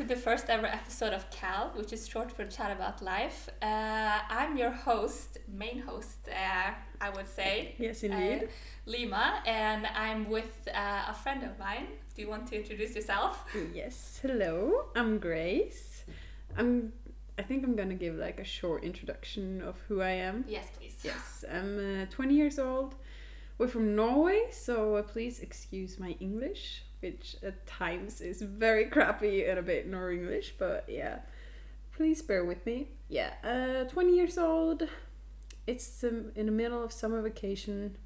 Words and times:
to 0.00 0.06
the 0.06 0.16
first 0.16 0.46
ever 0.48 0.66
episode 0.66 1.12
of 1.12 1.30
CAL, 1.30 1.72
which 1.74 1.92
is 1.92 2.08
short 2.08 2.32
for 2.32 2.46
Chat 2.46 2.72
About 2.72 3.02
Life. 3.02 3.50
Uh, 3.60 4.20
I'm 4.30 4.56
your 4.56 4.70
host, 4.70 5.36
main 5.46 5.80
host, 5.80 6.20
uh, 6.28 6.70
I 7.02 7.10
would 7.10 7.28
say. 7.28 7.74
Yes, 7.78 8.02
indeed. 8.02 8.44
Uh, 8.44 8.46
Lima, 8.86 9.42
and 9.44 9.86
I'm 9.88 10.30
with 10.30 10.68
uh, 10.74 11.02
a 11.10 11.12
friend 11.12 11.42
of 11.42 11.58
mine. 11.58 11.88
Do 12.14 12.22
you 12.22 12.30
want 12.30 12.46
to 12.46 12.56
introduce 12.56 12.94
yourself? 12.94 13.44
Yes, 13.74 14.18
hello. 14.22 14.86
I'm 14.96 15.18
Grace. 15.18 16.04
I'm. 16.56 16.94
I 17.38 17.42
think 17.42 17.62
I'm 17.62 17.76
gonna 17.76 18.00
give 18.06 18.14
like 18.14 18.40
a 18.40 18.44
short 18.58 18.82
introduction 18.82 19.60
of 19.60 19.76
who 19.86 20.00
I 20.00 20.12
am. 20.12 20.46
Yes, 20.48 20.68
please. 20.78 20.96
Yes, 21.04 21.44
I'm 21.52 22.04
uh, 22.04 22.06
20 22.06 22.34
years 22.34 22.58
old. 22.58 22.94
We're 23.58 23.68
from 23.68 23.94
Norway, 23.94 24.44
so 24.50 24.96
uh, 24.96 25.02
please 25.02 25.40
excuse 25.40 25.98
my 25.98 26.16
English, 26.20 26.84
which 27.00 27.36
at 27.42 27.66
times 27.66 28.20
is 28.20 28.42
very 28.42 28.84
crappy 28.86 29.44
and 29.44 29.58
a 29.58 29.62
bit 29.62 29.86
nor 29.88 30.10
English, 30.12 30.54
but 30.58 30.84
yeah, 30.88 31.20
please 31.96 32.22
bear 32.22 32.44
with 32.44 32.64
me. 32.66 32.88
Yeah, 33.08 33.32
uh, 33.44 33.84
20 33.90 34.14
years 34.14 34.38
old. 34.38 34.88
It's 35.66 36.02
um, 36.04 36.32
in 36.34 36.46
the 36.46 36.52
middle 36.52 36.82
of 36.82 36.92
summer 36.92 37.20
vacation. 37.22 37.96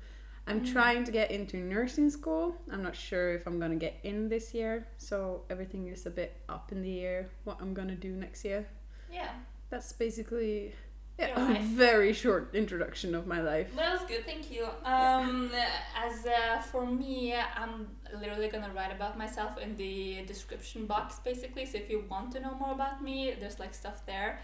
I'm 0.46 0.60
Mm. 0.60 0.72
trying 0.72 1.04
to 1.04 1.10
get 1.12 1.30
into 1.30 1.56
nursing 1.56 2.10
school. 2.10 2.56
I'm 2.70 2.82
not 2.82 2.94
sure 2.94 3.34
if 3.34 3.46
I'm 3.46 3.58
gonna 3.58 3.76
get 3.76 3.94
in 4.02 4.28
this 4.28 4.52
year, 4.52 4.86
so 4.98 5.44
everything 5.48 5.88
is 5.88 6.04
a 6.04 6.10
bit 6.10 6.36
up 6.48 6.70
in 6.70 6.82
the 6.82 7.00
air. 7.00 7.30
What 7.44 7.58
I'm 7.62 7.72
gonna 7.72 7.94
do 7.96 8.10
next 8.10 8.44
year. 8.44 8.66
Yeah. 9.10 9.30
That's 9.70 9.92
basically 9.94 10.74
yeah, 11.18 11.28
Your 11.28 11.38
a 11.38 11.52
life. 11.52 11.62
very 11.62 12.12
short 12.12 12.54
introduction 12.54 13.14
of 13.14 13.26
my 13.26 13.40
life. 13.40 13.68
Well, 13.76 13.84
that 13.84 14.00
was 14.00 14.08
good, 14.08 14.26
thank 14.26 14.50
you. 14.50 14.64
Um, 14.84 15.50
as 15.96 16.26
uh, 16.26 16.60
for 16.62 16.84
me, 16.86 17.34
I'm 17.34 17.86
literally 18.20 18.48
gonna 18.48 18.70
write 18.74 18.92
about 18.92 19.16
myself 19.16 19.56
in 19.58 19.76
the 19.76 20.24
description 20.26 20.86
box, 20.86 21.20
basically. 21.24 21.66
So 21.66 21.78
if 21.78 21.88
you 21.88 22.04
want 22.10 22.32
to 22.32 22.40
know 22.40 22.54
more 22.58 22.72
about 22.72 23.02
me, 23.02 23.34
there's 23.38 23.58
like 23.60 23.74
stuff 23.74 24.04
there. 24.06 24.40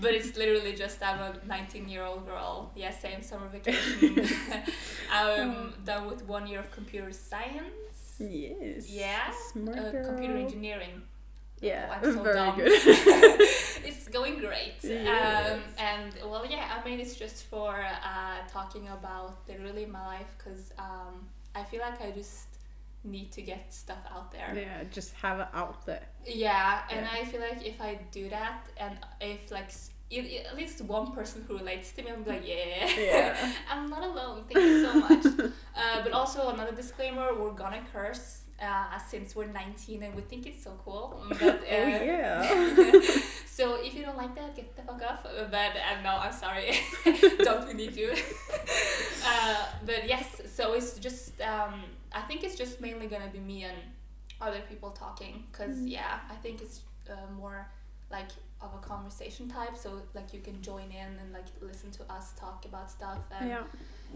But 0.00 0.12
it's 0.14 0.36
literally 0.36 0.74
just 0.74 1.02
I'm 1.02 1.18
a 1.20 1.34
19 1.46 1.88
year 1.88 2.04
old 2.04 2.24
girl. 2.26 2.70
Yeah, 2.76 2.90
same 2.92 3.22
summer 3.22 3.48
vacation. 3.48 4.24
I'm 5.12 5.74
done 5.84 6.06
with 6.06 6.24
one 6.26 6.46
year 6.46 6.60
of 6.60 6.70
computer 6.70 7.12
science. 7.12 8.16
Yes. 8.20 8.88
Yeah, 8.88 9.32
Smart 9.52 9.76
Uh, 9.78 10.04
computer 10.06 10.36
engineering. 10.36 11.02
Yeah. 11.60 11.86
Oh, 11.90 11.92
I'm 12.08 12.14
so 12.14 12.22
very 12.22 12.34
dumb. 12.34 12.56
good. 12.56 13.48
it's 13.84 14.08
going 14.08 14.38
great. 14.38 14.74
Yes. 14.82 15.52
Um, 15.52 15.60
and 15.78 16.12
well, 16.30 16.44
yeah, 16.48 16.64
I 16.76 16.88
mean, 16.88 17.00
it's 17.00 17.16
just 17.16 17.44
for 17.46 17.74
uh, 18.10 18.36
talking 18.50 18.88
about 18.88 19.36
literally 19.48 19.86
my 19.86 20.04
life 20.06 20.30
because 20.38 20.72
um, 20.78 21.14
I 21.54 21.62
feel 21.64 21.80
like 21.80 22.00
I 22.00 22.10
just 22.10 22.46
need 23.04 23.32
to 23.32 23.42
get 23.42 23.72
stuff 23.74 23.98
out 24.14 24.30
there. 24.30 24.50
yeah, 24.56 24.84
just 24.90 25.12
have 25.14 25.40
it 25.40 25.48
out 25.54 25.84
there. 25.86 26.06
Yeah, 26.24 26.82
and 26.90 27.04
Yeah. 27.06 27.20
I 27.20 27.24
feel 27.24 27.40
like 27.40 27.66
if 27.66 27.80
I 27.80 27.98
do 28.12 28.28
that, 28.30 28.60
and 28.76 28.96
if 29.20 29.50
like 29.50 29.64
s- 29.66 29.90
i- 30.12 30.18
i- 30.34 30.44
at 30.48 30.56
least 30.56 30.80
one 30.82 31.10
person 31.12 31.44
who 31.48 31.58
relates 31.58 31.90
to 31.94 32.02
me, 32.04 32.10
I'm 32.12 32.24
like, 32.24 32.46
yeah, 32.46 32.88
Yeah. 32.96 33.52
I'm 33.72 33.90
not 33.90 34.04
alone. 34.04 34.44
Thank 34.48 34.64
you 34.66 34.84
so 34.86 34.92
much. 35.06 35.24
uh, 35.76 36.02
but 36.04 36.12
also 36.12 36.50
another 36.54 36.74
disclaimer: 36.82 37.26
we're 37.34 37.50
gonna 37.64 37.82
curse. 37.92 38.38
Uh, 38.62 38.96
since 39.10 39.34
we're 39.34 39.46
19 39.46 40.04
and 40.04 40.14
we 40.14 40.22
think 40.22 40.46
it's 40.46 40.62
so 40.62 40.70
cool. 40.84 41.20
But, 41.30 41.42
uh, 41.42 41.56
Oh, 41.68 42.04
yeah. 42.12 42.46
So 43.56 43.62
if 43.86 43.92
you 43.96 44.02
don't 44.06 44.16
like 44.24 44.34
that, 44.40 44.50
get 44.56 44.68
the 44.76 44.82
fuck 44.88 45.02
off. 45.10 45.22
Uh, 45.26 45.44
But 45.56 45.72
uh, 45.88 46.00
no, 46.06 46.12
I'm 46.24 46.32
sorry. 46.44 46.68
don't 47.46 47.64
we 47.68 47.74
need 47.82 47.94
you? 48.02 48.10
uh, 49.32 49.56
but 49.88 50.00
yes, 50.08 50.26
so 50.56 50.72
it's 50.78 50.92
just, 51.06 51.40
um, 51.52 51.74
I 52.12 52.22
think 52.28 52.38
it's 52.46 52.56
just 52.62 52.80
mainly 52.80 53.06
gonna 53.12 53.30
be 53.32 53.40
me 53.52 53.58
and 53.70 53.78
other 54.40 54.60
people 54.70 54.90
talking. 54.90 55.34
Cause 55.58 55.76
Mm. 55.78 55.90
yeah, 55.98 56.14
I 56.34 56.36
think 56.42 56.56
it's 56.64 56.80
uh, 57.10 57.14
more 57.42 57.58
like 58.10 58.30
of 58.60 58.70
a 58.74 58.78
conversation 58.92 59.48
type. 59.48 59.76
So 59.76 59.88
like 60.14 60.28
you 60.34 60.40
can 60.40 60.56
join 60.62 60.88
in 61.02 61.10
and 61.20 61.28
like 61.32 61.48
listen 61.60 61.90
to 61.98 62.02
us 62.16 62.32
talk 62.44 62.64
about 62.64 62.90
stuff. 62.90 63.18
And 63.38 63.48
yeah. 63.50 63.62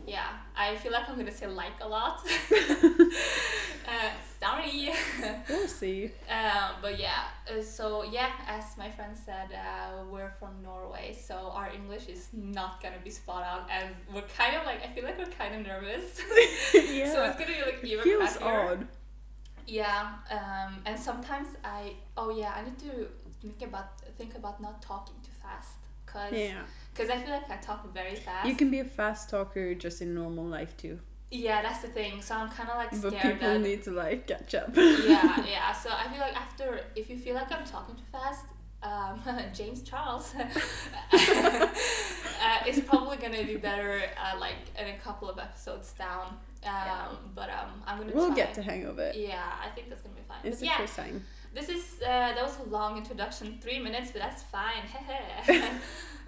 Yeah, 0.06 0.28
I 0.56 0.76
feel 0.76 0.92
like 0.92 1.08
I'm 1.08 1.16
gonna 1.16 1.32
say 1.32 1.46
like 1.46 1.78
a 1.80 1.88
lot. 1.88 2.20
uh, 2.52 4.10
sorry. 4.40 4.90
We'll 5.48 5.68
see. 5.68 6.10
Uh, 6.30 6.72
but 6.82 6.98
yeah, 6.98 7.24
uh, 7.50 7.62
so 7.62 8.04
yeah, 8.04 8.30
as 8.46 8.76
my 8.76 8.90
friend 8.90 9.16
said, 9.16 9.48
uh, 9.52 10.04
we're 10.10 10.32
from 10.38 10.62
Norway, 10.62 11.16
so 11.18 11.50
our 11.54 11.70
English 11.72 12.08
is 12.08 12.28
not 12.32 12.82
gonna 12.82 12.98
be 13.02 13.10
spot 13.10 13.44
on, 13.44 13.70
and 13.70 13.94
we're 14.12 14.28
kind 14.36 14.56
of 14.56 14.64
like 14.64 14.82
I 14.84 14.88
feel 14.92 15.04
like 15.04 15.18
we're 15.18 15.26
kind 15.26 15.54
of 15.54 15.66
nervous. 15.66 16.20
yeah. 16.74 17.10
so 17.12 17.24
it's 17.24 17.38
gonna 17.38 17.52
be 17.58 17.62
like 17.64 17.80
even 17.84 18.04
feels 18.04 18.36
crappier. 18.36 18.70
odd. 18.72 18.86
Yeah, 19.66 20.08
um, 20.30 20.82
and 20.86 20.98
sometimes 20.98 21.48
I 21.64 21.94
oh 22.16 22.30
yeah 22.30 22.52
I 22.56 22.64
need 22.64 22.78
to 22.80 23.08
think 23.40 23.62
about 23.62 24.00
think 24.16 24.34
about 24.36 24.60
not 24.60 24.80
talking 24.82 25.16
too 25.22 25.32
fast, 25.42 25.78
cause 26.06 26.32
Yeah. 26.32 26.62
'Cause 26.96 27.10
I 27.10 27.16
feel 27.18 27.30
like 27.32 27.50
I 27.50 27.56
talk 27.56 27.92
very 27.92 28.14
fast. 28.16 28.48
You 28.48 28.54
can 28.56 28.70
be 28.70 28.80
a 28.80 28.84
fast 28.84 29.28
talker 29.30 29.74
just 29.74 30.00
in 30.02 30.14
normal 30.14 30.44
life 30.44 30.76
too. 30.76 30.98
Yeah, 31.30 31.60
that's 31.62 31.80
the 31.82 31.88
thing. 31.88 32.22
So 32.22 32.34
I'm 32.36 32.48
kind 32.48 32.68
of 32.70 32.76
like 32.76 32.94
scared. 32.94 33.12
But 33.12 33.20
people 33.22 33.48
that 33.48 33.60
need 33.60 33.82
to 33.84 33.90
like 33.90 34.26
catch 34.26 34.54
up. 34.54 34.70
yeah, 34.76 35.44
yeah. 35.54 35.72
So 35.72 35.90
I 35.90 36.06
feel 36.08 36.20
like 36.20 36.36
after, 36.36 36.80
if 36.94 37.10
you 37.10 37.18
feel 37.18 37.34
like 37.34 37.50
I'm 37.52 37.64
talking 37.66 37.96
too 37.96 38.02
fast, 38.12 38.44
um, 38.82 39.20
James 39.54 39.82
Charles 39.82 40.34
uh, 41.12 41.68
is 42.66 42.80
probably 42.80 43.16
gonna 43.16 43.44
be 43.44 43.56
better, 43.56 44.02
uh, 44.22 44.38
like 44.38 44.54
in 44.78 44.86
a 44.88 44.98
couple 44.98 45.28
of 45.28 45.38
episodes 45.38 45.92
down. 45.92 46.26
Um, 46.28 46.38
Yeah. 46.64 47.06
But 47.34 47.50
um, 47.50 47.82
I'm 47.86 47.98
gonna. 47.98 48.12
We'll 48.14 48.28
try. 48.28 48.36
get 48.36 48.54
to 48.54 48.62
hang 48.62 48.84
of 48.86 48.98
it. 48.98 49.16
Yeah, 49.16 49.42
I 49.64 49.68
think 49.74 49.88
that's 49.88 50.02
gonna 50.02 50.14
be 50.14 50.22
fine. 50.28 50.38
It's 50.44 50.56
but 50.56 50.60
the 50.60 50.66
yeah, 50.66 50.78
first 50.78 50.96
time. 50.96 51.24
this 51.54 51.68
is 51.68 51.84
uh, 52.02 52.32
that 52.36 52.42
was 52.42 52.58
a 52.64 52.68
long 52.70 52.96
introduction, 52.98 53.58
three 53.60 53.78
minutes, 53.80 54.10
but 54.12 54.20
that's 54.22 54.42
fine. 54.44 54.82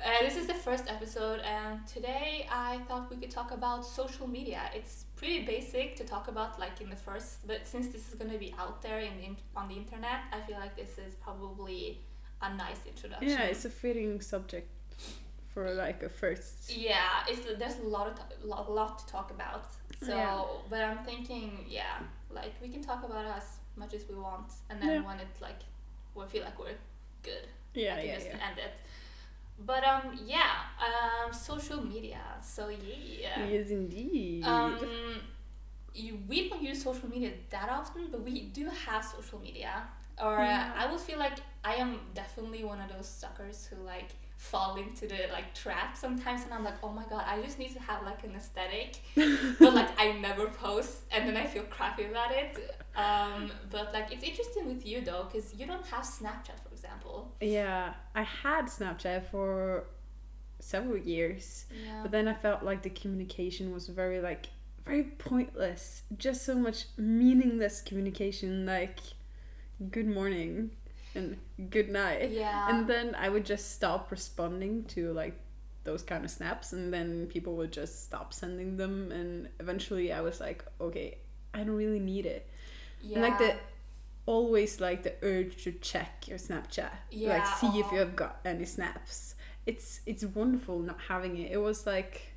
Uh, 0.04 0.10
this 0.25 0.36
is 0.36 0.47
the 0.47 0.54
first 0.54 0.84
episode, 0.88 1.41
and 1.41 1.86
today 1.86 2.47
I 2.50 2.78
thought 2.88 3.10
we 3.10 3.16
could 3.16 3.31
talk 3.31 3.50
about 3.53 3.84
social 3.84 4.26
media. 4.28 4.62
It's 4.75 5.04
pretty 5.16 5.44
basic 5.44 5.97
to 5.97 6.04
talk 6.04 6.28
about, 6.28 6.59
like 6.60 6.81
in 6.81 6.88
the 6.91 6.97
first, 6.97 7.47
but 7.47 7.66
since 7.66 7.88
this 7.88 8.09
is 8.09 8.14
going 8.14 8.31
to 8.31 8.38
be 8.38 8.54
out 8.59 8.81
there 8.82 9.00
in, 9.00 9.12
in 9.20 9.36
on 9.56 9.69
the 9.69 9.75
internet, 9.75 10.20
I 10.32 10.41
feel 10.47 10.56
like 10.59 10.76
this 10.76 10.98
is 10.98 11.14
probably 11.22 12.00
a 12.42 12.54
nice 12.54 12.81
introduction. 12.86 13.28
Yeah, 13.28 13.42
it's 13.42 13.64
a 13.64 13.70
fitting 13.70 14.20
subject 14.20 14.70
for 15.53 15.72
like 15.75 16.03
a 16.04 16.09
first. 16.09 16.70
yeah, 16.76 17.25
it's 17.28 17.44
there's 17.59 17.78
a 17.80 17.88
lot 17.88 18.06
of 18.06 18.15
to- 18.16 18.47
lot, 18.47 18.70
lot 18.70 18.98
to 19.00 19.06
talk 19.06 19.30
about. 19.32 19.66
So, 20.00 20.15
Yeah. 20.15 20.44
but 20.70 20.80
I'm 20.84 21.04
thinking, 21.04 21.65
yeah, 21.69 21.98
like 22.30 22.53
we 22.62 22.69
can 22.69 22.82
talk 22.82 23.03
about 23.04 23.25
as 23.26 23.59
much 23.75 23.94
as 23.94 24.04
we 24.09 24.15
want, 24.15 24.53
and 24.70 24.80
then 24.80 24.88
Yeah. 25.03 25.06
when 25.09 25.19
it 25.19 25.26
like 25.41 25.60
we 26.15 26.25
feel 26.26 26.44
like 26.44 26.59
we're 26.59 26.78
good, 27.25 27.48
Yeah, 27.75 27.94
I 27.94 27.98
can 27.98 28.06
yeah, 28.06 28.15
just 28.15 28.26
yeah. 28.28 28.48
end 28.48 28.59
it. 28.59 28.72
But 29.65 29.85
um, 29.85 30.19
yeah, 30.25 30.53
um, 30.81 31.33
social 31.33 31.83
media. 31.83 32.21
So 32.43 32.69
yeah, 32.69 33.47
Yes, 33.51 33.71
indeed. 33.71 34.45
um, 34.45 34.79
you, 35.95 36.19
we 36.29 36.49
don't 36.49 36.63
use 36.63 36.83
social 36.83 37.09
media 37.09 37.33
that 37.51 37.69
often, 37.69 38.09
but 38.11 38.23
we 38.23 38.43
do 38.59 38.69
have 38.87 39.05
social 39.05 39.39
media. 39.41 39.83
Or 40.23 40.37
Yeah. 40.39 40.73
uh, 40.77 40.83
I 40.85 40.91
would 40.91 41.01
feel 41.01 41.19
like 41.19 41.39
I 41.65 41.75
am 41.75 42.01
definitely 42.15 42.65
one 42.65 42.81
of 42.81 42.89
those 42.95 43.07
suckers 43.09 43.67
who 43.71 43.83
like 43.85 44.11
fall 44.37 44.77
into 44.77 45.07
the 45.09 45.27
like 45.33 45.53
trap 45.55 45.97
sometimes, 45.97 46.45
and 46.45 46.55
I'm 46.55 46.65
like, 46.65 46.79
oh 46.83 46.91
my 46.91 47.05
god, 47.11 47.25
I 47.27 47.41
just 47.43 47.59
need 47.59 47.73
to 47.75 47.81
have 47.81 48.05
like 48.05 48.23
an 48.25 48.35
aesthetic, 48.37 49.01
but 49.59 49.75
like 49.75 49.91
I 50.01 50.13
never 50.13 50.47
post, 50.49 50.99
and 51.11 51.29
then 51.29 51.37
I 51.37 51.47
feel 51.47 51.65
crappy 51.65 52.05
about 52.07 52.31
it. 52.33 52.57
Um, 52.97 53.51
but 53.71 53.93
like 53.93 54.13
it's 54.13 54.23
interesting 54.25 54.67
with 54.67 54.87
you 54.87 55.01
though, 55.01 55.27
because 55.31 55.55
you 55.55 55.67
don't 55.67 55.85
have 55.87 56.05
Snapchat, 56.05 56.59
example. 56.78 57.34
yeah, 57.41 57.94
I 58.15 58.22
had 58.22 58.66
Snapchat 58.66 59.27
for 59.31 59.84
several 60.60 60.97
years. 60.97 61.66
Yeah. 61.84 62.03
But 62.03 62.10
then 62.10 62.28
I 62.28 62.34
felt 62.34 62.63
like 62.63 62.83
the 62.83 62.91
communication 62.91 63.72
was 63.72 63.89
very 63.89 64.21
like 64.21 64.47
very 64.84 65.04
pointless. 65.04 66.03
Just 66.16 66.45
so 66.45 66.54
much 66.54 66.86
meaningless 66.97 67.80
communication 67.80 68.66
like 68.66 68.98
good 69.91 70.07
morning 70.09 70.71
and 71.15 71.36
good 71.71 71.89
night. 71.91 72.30
yeah. 72.30 72.69
And 72.71 72.86
then 72.86 73.15
I 73.15 73.28
would 73.28 73.45
just 73.45 73.72
stop 73.72 74.10
responding 74.10 74.84
to 74.95 75.13
like 75.13 75.39
those 75.84 76.03
kind 76.03 76.25
of 76.25 76.30
snaps 76.30 76.72
and 76.72 76.92
then 76.92 77.27
people 77.27 77.57
would 77.57 77.72
just 77.72 78.04
stop 78.04 78.33
sending 78.34 78.77
them 78.77 79.10
and 79.13 79.48
eventually 79.60 80.13
I 80.13 80.21
was 80.21 80.41
like, 80.41 80.65
okay, 80.80 81.19
I 81.54 81.59
don't 81.59 81.77
really 81.77 82.01
need 82.01 82.27
it. 82.27 82.48
yeah. 83.03 83.15
And 83.15 83.22
like 83.22 83.39
the 83.39 83.54
always 84.28 84.78
like 84.78 85.03
the 85.04 85.15
urge 85.22 85.65
to 85.65 85.72
check 85.72 86.28
your 86.28 86.36
Snapchat. 86.36 86.91
Yeah, 87.10 87.39
Like 87.39 87.47
see 87.47 87.66
if 87.66 87.86
uh-huh. 87.86 87.95
you 87.95 88.01
have 88.01 88.15
got 88.15 88.41
any 88.45 88.66
snaps. 88.66 89.34
It's 89.65 90.01
it's 90.04 90.22
wonderful 90.22 90.80
not 90.80 90.98
having 91.09 91.39
it. 91.39 91.51
It 91.51 91.57
was 91.57 91.86
like 91.86 92.34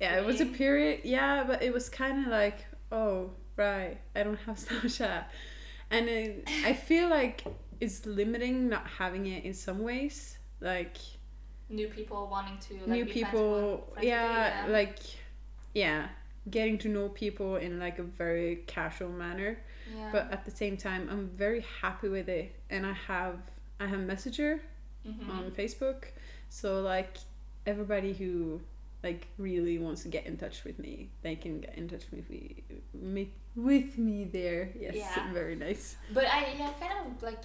yeah, 0.00 0.16
it 0.16 0.24
was 0.24 0.40
a 0.40 0.46
period, 0.46 1.00
yeah, 1.04 1.44
but 1.44 1.62
it 1.62 1.72
was 1.72 1.88
kind 1.88 2.24
of 2.24 2.30
like, 2.30 2.64
oh, 2.90 3.30
right, 3.56 3.98
I 4.16 4.22
don't 4.22 4.38
have 4.46 4.56
Snapchat. 4.66 5.24
And 5.90 6.08
it, 6.08 6.48
I 6.64 6.72
feel 6.88 7.08
like 7.10 7.44
it's 7.78 8.06
limiting 8.06 8.70
not 8.70 8.86
having 8.98 9.26
it 9.26 9.44
in 9.44 9.52
some 9.52 9.82
ways. 9.82 10.38
Like 10.60 10.96
new 11.68 11.88
people 11.88 12.28
wanting 12.30 12.58
to 12.58 12.74
like, 12.74 12.88
new 12.88 13.06
people 13.06 13.88
friends 13.92 14.06
yeah, 14.06 14.66
like 14.68 14.98
yeah 15.74 16.08
getting 16.50 16.76
to 16.78 16.88
know 16.88 17.08
people 17.08 17.56
in 17.56 17.78
like 17.78 17.98
a 17.98 18.02
very 18.02 18.62
casual 18.66 19.08
manner 19.10 19.58
yeah. 19.96 20.08
but 20.12 20.30
at 20.32 20.44
the 20.44 20.50
same 20.50 20.76
time 20.76 21.08
i'm 21.10 21.28
very 21.28 21.64
happy 21.82 22.08
with 22.08 22.28
it 22.28 22.54
and 22.70 22.86
i 22.86 22.92
have 22.92 23.36
I 23.80 23.86
have 23.88 24.00
Messenger 24.00 24.60
Mhm. 25.06 25.28
on 25.28 25.50
Facebook, 25.50 26.04
so 26.48 26.80
like 26.80 27.16
everybody 27.66 28.12
who 28.12 28.60
like 29.02 29.26
really 29.36 29.78
wants 29.78 30.02
to 30.04 30.08
get 30.08 30.26
in 30.26 30.36
touch 30.36 30.62
with 30.64 30.78
me, 30.78 31.10
they 31.22 31.34
can 31.36 31.60
get 31.60 31.74
in 31.76 31.88
touch 31.88 32.04
with 32.12 32.30
me, 32.30 32.62
me 32.94 33.32
with 33.56 33.98
me 33.98 34.24
there. 34.24 34.70
Yes, 34.78 34.94
Yeah. 34.94 35.32
very 35.40 35.56
nice. 35.56 35.96
But 36.12 36.26
I 36.26 36.54
yeah 36.56 36.70
kind 36.80 36.92
of 37.06 37.20
like 37.22 37.42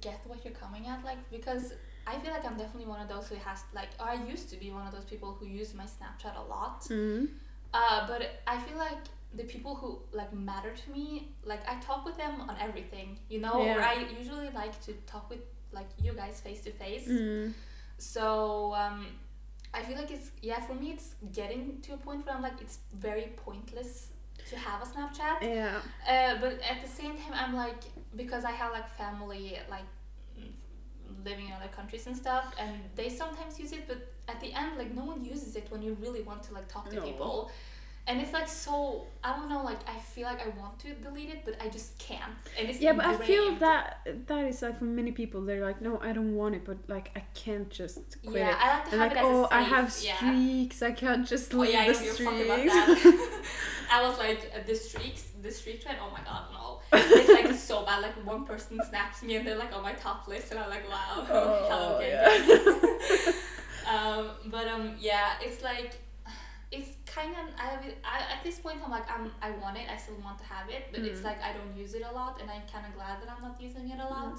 get 0.00 0.20
what 0.26 0.44
you're 0.44 0.54
coming 0.54 0.86
at 0.86 1.04
like 1.04 1.18
because 1.30 1.74
I 2.06 2.16
feel 2.20 2.30
like 2.32 2.44
I'm 2.44 2.56
definitely 2.56 2.88
one 2.88 3.00
of 3.00 3.08
those 3.08 3.26
who 3.28 3.34
has 3.48 3.64
like 3.74 3.90
or 4.00 4.08
I 4.08 4.14
used 4.34 4.48
to 4.50 4.56
be 4.56 4.70
one 4.70 4.86
of 4.86 4.92
those 4.94 5.04
people 5.12 5.32
who 5.38 5.46
use 5.46 5.74
my 5.74 5.84
Snapchat 5.96 6.34
a 6.38 6.42
lot. 6.48 6.82
Mm. 6.84 7.28
Uh, 7.74 8.06
but 8.06 8.20
I 8.46 8.56
feel 8.60 8.78
like 8.78 9.02
the 9.34 9.44
people 9.44 9.74
who 9.74 9.98
like 10.12 10.32
matter 10.32 10.72
to 10.82 10.90
me, 10.90 11.28
like 11.44 11.62
I 11.68 11.74
talk 11.80 12.04
with 12.04 12.16
them 12.16 12.40
on 12.48 12.56
everything, 12.60 13.18
you 13.28 13.40
know. 13.40 13.54
Or 13.76 13.80
I 13.80 14.06
usually 14.18 14.50
like 14.50 14.80
to 14.86 14.92
talk 15.06 15.30
with 15.30 15.40
like 15.72 15.88
you 16.02 16.12
guys 16.12 16.40
face 16.40 16.60
to 16.62 16.70
face. 16.72 17.06
So 17.98 18.74
um, 18.74 19.06
I 19.72 19.80
feel 19.82 19.96
like 19.96 20.10
it's 20.10 20.30
yeah 20.42 20.60
for 20.60 20.74
me 20.74 20.90
it's 20.92 21.14
getting 21.32 21.80
to 21.82 21.94
a 21.94 21.96
point 21.96 22.26
where 22.26 22.34
I'm 22.34 22.42
like 22.42 22.60
it's 22.60 22.78
very 22.94 23.32
pointless 23.36 24.08
to 24.50 24.56
have 24.56 24.82
a 24.82 24.86
Snapchat. 24.86 25.42
Yeah. 25.42 25.78
Uh, 26.08 26.34
but 26.40 26.60
at 26.72 26.82
the 26.84 26.88
same 26.88 27.12
time, 27.16 27.32
I'm 27.34 27.54
like 27.54 27.82
because 28.16 28.44
I 28.44 28.50
have 28.52 28.72
like 28.72 28.88
family 28.96 29.58
like 29.70 29.84
living 31.24 31.46
in 31.46 31.52
other 31.52 31.68
countries 31.68 32.06
and 32.06 32.16
stuff, 32.16 32.52
and 32.58 32.74
they 32.96 33.08
sometimes 33.08 33.58
use 33.58 33.72
it. 33.72 33.86
But 33.86 34.12
at 34.28 34.40
the 34.40 34.52
end, 34.52 34.78
like 34.78 34.94
no 34.94 35.04
one 35.04 35.24
uses 35.24 35.56
it 35.56 35.66
when 35.70 35.82
you 35.82 35.96
really 36.00 36.22
want 36.22 36.42
to 36.44 36.54
like 36.54 36.68
talk 36.68 36.88
to 36.90 36.96
No. 36.96 37.02
people, 37.02 37.50
and 38.06 38.20
it's 38.20 38.32
like 38.32 38.48
so 38.48 39.06
I 39.22 39.36
don't 39.36 39.48
know. 39.48 39.62
Like 39.62 39.78
I 39.88 39.98
feel 39.98 40.24
like 40.24 40.40
I 40.44 40.48
want 40.60 40.78
to 40.80 40.92
delete 40.94 41.30
it, 41.30 41.42
but 41.44 41.54
I 41.62 41.68
just 41.68 41.98
can't. 41.98 42.32
And 42.58 42.68
it's 42.68 42.80
Yeah, 42.80 42.92
but 42.94 43.06
I 43.06 43.16
feel 43.16 43.54
that 43.56 44.06
that 44.26 44.44
is 44.46 44.60
like 44.62 44.78
for 44.78 44.84
many 44.84 45.12
people, 45.12 45.42
they're 45.42 45.64
like, 45.64 45.80
no, 45.80 46.00
I 46.02 46.12
don't 46.12 46.34
want 46.34 46.54
it, 46.56 46.64
but 46.64 46.78
like 46.88 47.10
I 47.14 47.20
can't 47.34 47.70
just 47.70 48.20
quit 48.26 48.36
yeah, 48.40 48.50
it. 48.50 48.56
I 48.60 48.68
like 48.74 48.84
to 48.86 48.92
And 48.92 49.00
have 49.02 49.10
like, 49.12 49.18
it 49.18 49.18
as 49.20 49.24
oh, 49.26 49.48
I 49.50 49.62
have 49.62 49.98
yeah. 50.02 50.16
streaks. 50.16 50.82
I 50.82 50.92
can't 50.92 51.26
just 51.26 51.54
Oh 51.54 51.58
leave 51.58 51.72
yeah, 51.74 51.80
I 51.80 51.88
the 51.88 51.94
streaks. 51.94 52.74
I 53.92 54.02
was 54.08 54.18
like 54.18 54.50
uh, 54.54 54.60
the 54.66 54.74
streaks, 54.74 55.28
the 55.40 55.50
streak 55.50 55.82
trend. 55.82 55.98
Oh 56.02 56.10
my 56.10 56.20
god, 56.24 56.46
no! 56.52 56.80
It's 56.92 57.28
like 57.28 57.54
so 57.54 57.84
bad. 57.84 58.02
Like 58.02 58.14
one 58.26 58.44
person 58.44 58.80
snaps 58.88 59.22
me 59.22 59.36
and 59.36 59.46
they're 59.46 59.56
like 59.58 59.72
on 59.74 59.82
my 59.82 59.92
top 59.92 60.26
list, 60.26 60.50
and 60.50 60.58
I'm 60.60 60.70
like, 60.70 60.88
wow, 60.88 61.26
Oh, 61.30 61.66
hello, 61.70 61.98
gang, 62.00 63.32
yeah. 63.86 63.92
um, 63.94 64.30
but 64.46 64.66
um, 64.68 64.94
yeah, 64.98 65.34
it's 65.40 65.62
like 65.62 65.94
it's 66.72 66.92
kind 67.06 67.32
of 67.32 67.46
I, 67.58 67.68
I 68.04 68.18
at 68.34 68.42
this 68.42 68.58
point 68.58 68.78
I'm 68.84 68.90
like 68.90 69.08
I'm 69.10 69.30
I 69.42 69.50
want 69.62 69.76
it. 69.76 69.84
I 69.94 69.96
still 69.96 70.16
want 70.24 70.38
to 70.38 70.44
have 70.44 70.68
it, 70.70 70.82
but 70.92 71.00
it's 71.02 71.20
Mm. 71.20 71.24
like 71.24 71.40
I 71.42 71.52
don't 71.52 71.76
use 71.76 71.92
it 71.94 72.02
a 72.10 72.12
lot, 72.12 72.40
and 72.40 72.50
I'm 72.50 72.62
kind 72.72 72.86
of 72.86 72.94
glad 72.94 73.20
that 73.20 73.28
I'm 73.34 73.42
not 73.42 73.60
using 73.60 73.90
it 73.90 73.98
a 74.00 74.08
lot. 74.16 74.38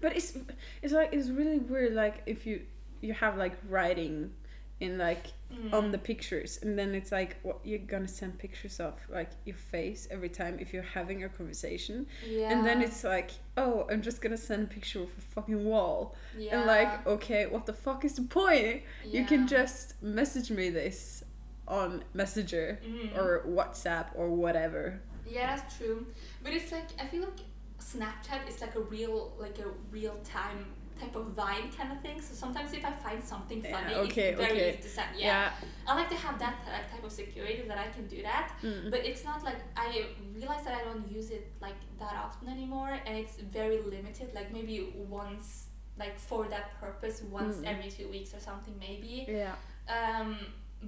But 0.00 0.16
it's 0.16 0.36
it's 0.82 0.92
like 0.92 1.10
it's 1.12 1.28
really 1.28 1.58
weird. 1.58 1.92
Like 1.94 2.22
if 2.26 2.46
you 2.46 2.62
you 3.00 3.12
have 3.14 3.36
like 3.36 3.56
writing 3.68 4.32
in 4.80 4.98
like 4.98 5.26
Mm. 5.52 5.70
on 5.74 5.92
the 5.92 5.98
pictures, 5.98 6.58
and 6.62 6.78
then 6.78 6.94
it's 6.94 7.12
like 7.12 7.36
what 7.42 7.58
you're 7.62 7.78
gonna 7.92 8.08
send 8.08 8.38
pictures 8.38 8.80
of 8.80 8.94
like 9.10 9.28
your 9.44 9.54
face 9.54 10.08
every 10.10 10.30
time 10.30 10.56
if 10.58 10.72
you're 10.72 10.90
having 10.94 11.24
a 11.24 11.28
conversation, 11.28 12.06
yeah. 12.26 12.50
and 12.50 12.64
then 12.64 12.80
it's 12.80 13.04
like 13.04 13.32
oh 13.58 13.86
I'm 13.90 14.00
just 14.00 14.22
gonna 14.22 14.38
send 14.38 14.62
a 14.64 14.66
picture 14.66 15.00
of 15.02 15.10
a 15.18 15.20
fucking 15.34 15.62
wall, 15.66 16.14
yeah. 16.38 16.56
and 16.56 16.66
like 16.66 17.06
okay 17.06 17.44
what 17.44 17.66
the 17.66 17.74
fuck 17.74 18.02
is 18.06 18.14
the 18.14 18.22
point? 18.22 18.80
yeah. 19.04 19.20
You 19.20 19.26
can 19.26 19.46
just 19.46 20.02
message 20.02 20.50
me 20.50 20.70
this 20.70 21.22
on 21.80 22.04
Messenger 22.20 22.66
Mm. 22.84 23.16
or 23.18 23.28
WhatsApp 23.58 24.06
or 24.14 24.26
whatever. 24.44 25.00
Yeah, 25.26 25.46
that's 25.56 25.76
true. 25.78 25.98
But 26.42 26.52
it's 26.56 26.70
like 26.76 26.88
I 27.02 27.06
feel 27.12 27.22
like 27.28 27.40
Snapchat 27.92 28.40
is 28.50 28.60
like 28.64 28.74
a 28.82 28.84
real 28.96 29.18
like 29.44 29.58
a 29.58 29.68
real 29.90 30.16
time 30.38 30.60
type 31.00 31.16
of 31.16 31.26
vibe 31.40 31.68
kind 31.76 31.90
of 31.94 31.98
thing. 32.04 32.18
So 32.20 32.32
sometimes 32.42 32.70
if 32.78 32.84
I 32.84 32.92
find 33.06 33.20
something 33.32 33.58
Yeah, 33.64 33.72
funny, 33.74 33.94
okay, 34.06 34.28
it's 34.30 34.40
very 34.40 34.52
okay. 34.52 34.68
easy 34.70 34.82
to 34.86 34.90
send. 34.98 35.10
Yeah. 35.18 35.50
I 35.88 35.90
like 36.00 36.10
to 36.16 36.20
have 36.26 36.36
that 36.44 36.56
type 36.92 37.04
of 37.08 37.10
security 37.22 37.62
that 37.70 37.78
I 37.86 37.88
can 37.96 38.06
do 38.14 38.18
that. 38.30 38.46
Mm. 38.62 38.90
But 38.92 39.00
it's 39.08 39.24
not 39.30 39.38
like 39.48 39.60
I 39.86 39.88
realize 40.38 40.62
that 40.66 40.74
I 40.80 40.82
don't 40.88 41.06
use 41.18 41.30
it 41.38 41.44
like 41.66 41.80
that 41.98 42.14
often 42.24 42.46
anymore, 42.56 42.92
and 43.06 43.14
it's 43.22 43.36
very 43.58 43.78
limited. 43.94 44.28
Like 44.38 44.48
maybe 44.52 44.76
once, 45.20 45.46
like 46.02 46.16
for 46.28 46.42
that 46.54 46.66
purpose, 46.84 47.16
once 47.40 47.56
Mm. 47.56 47.70
every 47.72 47.90
two 47.96 48.08
weeks 48.16 48.30
or 48.36 48.40
something, 48.48 48.74
maybe 48.88 49.14
Yeah. 49.40 49.54
um, 49.98 50.30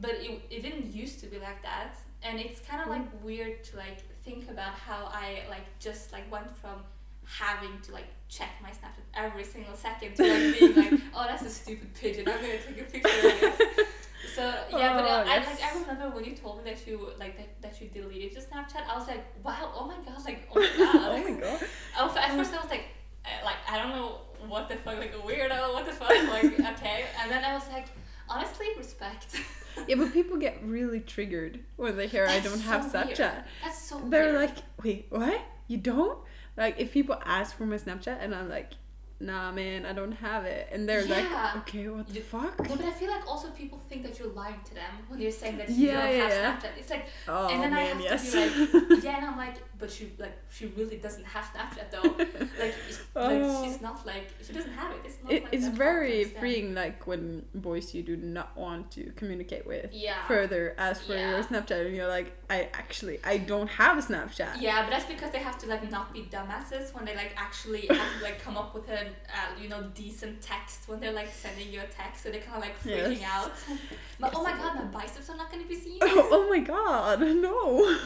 but 0.01 0.13
it, 0.13 0.41
it 0.51 0.63
didn't 0.63 0.93
used 0.93 1.21
to 1.21 1.27
be 1.27 1.39
like 1.39 1.63
that 1.63 1.97
and 2.23 2.41
it's 2.41 2.61
kind 2.61 2.83
of 2.83 2.89
like 2.89 3.07
weird 3.23 3.63
to 3.65 3.77
like 3.77 3.99
think 4.25 4.51
about 4.51 4.73
how 4.75 5.07
i 5.13 5.43
like 5.49 5.67
just 5.79 6.13
like 6.13 6.31
went 6.31 6.51
from 6.57 6.83
having 7.27 7.81
to 7.81 7.93
like 7.93 8.07
check 8.29 8.51
my 8.63 8.71
snapchat 8.71 9.05
every 9.15 9.45
single 9.45 9.75
second 9.75 10.15
to 10.15 10.23
like 10.23 10.59
being 10.59 10.75
like 10.75 11.01
oh 11.15 11.25
that's 11.27 11.43
a 11.43 11.51
stupid 11.51 11.93
pigeon 11.95 12.29
i'm 12.29 12.41
gonna 12.41 12.59
take 12.59 12.81
a 12.81 12.85
picture 12.85 13.09
of 13.09 13.61
it 13.61 13.87
so 14.35 14.43
yeah 14.71 14.95
but 14.95 15.05
Oh, 15.05 15.09
uh, 15.09 15.25
I, 15.27 15.37
like 15.39 15.63
i 15.63 15.79
remember 15.79 16.15
when 16.15 16.25
you 16.25 16.35
told 16.35 16.65
me 16.65 16.71
that 16.71 16.87
you 16.87 17.11
like 17.19 17.37
that, 17.37 17.63
that 17.63 17.81
you 17.81 17.89
deleted 17.89 18.33
your 18.33 18.43
snapchat 18.43 18.87
i 18.91 18.99
was 18.99 19.07
like 19.07 19.25
wow 19.45 19.71
oh 19.75 19.87
my 19.87 19.97
god 20.05 20.25
like 20.25 20.49
oh 20.55 20.61
my 20.61 20.67
god 20.79 20.97
oh 20.97 21.23
my 21.23 21.41
god. 21.41 21.61
I 21.97 22.07
was, 22.07 22.17
at 22.17 22.31
first 22.33 22.53
I 22.53 22.61
was 22.61 22.71
like, 22.71 22.87
uh, 23.25 23.45
like 23.45 23.57
I 23.71 23.79
don't 23.79 23.91
know 23.91 24.21
what 24.49 24.69
the 24.69 24.77
fuck, 24.77 24.99
like 24.99 25.15
a 25.15 25.19
weirdo, 25.19 25.73
what 25.73 25.87
the 25.87 25.93
fuck, 25.93 26.11
like 26.11 26.45
okay. 26.61 27.05
And 27.21 27.31
then 27.31 27.45
I 27.45 27.55
was 27.55 27.69
like, 27.73 27.87
honestly, 28.29 28.67
respect. 28.77 29.37
Yeah, 29.89 29.97
but 29.97 30.13
people 30.13 30.37
get 30.37 30.59
really 30.63 31.01
triggered 31.01 31.61
when 31.77 31.97
they 31.97 32.07
hear 32.07 32.27
I 32.27 32.41
don't 32.41 32.61
have 32.61 32.91
so 32.91 33.03
weird. 33.05 33.17
Snapchat. 33.17 33.45
That's 33.63 33.79
so 33.79 33.99
They're 34.09 34.25
weird. 34.33 34.35
like, 34.37 34.57
wait, 34.83 35.07
what? 35.11 35.41
You 35.69 35.79
don't? 35.79 36.19
Like, 36.57 36.79
if 36.79 36.93
people 36.93 37.17
ask 37.25 37.57
for 37.57 37.67
my 37.67 37.77
Snapchat 37.77 38.19
and 38.21 38.35
I'm 38.35 38.49
like, 38.49 38.73
nah, 39.21 39.51
man, 39.53 39.87
I 39.87 39.93
don't 39.93 40.13
have 40.13 40.45
it. 40.45 40.69
And 40.73 40.89
they're 40.89 41.03
Yeah. 41.07 41.17
like, 41.55 41.57
okay, 41.59 41.89
what 41.89 42.07
the 42.09 42.15
You- 42.15 42.21
fuck? 42.23 42.59
No, 42.69 42.77
but 42.77 42.85
I 42.85 42.91
feel 42.93 43.11
like 43.11 43.27
also 43.27 43.49
people 43.51 43.79
think 43.79 44.03
that 44.03 44.19
you're 44.19 44.29
lying 44.29 44.61
to 44.65 44.75
them 44.75 44.93
when 45.09 45.21
you're 45.21 45.31
saying 45.31 45.57
that 45.59 45.71
you 45.71 45.89
Yeah, 45.89 46.07
don't 46.11 46.31
have. 46.31 46.63
Snapchat. 46.63 46.79
It's 46.79 46.91
like, 46.91 47.07
Oh, 47.29 47.49
and 47.49 47.63
then 47.63 47.73
i 47.73 47.81
have 47.83 48.01
yes. 48.01 48.33
to 48.33 48.39
be 48.39 48.79
like 48.95 49.05
yeah 49.05 49.17
and 49.19 49.27
i'm 49.27 49.37
like, 49.37 49.57
but 49.79 49.91
she 49.91 50.13
like 50.19 50.37
she 50.51 50.67
really 50.77 50.97
doesn't 50.97 51.25
have 51.25 51.45
Snapchat 51.45 51.91
though. 51.91 52.03
like, 52.19 52.29
it's- 52.35 53.01
like 53.15 53.41
Oh. 53.43 53.65
she's 53.65 53.81
not 53.81 54.05
like 54.07 54.31
she 54.45 54.53
doesn't 54.53 54.73
have 54.73 54.91
it. 54.93 54.99
It's 55.05 55.19
not 55.23 55.33
It, 55.33 55.45
like 55.45 55.55
it's 55.55 55.65
that 55.65 55.71
hard 55.71 55.79
to 55.79 55.85
very 55.85 56.25
freeing, 56.25 56.75
like 56.75 57.07
when 57.07 57.45
boys 57.55 57.95
you 57.95 58.03
do 58.03 58.17
not 58.17 58.57
want 58.57 58.91
to 58.93 59.13
communicate 59.17 59.67
with 59.67 59.93
Yeah. 59.93 60.27
further 60.27 60.75
ask 60.79 61.03
for 61.07 61.15
your 61.15 61.43
Snapchat, 61.43 61.87
and 61.87 61.97
you're 61.97 62.09
like, 62.09 62.33
I 62.51 62.69
actually, 62.75 63.21
I 63.25 63.39
don't 63.39 63.69
have 63.69 63.97
a 63.99 64.03
Snapchat. 64.03 64.61
Yeah, 64.61 64.83
but 64.83 64.91
that's 64.91 65.07
because 65.07 65.31
they 65.33 65.39
have 65.39 65.57
to 65.59 65.67
like 65.69 65.89
not 65.91 66.13
be 66.13 66.23
dumbasses 66.23 66.93
when 66.95 67.05
they 67.05 67.15
like 67.17 67.33
actually 67.37 67.87
have 67.87 68.19
to 68.19 68.23
like 68.23 68.41
come 68.43 68.57
up 68.57 68.75
with 68.75 68.89
a 68.89 69.04
uh, 69.07 69.61
you 69.61 69.69
know 69.69 69.83
decent 69.95 70.41
text 70.43 70.89
when 70.89 71.01
they're 71.01 71.13
like 71.13 71.33
sending 71.33 71.71
you 71.73 71.81
a 71.81 71.87
text, 71.87 72.23
so 72.23 72.31
they're 72.31 72.41
kind 72.41 72.57
of 72.57 72.63
like 72.63 72.77
freaking 72.83 73.21
Yes. 73.21 73.31
out. 73.33 73.53
But 74.21 74.33
oh 74.37 74.43
my 74.45 74.53
god, 74.53 74.77
my 74.77 74.85
biceps 74.85 75.29
are 75.31 75.37
not 75.37 75.51
gonna 75.51 75.65
be 75.65 75.75
seen. 75.75 75.99
Oh, 76.03 76.29
oh 76.37 76.49
my 76.49 76.61
god, 76.61 77.21
no. 77.21 77.59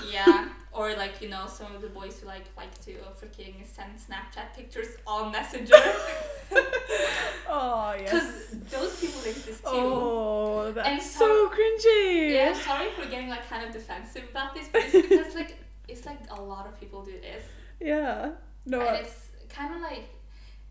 yeah, 0.12 0.48
or 0.72 0.94
like 0.96 1.20
you 1.22 1.28
know 1.28 1.46
some 1.46 1.74
of 1.74 1.82
the 1.82 1.88
boys 1.88 2.18
who 2.20 2.26
like 2.26 2.46
like 2.56 2.72
to 2.86 2.92
freaking 3.20 3.54
send 3.66 3.92
Snapchat 3.98 4.54
pictures 4.56 4.96
on 5.06 5.30
Messenger 5.32 5.74
Oh, 7.50 7.94
yes 7.98 8.10
because 8.10 8.60
those 8.70 9.00
people 9.00 9.20
exist 9.20 9.62
too. 9.62 9.68
Oh, 9.72 10.72
that's 10.74 10.88
And 10.88 11.00
so 11.02 11.18
so- 11.18 11.50
cringy. 11.54 12.32
Yeah, 12.34 12.52
sorry 12.52 12.88
for 12.96 13.06
getting 13.08 13.28
like 13.28 13.48
kind 13.48 13.64
of 13.66 13.72
defensive 13.72 14.24
about 14.30 14.54
this, 14.54 14.68
but 14.72 14.82
it's 14.84 15.08
because 15.08 15.34
like 15.34 15.56
it's 15.88 16.04
like 16.06 16.18
a 16.30 16.40
lot 16.40 16.66
of 16.66 16.78
people 16.78 17.02
do 17.02 17.12
this, 17.20 17.44
Yeah. 17.80 18.32
No. 18.66 18.80
and 18.80 18.88
I- 18.90 18.94
it's 19.00 19.28
kind 19.48 19.74
of 19.74 19.80
like 19.80 20.04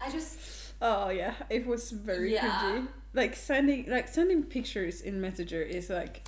I 0.01 0.09
just 0.11 0.37
Oh 0.81 1.09
yeah, 1.09 1.33
it 1.49 1.65
was 1.65 1.91
very 1.91 2.33
Yeah. 2.33 2.47
cringy. 2.49 2.87
Like 3.13 3.35
sending 3.35 3.89
like 3.89 4.07
sending 4.07 4.43
pictures 4.43 5.01
in 5.01 5.19
Messenger 5.21 5.61
is 5.61 5.89
like 5.89 6.27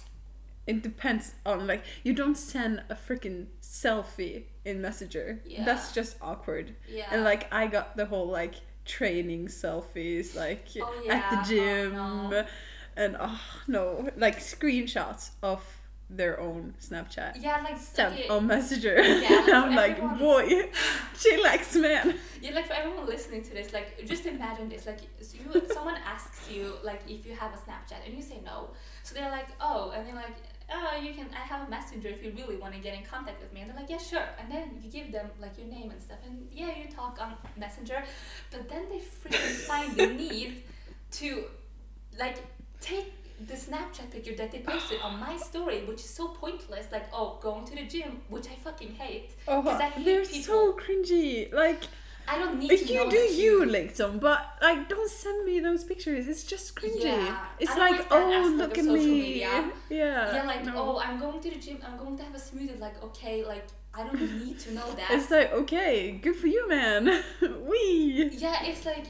it 0.68 0.82
depends 0.84 1.34
on 1.46 1.66
like 1.68 1.84
you 2.04 2.14
don't 2.14 2.36
send 2.38 2.84
a 2.90 2.96
freaking 2.96 3.48
selfie 3.62 4.44
in 4.66 4.82
Messenger. 4.82 5.42
Yeah. 5.46 5.66
That's 5.66 5.94
just 5.94 6.18
awkward. 6.22 6.76
yeah. 6.88 7.08
And 7.12 7.24
like 7.24 7.52
I 7.54 7.68
got 7.68 7.96
the 7.98 8.06
whole 8.06 8.28
like 8.28 8.56
training 8.86 9.48
selfies 9.48 10.36
like 10.36 10.68
Oh, 10.82 10.94
at 11.00 11.06
yeah. 11.06 11.30
the 11.30 11.38
Oh, 11.38 11.44
gym 11.44 11.94
no. 11.94 12.46
and 12.98 13.18
oh 13.20 13.40
no 13.68 14.10
like 14.18 14.40
screenshots 14.40 15.30
of 15.44 15.64
their 16.10 16.40
own 16.40 16.74
Snapchat. 16.82 17.38
Yeah, 17.40 17.62
like 17.64 18.30
on 18.30 18.48
Messenger. 18.48 18.96
Yeah, 19.02 19.30
like 19.30 19.48
and 19.48 19.54
I'm 19.56 19.76
like, 19.76 19.92
everyone- 19.98 20.18
boy, 20.20 20.70
likes 21.44 21.76
man. 21.76 22.16
yeah, 22.42 22.52
like 22.52 22.68
for 22.68 22.74
everyone 22.74 23.06
listening 23.06 23.44
to 23.44 23.52
this, 23.54 23.74
like 23.74 24.04
just 24.06 24.26
imagine 24.26 24.70
this, 24.70 24.86
like 24.86 25.00
so 25.22 25.38
you, 25.38 25.62
someone 25.72 25.98
asks 26.06 26.50
you 26.50 26.74
like 26.84 27.02
if 27.08 27.26
you 27.26 27.36
have 27.36 27.54
a 27.54 27.58
Snapchat 27.58 28.06
and 28.06 28.16
you 28.16 28.22
say 28.24 28.40
no, 28.44 28.70
so 29.04 29.14
they're 29.16 29.30
like, 29.30 29.48
oh, 29.62 29.92
and 29.96 30.06
they're 30.08 30.16
like, 30.16 30.36
oh, 30.72 31.00
you 31.02 31.14
can, 31.14 31.28
I 31.34 31.40
have 31.46 31.68
a 31.68 31.70
messenger 31.70 32.10
if 32.10 32.24
you 32.24 32.32
really 32.36 32.56
want 32.58 32.74
to 32.74 32.80
get 32.80 32.94
in 32.96 33.04
contact 33.04 33.42
with 33.42 33.54
me, 33.54 33.62
and 33.62 33.70
they're 33.70 33.78
like, 33.78 33.90
yeah, 33.90 33.98
sure, 33.98 34.26
and 34.40 34.52
then 34.52 34.80
you 34.84 34.90
give 34.90 35.12
them 35.12 35.30
like 35.40 35.58
your 35.58 35.68
name 35.68 35.92
and 35.92 36.02
stuff, 36.02 36.18
and 36.26 36.48
yeah, 36.52 36.72
you 36.78 36.88
talk 36.92 37.20
on 37.22 37.34
Messenger, 37.58 38.04
but 38.52 38.68
then 38.70 38.86
they 38.90 38.98
freaking 39.00 39.56
find 39.68 39.96
the 39.96 40.08
need 40.08 40.64
to 41.12 41.46
like 42.20 42.38
take 42.82 43.14
the 43.48 43.54
Snapchat 43.54 44.12
picture 44.12 44.36
that 44.36 44.52
they 44.52 44.60
posted 44.60 45.00
on 45.02 45.20
my 45.20 45.38
story, 45.38 45.84
which 45.86 46.00
is 46.02 46.10
so 46.10 46.28
pointless, 46.30 46.88
like 46.92 47.08
oh, 47.14 47.38
going 47.42 47.66
to 47.66 47.76
the 47.76 47.84
gym, 47.84 48.22
which 48.30 48.48
I 48.48 48.56
fucking 48.56 48.96
hate. 48.96 49.32
Oh, 49.48 49.62
hate 49.62 50.06
they're 50.06 50.26
people- 50.26 50.44
so 50.44 50.74
cringy. 50.74 51.52
Like, 51.54 51.84
I 52.28 52.38
don't 52.38 52.60
need 52.60 52.70
to 52.70 52.86
you 52.86 52.94
know 53.06 53.10
do 53.10 53.18
you 53.18 53.66
liksom 53.66 54.20
but 54.20 54.46
like 54.62 54.88
don't 54.88 55.10
send 55.10 55.46
me 55.46 55.60
those 55.62 55.84
pictures 55.84 56.28
it's 56.28 56.44
just 56.44 56.76
cringy 56.76 57.06
Yeah, 57.06 57.40
it's 57.58 57.76
like 57.76 57.98
like 57.98 58.08
oh 58.12 58.54
look 58.56 58.78
at 58.78 58.86
me 58.86 59.06
media. 59.22 59.72
yeah 59.90 60.36
yeah, 60.36 60.44
like 60.46 60.64
no. 60.64 60.74
oh, 60.76 61.00
I'm 61.04 61.18
going 61.20 61.40
to 61.42 61.50
the 61.50 61.56
gym. 61.58 61.80
I'm 61.84 61.98
going 61.98 62.16
to 62.18 62.24
have 62.24 62.36
a 62.36 62.38
smoothie. 62.38 62.80
Like 62.80 63.02
okay, 63.04 63.44
like 63.44 63.66
I 63.96 64.04
don't 64.04 64.22
need 64.46 64.60
to 64.60 64.74
know 64.76 64.86
that. 64.98 65.08
it's 65.10 65.32
like 65.32 65.52
okay 65.54 66.12
good 66.22 66.36
for 66.36 66.46
you 66.46 66.70
man 66.70 67.24
we 67.68 68.30
yeah, 68.34 68.64
it's 68.64 68.86
like 68.86 69.08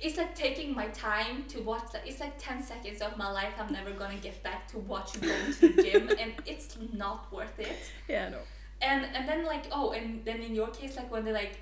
it's 0.00 0.16
like 0.16 0.34
taking 0.34 0.74
my 0.74 0.86
time 0.88 1.44
to 1.48 1.60
watch. 1.60 1.88
Like 1.94 2.06
it's 2.06 2.20
like 2.20 2.34
ten 2.38 2.62
seconds 2.62 3.00
of 3.02 3.16
my 3.16 3.30
life. 3.30 3.54
I'm 3.60 3.72
never 3.72 3.90
gonna 3.92 4.16
get 4.16 4.42
back 4.42 4.66
to 4.72 4.78
watch 4.78 5.20
going 5.20 5.52
to 5.54 5.68
the 5.68 5.82
gym, 5.82 6.10
and 6.20 6.32
it's 6.46 6.76
not 6.92 7.32
worth 7.32 7.58
it. 7.58 7.78
yeah 8.08 8.28
no 8.30 8.38
and 8.80 9.04
and 9.12 9.28
then 9.28 9.44
like 9.44 9.64
oh 9.72 9.90
and 9.90 10.24
then 10.24 10.40
in 10.40 10.54
your 10.54 10.68
case 10.68 10.94
like 10.96 11.10
when 11.10 11.24
they 11.24 11.32
like 11.32 11.58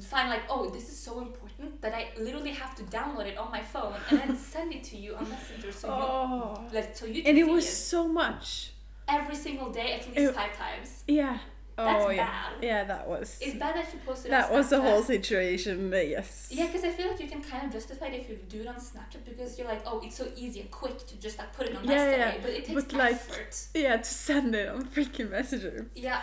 find 0.00 0.28
like 0.30 0.42
oh 0.48 0.70
this 0.70 0.88
is 0.88 0.96
so 0.96 1.20
important 1.20 1.80
that 1.82 1.92
I 1.92 2.10
literally 2.16 2.52
have 2.52 2.76
to 2.76 2.84
download 2.84 3.26
it 3.26 3.36
on 3.36 3.50
my 3.50 3.60
phone 3.60 3.94
and 4.08 4.20
then 4.20 4.36
send 4.54 4.72
it 4.72 4.84
to 4.84 4.96
you 4.96 5.16
on 5.16 5.28
Messenger 5.28 5.72
so 5.72 5.88
oh 5.90 6.64
you 6.70 6.74
like 6.78 6.96
so 6.96 7.06
you 7.06 7.24
and 7.26 7.36
it 7.36 7.42
was 7.44 7.64
it 7.64 7.72
so 7.72 8.06
much 8.06 8.70
every 9.08 9.34
single 9.34 9.70
day 9.72 9.94
at 9.94 10.06
least 10.06 10.18
It- 10.18 10.34
five 10.34 10.56
times. 10.56 11.02
yeah 11.08 11.38
That's 11.84 12.04
oh 12.04 12.10
yeah 12.10 12.26
bad. 12.26 12.52
yeah 12.62 12.84
that 12.84 13.08
was 13.08 13.38
It's 13.40 13.56
bad 13.58 13.74
that 13.76 13.92
you 13.92 13.98
posted. 14.06 14.30
that 14.32 14.50
on 14.50 14.56
was 14.56 14.70
the 14.70 14.80
whole 14.80 15.02
situation 15.02 15.92
uh, 15.92 15.96
yes 15.96 16.48
Yeah, 16.52 16.66
because 16.66 16.84
I 16.84 16.90
feel 16.90 17.08
like 17.10 17.20
you 17.20 17.28
can 17.28 17.42
kind 17.42 17.64
of 17.66 17.72
justify 17.72 18.06
it 18.06 18.20
if 18.20 18.28
you 18.30 18.38
do 18.48 18.60
it 18.60 18.66
on 18.66 18.76
Snapchat 18.76 19.24
because 19.24 19.58
you're 19.58 19.68
like, 19.68 19.82
oh, 19.86 20.00
it's 20.04 20.16
so 20.16 20.26
easy 20.36 20.60
and 20.60 20.70
quick 20.70 21.06
to 21.06 21.16
just 21.20 21.38
like 21.38 21.52
put 21.56 21.66
it 21.68 21.76
on 21.76 21.84
Yeah, 21.84 21.90
yesterday, 21.92 22.34
yeah, 22.36 22.40
but 22.42 22.50
it 22.50 22.64
takes 22.66 22.84
but, 22.84 22.92
like, 22.92 23.14
effort. 23.14 23.66
yeah 23.74 23.96
to 23.96 24.04
send 24.04 24.54
it 24.54 24.68
on 24.68 24.84
freaking 24.86 25.30
messenger 25.30 25.86
Yeah, 25.94 26.20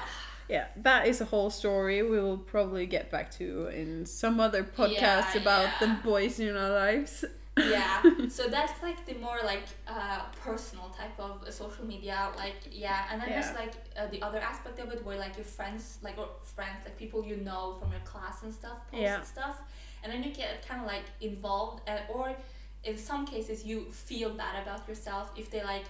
yeah 0.49 0.67
that 0.77 1.07
is 1.07 1.21
a 1.21 1.25
whole 1.25 1.49
story 1.49 2.01
we 2.03 2.19
will 2.19 2.37
probably 2.37 2.85
get 2.85 3.09
back 3.11 3.31
to 3.39 3.67
in 3.67 4.05
some 4.05 4.39
other 4.39 4.63
podcast 4.63 5.33
Yeah, 5.35 5.41
about 5.41 5.63
yeah. 5.81 5.87
the 5.87 5.87
boys 6.03 6.39
in 6.39 6.55
our 6.55 6.69
lives 6.69 7.25
yeah 7.65 8.03
so 8.29 8.47
that's 8.47 8.81
like 8.83 9.05
the 9.05 9.13
more 9.15 9.39
like 9.43 9.63
uh, 9.87 10.21
personal 10.43 10.89
type 10.89 11.17
of 11.19 11.43
uh, 11.43 11.51
social 11.51 11.85
media 11.85 12.29
like 12.37 12.55
yeah 12.71 13.05
and 13.11 13.21
then 13.21 13.29
Yeah. 13.29 13.41
there's 13.41 13.55
like 13.55 13.73
uh, 13.99 14.07
the 14.11 14.21
other 14.21 14.39
aspect 14.39 14.79
of 14.79 14.91
it 14.91 15.03
where 15.05 15.17
like 15.17 15.35
your 15.37 15.45
friends 15.45 15.99
like 16.03 16.17
or 16.17 16.27
friends 16.43 16.79
like 16.85 16.97
people 16.97 17.23
you 17.25 17.37
know 17.37 17.75
from 17.79 17.91
your 17.91 18.01
class 18.01 18.43
and 18.43 18.53
stuff 18.53 18.79
post 18.91 19.01
Yeah. 19.01 19.21
stuff 19.23 19.61
and 20.03 20.11
then 20.11 20.23
you 20.23 20.31
get 20.31 20.67
kind 20.67 20.81
of 20.81 20.87
like 20.87 21.05
involved 21.21 21.81
uh, 21.89 22.13
or 22.13 22.35
in 22.83 22.97
some 22.97 23.25
cases 23.25 23.65
you 23.65 23.85
feel 23.91 24.29
bad 24.29 24.61
about 24.63 24.87
yourself 24.87 25.31
if 25.35 25.49
they 25.51 25.63
like 25.63 25.85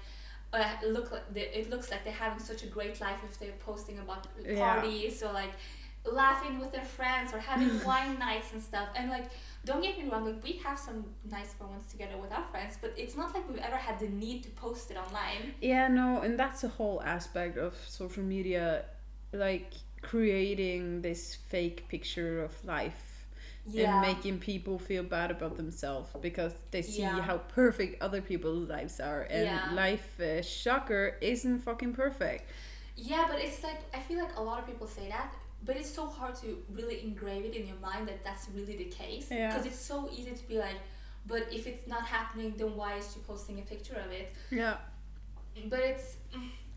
uh, 0.53 0.63
look 0.87 1.11
like 1.11 1.33
they, 1.33 1.41
it 1.59 1.69
looks 1.69 1.91
like 1.91 2.03
they're 2.05 2.13
having 2.13 2.39
such 2.39 2.63
a 2.63 2.67
great 2.67 2.99
life 3.01 3.19
if 3.29 3.37
they're 3.39 3.59
posting 3.65 3.99
about 3.99 4.25
Yeah. 4.45 4.59
parties 4.73 5.21
or 5.21 5.33
like 5.33 5.53
laughing 6.09 6.57
with 6.59 6.71
their 6.71 6.85
friends 6.85 7.33
or 7.33 7.39
having 7.39 7.83
wine 7.85 8.17
nights 8.17 8.53
and 8.53 8.61
stuff 8.63 8.87
and 8.95 9.09
like 9.09 9.25
don't 9.67 9.81
get 9.87 9.93
me 10.01 10.05
wrong 10.09 10.23
like 10.25 10.41
we 10.43 10.53
have 10.65 10.77
some 10.87 10.99
nice 11.37 11.53
moments 11.61 11.87
together 11.93 12.17
with 12.23 12.31
our 12.37 12.45
friends 12.51 12.73
but 12.81 12.91
it's 12.97 13.15
not 13.21 13.33
like 13.33 13.43
we've 13.49 13.65
ever 13.69 13.75
had 13.87 13.99
the 13.99 14.09
need 14.23 14.39
to 14.43 14.49
post 14.63 14.89
it 14.91 14.97
online 15.05 15.43
Yeah, 15.61 15.87
no, 16.01 16.21
and 16.25 16.33
that's 16.41 16.63
a 16.63 16.71
whole 16.77 17.01
aspect 17.15 17.57
of 17.57 17.73
social 17.99 18.23
media, 18.23 18.85
like 19.33 19.71
creating 20.01 21.01
this 21.01 21.35
fake 21.51 21.79
picture 21.93 22.43
of 22.47 22.53
life 22.65 23.03
yeah 23.69 23.91
and 23.91 24.01
making 24.01 24.39
people 24.39 24.79
feel 24.79 25.03
bad 25.03 25.29
about 25.37 25.57
themselves 25.57 26.09
because 26.27 26.53
they 26.71 26.81
see 26.81 27.01
Yeah. 27.01 27.21
how 27.29 27.37
perfect 27.61 28.01
other 28.01 28.21
people's 28.21 28.69
lives 28.69 28.99
are, 29.09 29.23
and 29.37 29.45
Yeah. 29.45 29.69
life, 29.83 30.09
uh, 30.19 30.41
shocker, 30.41 31.03
isn't 31.21 31.59
fucking 31.67 31.93
perfect. 32.03 32.43
yeah 32.95 33.25
but 33.29 33.39
it's 33.45 33.61
like 33.67 33.81
i 33.93 33.99
feel 34.07 34.19
like 34.23 34.35
a 34.37 34.41
lot 34.49 34.57
of 34.61 34.65
people 34.71 34.87
say 34.87 35.07
that 35.15 35.29
but 35.65 35.75
it's 35.75 35.89
so 35.89 36.05
hard 36.05 36.35
to 36.35 36.63
really 36.71 37.03
engrave 37.03 37.43
it 37.45 37.53
in 37.55 37.65
your 37.67 37.77
mind 37.77 38.07
that 38.07 38.23
that's 38.23 38.47
really 38.55 38.77
the 38.77 38.85
case 38.85 39.27
Yeah. 39.31 39.47
because 39.49 39.65
it's 39.65 39.79
so 39.79 40.09
easy 40.11 40.31
to 40.31 40.47
be 40.47 40.57
like 40.57 40.79
but 41.25 41.43
if 41.51 41.67
it's 41.67 41.87
not 41.87 42.03
happening 42.05 42.53
then 42.57 42.75
why 42.75 42.95
is 42.97 43.11
she 43.13 43.19
posting 43.21 43.59
a 43.59 43.63
picture 43.63 43.95
of 44.05 44.11
it 44.11 44.33
Yeah, 44.51 44.77
but 45.69 45.79
it's 45.79 46.17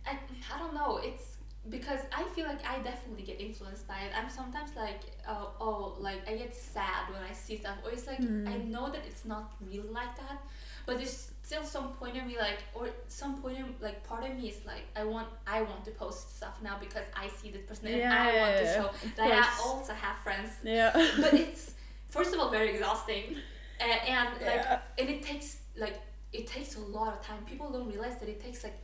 I, 0.07 0.19
I 0.55 0.59
don't 0.59 0.75
know 0.75 0.99
it's 0.99 1.30
because 1.69 2.01
I 2.13 2.25
feel 2.35 2.47
like 2.47 2.67
I 2.67 2.79
definitely 2.79 3.23
get 3.23 3.41
influenced 3.41 3.87
by 3.87 3.99
it. 4.01 4.13
I'm 4.17 4.31
sometimes 4.31 4.71
like 4.77 5.03
oh, 5.29 5.51
oh 5.61 5.97
like 5.99 6.29
I 6.29 6.37
get 6.37 6.55
sad 6.55 7.13
when 7.13 7.23
I 7.23 7.33
see 7.33 7.59
stuff 7.59 7.77
or 7.85 7.91
it's 7.91 8.07
like 8.07 8.21
I 8.21 8.57
know 8.57 8.89
that 8.89 9.03
it's 9.07 9.25
not 9.25 9.53
really 9.61 9.89
like 9.91 10.17
that 10.17 10.41
but 10.87 10.97
there's 10.97 11.31
still 11.43 11.63
some 11.63 11.89
point 11.93 12.17
in 12.17 12.27
me 12.27 12.37
like 12.39 12.59
or 12.75 12.89
some 13.09 13.41
point 13.43 13.59
in 13.59 13.75
like 13.81 14.03
part 14.05 14.25
of 14.25 14.35
me 14.37 14.49
is 14.49 14.65
like 14.65 14.87
I 14.97 15.05
want 15.05 15.29
I 15.47 15.63
want 15.63 15.85
to 15.85 15.91
post 15.91 16.37
stuff 16.37 16.59
now 16.63 16.79
because 16.81 17.05
I 17.15 17.29
see 17.29 17.51
this 17.51 17.63
person 17.63 17.89
and 17.89 17.99
Yeah, 17.99 18.23
I 18.27 18.39
want 18.41 18.57
to 18.57 18.65
show. 18.65 18.91
That 19.17 19.31
I 19.31 19.63
also 19.63 19.93
have 19.93 20.17
friends. 20.19 20.51
Yeah, 20.65 20.91
but 21.21 21.35
it's 21.35 21.75
first 22.09 22.33
of 22.33 22.41
all 22.41 22.51
very 22.51 22.71
exhausting. 22.71 23.37
Uh, 23.81 23.85
and 23.85 24.29
like 24.41 24.65
Yeah. 24.65 24.79
and 24.99 25.09
it 25.11 25.23
takes 25.23 25.59
like 25.77 26.01
it 26.33 26.47
takes 26.47 26.77
a 26.77 26.81
lot 26.81 27.13
of 27.15 27.23
time. 27.23 27.45
People 27.45 27.71
don't 27.71 27.89
realize 27.89 28.17
that 28.19 28.29
it 28.29 28.41
takes 28.41 28.65
like 28.65 28.79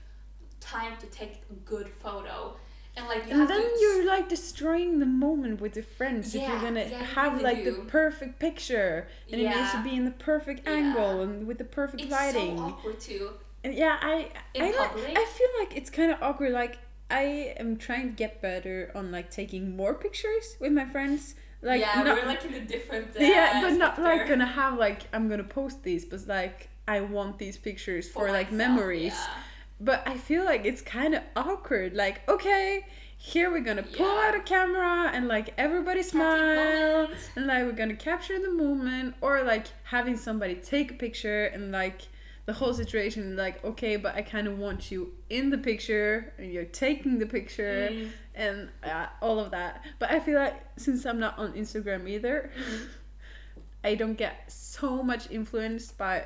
time 0.61 0.97
to 0.99 1.07
take 1.07 1.43
a 1.51 1.55
good 1.65 1.89
photo 1.89 2.57
and 2.97 3.07
like 3.09 3.27
you 3.27 3.33
and 3.41 3.49
then 3.49 3.63
you're 3.81 4.07
like 4.07 4.29
destroying 4.29 4.99
the 4.99 5.07
moment 5.07 5.61
with 5.61 5.77
your 5.77 5.85
friends 5.85 6.35
if 6.35 6.47
you're 6.49 6.61
gonna 6.61 6.87
yeah, 6.89 7.03
have 7.05 7.33
really 7.33 7.45
like 7.45 7.65
the 7.65 7.73
perfect 7.89 8.39
picture 8.39 9.07
and 9.31 9.41
it 9.41 9.49
needs 9.49 9.73
to 9.73 9.83
be 9.83 9.95
in 9.95 10.05
the 10.05 10.11
perfect 10.13 10.67
Yeah. 10.67 10.73
angle 10.75 11.21
and 11.23 11.47
with 11.47 11.59
the 11.59 11.65
perfect 11.65 12.03
it's 12.03 12.11
lighting 12.11 12.57
so 12.59 12.65
awkward 12.65 13.01
too 13.01 13.31
And 13.65 13.75
yeah, 13.75 13.97
I 14.01 14.31
In 14.55 14.63
I, 14.65 14.73
public? 14.73 15.19
I 15.19 15.25
feel 15.25 15.49
like 15.61 15.77
it's 15.77 15.91
kind 15.91 16.11
of 16.13 16.23
awkward. 16.23 16.53
Like 16.53 16.79
I 17.11 17.55
am 17.59 17.77
trying 17.77 18.07
to 18.11 18.15
get 18.15 18.41
better 18.41 18.91
on 18.95 19.11
like 19.11 19.29
taking 19.31 19.77
more 19.77 19.95
pictures 19.95 20.57
with 20.61 20.73
my 20.73 20.85
friends. 20.85 21.35
Like 21.63 21.81
yeah 21.81 22.03
not, 22.03 22.17
we're 22.17 22.27
like 22.27 22.45
in 22.45 22.55
a 22.55 22.61
different 22.75 23.09
uh, 23.17 23.21
yeah, 23.35 23.61
but 23.63 23.73
not 23.75 23.99
like 24.01 24.29
gonna 24.29 24.47
have 24.47 24.79
like 24.79 25.01
I'm 25.13 25.29
gonna 25.29 25.43
post 25.61 25.83
these, 25.83 26.05
but 26.05 26.21
like 26.29 26.69
I 26.87 27.01
want 27.01 27.39
these 27.39 27.57
pictures 27.59 28.09
for, 28.09 28.31
like 28.31 28.53
myself, 28.53 28.53
memories. 28.53 29.15
yeah. 29.15 29.43
But 29.81 30.03
I 30.07 30.17
feel 30.17 30.45
like 30.45 30.65
it's 30.65 30.81
kind 30.83 31.15
of 31.15 31.23
awkward. 31.35 31.95
Like 31.95 32.27
okay, 32.29 32.87
here 33.17 33.51
we're 33.51 33.61
gonna 33.61 33.83
pull 33.83 34.07
Yeah. 34.07 34.29
out 34.29 34.35
a 34.35 34.41
camera 34.41 35.11
and 35.13 35.29
like 35.29 35.53
everybody 35.59 36.03
smile 36.03 37.09
and 37.37 37.47
like 37.47 37.65
we're 37.65 37.73
gonna 37.73 37.97
capture 37.97 38.39
the 38.39 38.51
moment 38.51 39.15
or 39.21 39.43
like 39.43 39.67
having 39.85 40.17
somebody 40.17 40.55
take 40.57 40.91
a 40.91 40.95
picture 40.95 41.45
and 41.47 41.73
like 41.73 42.03
the 42.45 42.53
whole 42.53 42.73
situation 42.75 43.35
like 43.35 43.65
okay 43.65 43.97
but 43.97 44.15
i 44.15 44.23
kind 44.23 44.47
of 44.47 44.57
want 44.59 44.91
you 44.93 45.13
in 45.31 45.51
the 45.51 45.59
picture 45.59 46.33
and 46.39 46.53
you're 46.53 46.65
taking 46.65 47.19
the 47.19 47.27
picture 47.27 47.89
Mm. 47.91 48.11
and 48.37 48.69
uh, 48.85 49.07
all 49.21 49.41
of 49.41 49.51
that 49.51 49.83
but 49.99 50.11
i 50.13 50.21
feel 50.21 50.39
like 50.39 50.55
since 50.77 51.05
i'm 51.07 51.19
not 51.19 51.37
on 51.39 51.55
instagram 51.55 52.09
either 52.09 52.51
i 53.85 53.95
don't 53.97 54.15
get 54.17 54.45
so 54.53 55.03
much 55.03 55.29
influenced 55.31 55.99
by 55.99 56.25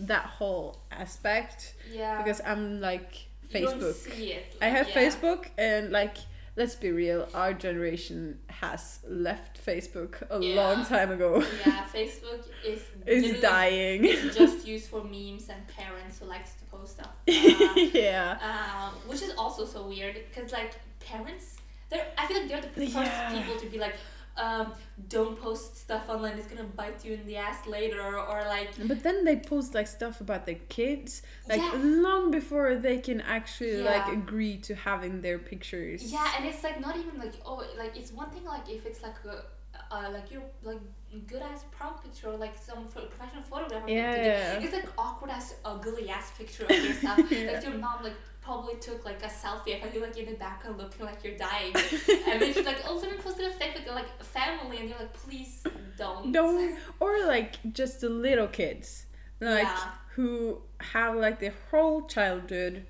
that 0.00 0.24
whole 0.26 0.78
aspect 0.90 1.74
yeah 1.92 2.18
because 2.18 2.40
i'm 2.46 2.80
like 2.80 3.26
facebook 3.52 3.92
see 3.94 4.32
it, 4.32 4.56
I 4.62 4.68
have 4.68 4.88
yeah. 4.88 4.94
Facebook 4.94 5.46
and 5.58 5.90
like 5.92 6.16
let's 6.54 6.74
be 6.74 6.90
real, 6.90 7.28
our 7.34 7.54
generation 7.54 8.38
has 8.48 8.98
left 9.08 9.64
Facebook 9.64 10.20
a 10.30 10.38
Yeah. 10.38 10.54
long 10.54 10.84
time 10.84 11.10
ago. 11.10 11.42
yeah 11.66 11.86
facebook 11.94 12.44
is 12.64 12.82
literally 13.06 13.40
dying. 13.40 14.04
it's 14.04 14.36
just 14.36 14.66
used 14.66 14.88
for 14.88 15.02
memes 15.02 15.48
and 15.48 15.66
parents 15.68 16.18
who 16.18 16.26
likes 16.26 16.52
to 16.54 16.64
post 16.66 16.92
stuff 16.98 17.14
uh, 17.28 17.80
yeah. 17.94 18.36
um, 18.42 18.92
which 19.08 19.22
is 19.22 19.32
also 19.38 19.64
so 19.64 19.86
weird 19.88 20.14
because 20.34 20.52
like 20.52 20.72
parents 21.00 21.56
they're 21.90 22.06
i 22.18 22.26
feel 22.26 22.38
like 22.40 22.48
they're 22.48 22.60
the 22.60 22.68
first 22.68 22.94
Yeah. 22.94 23.32
people 23.38 23.56
to 23.60 23.66
be 23.66 23.78
like 23.78 23.96
um, 24.36 24.72
don't 25.08 25.38
post 25.40 25.76
stuff 25.76 26.08
online 26.08 26.38
it's 26.38 26.46
gonna 26.46 26.64
bite 26.64 27.04
you 27.04 27.12
in 27.14 27.26
the 27.26 27.36
ass 27.36 27.66
later 27.66 28.18
or 28.18 28.42
like 28.48 28.70
But 28.88 29.02
then 29.02 29.24
they 29.24 29.36
post 29.36 29.74
like 29.74 29.86
stuff 29.86 30.20
about 30.20 30.46
their 30.46 30.60
kids, 30.68 31.22
like 31.48 31.60
Yeah. 31.60 31.72
long 31.74 32.30
before 32.30 32.74
they 32.76 32.98
can 32.98 33.20
actually 33.20 33.76
like 33.82 34.08
agree 34.08 34.56
to 34.58 34.74
having 34.74 35.20
their 35.20 35.38
pictures. 35.38 36.10
yeah 36.12 36.32
and 36.36 36.46
it's 36.46 36.62
like 36.64 36.80
not 36.80 36.96
even 36.96 37.18
like 37.18 37.34
oh 37.44 37.62
like 37.78 37.96
it's 37.96 38.12
one 38.12 38.30
thing 38.30 38.44
like 38.44 38.68
if 38.68 38.86
it's 38.86 39.02
like 39.02 39.16
a 39.26 39.44
uh, 39.90 40.08
like 40.10 40.30
your 40.30 40.42
like 40.62 40.80
good 41.26 41.42
ass 41.42 41.64
prom 41.70 41.94
picture 41.98 42.28
or 42.28 42.36
like 42.36 42.56
some 42.58 42.84
professional 42.86 43.42
photographer 43.42 43.90
Yeah, 43.90 44.24
yeah. 44.24 44.60
it's 44.64 44.72
like 44.72 44.88
awkward 44.96 45.30
ass 45.30 45.54
ugly 45.64 46.08
ass 46.08 46.30
picture 46.38 46.64
of 46.64 46.70
yourself 46.70 47.20
Yeah. 47.30 47.52
like 47.52 47.62
your 47.64 47.74
mom 47.74 48.02
like 48.02 48.14
probably 48.42 48.74
took 48.76 49.04
like 49.04 49.22
a 49.22 49.28
selfie. 49.28 49.82
Of 49.84 49.94
you 49.94 50.00
like 50.02 50.16
in 50.18 50.26
the 50.26 50.32
background 50.38 50.78
looking 50.78 51.06
like 51.06 51.22
you're 51.24 51.36
dying. 51.38 51.72
And 52.28 52.40
then 52.42 52.52
she's 52.52 52.66
like 52.66 52.82
oh 52.86 52.98
someone 53.00 53.18
posted 53.18 53.46
a 53.46 53.52
fake 53.52 53.74
with 53.74 53.86
like 53.94 54.10
family 54.22 54.78
and 54.78 54.88
you're 54.88 54.98
like 54.98 55.12
please 55.12 55.62
don't. 55.96 56.32
Don't. 56.32 56.76
Or 57.00 57.24
like 57.26 57.56
just 57.72 58.00
the 58.00 58.08
little 58.08 58.48
kids, 58.48 59.06
like 59.40 59.62
Yeah. 59.64 59.90
who 60.14 60.60
have 60.80 61.16
like 61.16 61.38
their 61.40 61.54
whole 61.70 62.02
childhood, 62.06 62.84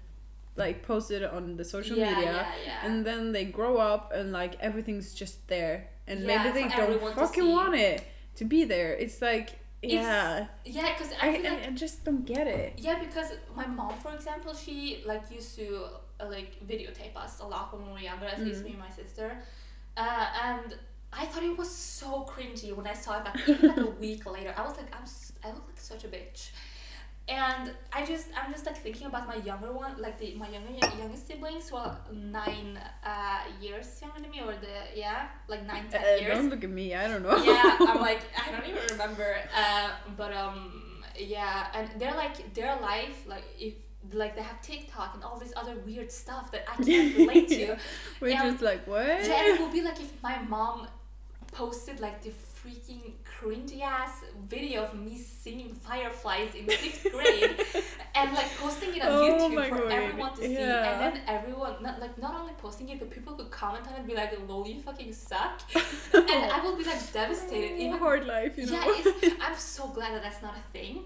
like 0.57 0.83
posted 0.83 1.23
on 1.25 1.57
the 1.57 1.65
social 1.65 1.97
Yeah, 1.97 2.15
media, 2.15 2.47
yeah, 2.67 2.87
and 2.87 3.05
then 3.05 3.33
they 3.33 3.45
grow 3.45 3.77
up 3.79 4.13
and 4.15 4.33
like 4.33 4.59
everything's 4.61 5.15
just 5.15 5.47
there, 5.49 5.89
and 6.07 6.25
maybe 6.27 6.51
they 6.51 6.69
don't 6.69 7.15
fucking 7.15 7.49
want 7.51 7.75
it 7.75 8.03
to 8.37 8.45
be 8.45 8.65
there. 8.65 8.95
It's 8.95 9.21
like 9.21 9.51
It's- 9.83 10.03
yeah, 10.05 10.47
yeah 10.65 10.93
because 10.97 11.13
I, 11.21 11.29
I, 11.29 11.31
like 11.51 11.67
I 11.69 11.71
just 11.73 12.05
don't 12.05 12.25
get 12.25 12.47
it. 12.47 12.75
Yeah, 12.79 12.99
because 13.01 13.33
my 13.57 13.67
mom, 13.67 13.95
for 14.05 14.15
example, 14.15 14.55
she 14.55 15.03
like 15.05 15.25
used 15.31 15.57
to 15.57 15.67
uh, 16.21 16.27
like 16.29 16.53
videotape 16.67 17.17
us 17.17 17.41
a 17.41 17.47
lot 17.47 17.73
when 17.77 17.87
we 17.87 17.93
were 17.93 17.99
younger. 17.99 18.27
At 18.27 18.41
least 18.45 18.61
Mm. 18.61 18.65
me 18.67 18.71
and 18.71 18.79
my 18.79 18.91
sister, 18.91 19.39
uh, 19.97 20.27
and 20.45 20.77
I 21.13 21.27
thought 21.27 21.43
it 21.43 21.59
was 21.59 21.69
so 21.71 22.25
cringy 22.33 22.75
when 22.75 22.87
I 22.87 22.95
saw 22.95 23.19
it 23.19 23.25
back 23.25 23.37
even 23.49 23.69
like 23.71 23.79
a 23.79 23.91
week 23.91 24.25
later. 24.31 24.55
I 24.57 24.63
was 24.63 24.77
like, 24.77 24.91
I'm 24.95 25.05
i 25.45 25.49
look 25.55 25.67
like 25.67 25.81
such 25.81 26.05
a 26.05 26.09
bitch. 26.09 26.51
And 27.29 27.71
I 27.93 28.05
just 28.05 28.27
I'm 28.37 28.51
just 28.53 28.67
like 28.67 28.77
thinking 28.77 29.07
about 29.07 29.29
my 29.29 29.37
younger 29.37 29.73
one, 29.73 29.93
like 30.01 30.19
the 30.19 30.35
my 30.35 30.49
younger 30.49 30.73
youngest 30.99 31.27
siblings 31.29 31.69
who 31.69 31.77
are 31.77 31.97
nine 32.13 32.79
uh, 33.07 33.41
years 33.61 33.87
younger 34.03 34.21
than 34.21 34.31
me, 34.31 34.41
or 34.41 34.53
the 34.55 34.77
yeah, 34.99 35.29
like 35.47 35.65
nine 35.65 35.85
ten 35.89 36.03
Uh, 36.03 36.21
years. 36.21 36.35
don't 36.37 36.51
look 36.51 36.65
at 36.65 36.71
me. 36.71 36.95
I 36.95 37.07
don't 37.07 37.23
know. 37.23 37.37
yeah, 37.45 37.77
I'm 37.81 38.01
like 38.11 38.23
I 38.37 38.51
don't 38.51 38.67
even 38.69 38.83
remember. 38.91 39.37
Uh, 39.57 39.91
but 40.17 40.33
um, 40.33 41.05
yeah, 41.17 41.69
and 41.75 41.89
they're 42.01 42.15
like 42.17 42.53
their 42.55 42.75
life, 42.81 43.25
like 43.29 43.45
if 43.59 43.75
like 44.13 44.35
they 44.35 44.43
have 44.43 44.61
TikTok 44.61 45.15
and 45.15 45.23
all 45.23 45.39
this 45.39 45.53
other 45.57 45.77
weird 45.87 46.11
stuff 46.11 46.51
that 46.51 46.65
I 46.69 46.75
can't 46.83 47.17
relate 47.23 47.49
to. 47.51 47.77
We're 48.21 48.31
Yeah. 48.31 48.51
just 48.51 48.63
like 48.63 48.85
what? 48.87 49.07
Yeah, 49.07 49.47
it 49.55 49.61
would 49.61 49.73
be 49.73 49.83
like 49.83 50.01
if 50.01 50.13
my 50.25 50.39
mom 50.43 50.89
posted 51.53 52.01
like 52.01 52.21
the 52.23 52.33
freaking 52.65 53.13
cringy 53.25 53.81
ass 53.83 54.23
video 54.47 54.85
of 54.85 54.95
me 54.95 55.17
singing 55.19 55.75
Fireflies 55.75 56.55
in 56.55 56.67
fifth 56.67 57.11
grade 57.13 57.57
and 58.15 58.33
like 58.35 58.49
posting 58.59 58.95
it 58.95 59.03
on 59.03 59.09
Oh 59.11 59.23
YouTube 59.51 59.69
for 59.69 59.79
God, 59.83 59.93
everyone 59.93 60.35
to 60.37 60.43
see. 60.43 60.53
yeah. 60.55 60.93
And 60.93 61.01
then 61.17 61.23
everyone, 61.27 61.83
not 61.83 62.01
like 62.01 62.17
not 62.19 62.35
only 62.41 62.53
posting 62.59 62.89
it, 62.91 62.99
but 63.01 63.11
people 63.11 63.35
could 63.35 63.51
comment 63.51 63.87
on 63.89 63.95
it 63.95 63.99
and 64.01 64.07
be 64.07 64.15
like, 64.15 64.33
lol, 64.49 64.67
you 64.67 64.81
fucking 64.81 65.13
suck. 65.13 65.61
and 66.15 66.53
I 66.53 66.61
will 66.63 66.77
be 66.77 66.85
like 66.85 67.13
devastated. 67.13 67.73
Oh, 67.75 67.81
Even 67.85 67.99
hard 67.99 68.27
life, 68.27 68.57
you 68.57 68.67
know. 68.67 68.73
yeah, 68.75 68.85
it's, 68.87 69.37
I'm 69.47 69.57
so 69.57 69.89
glad 69.89 70.15
that 70.15 70.23
that's 70.23 70.41
not 70.43 70.55
a 70.57 70.73
thing. 70.79 71.03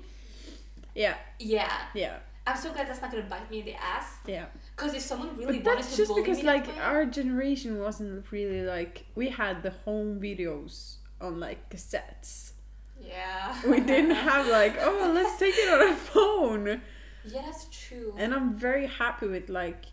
yeah, 0.95 1.15
Yeah, 1.39 1.73
yeah, 1.95 2.17
I'm 2.47 2.57
so 2.59 2.71
glad 2.73 2.87
that's 2.89 3.01
not 3.01 3.11
gonna 3.11 3.25
bite 3.25 3.51
me 3.51 3.61
in 3.61 3.65
the 3.67 3.75
ass. 3.75 4.17
yeah. 4.27 4.47
Because 4.77 4.93
if 4.95 5.01
someone 5.03 5.35
really 5.39 5.59
But 5.61 5.65
wanted 5.67 5.79
that's 5.85 5.91
to 5.93 5.97
just 5.97 6.09
bully 6.11 6.21
because 6.23 6.39
me 6.39 6.45
that 6.45 6.55
like 6.57 6.67
way- 6.69 6.83
our 6.83 7.07
generation 7.07 7.79
wasn't 7.81 8.31
really 8.31 8.61
like 8.63 9.07
we 9.15 9.31
had 9.31 9.63
the 9.63 9.71
home 9.71 10.21
videos 10.21 10.97
on 11.21 11.41
like 11.41 11.69
cassettes. 11.71 12.53
yeah, 13.01 13.55
We 13.69 13.81
didn't 13.81 14.15
have 14.31 14.47
like 14.49 14.77
oh 14.81 15.13
let's 15.15 15.39
take 15.39 15.55
it 15.57 15.69
on 15.73 15.93
a 15.93 15.97
phone. 15.97 16.81
Yeah, 17.25 17.43
that's 17.45 17.67
true. 17.71 18.15
And 18.17 18.33
I'm 18.35 18.55
very 18.57 18.87
happy 18.87 19.27
with 19.27 19.49
like 19.49 19.87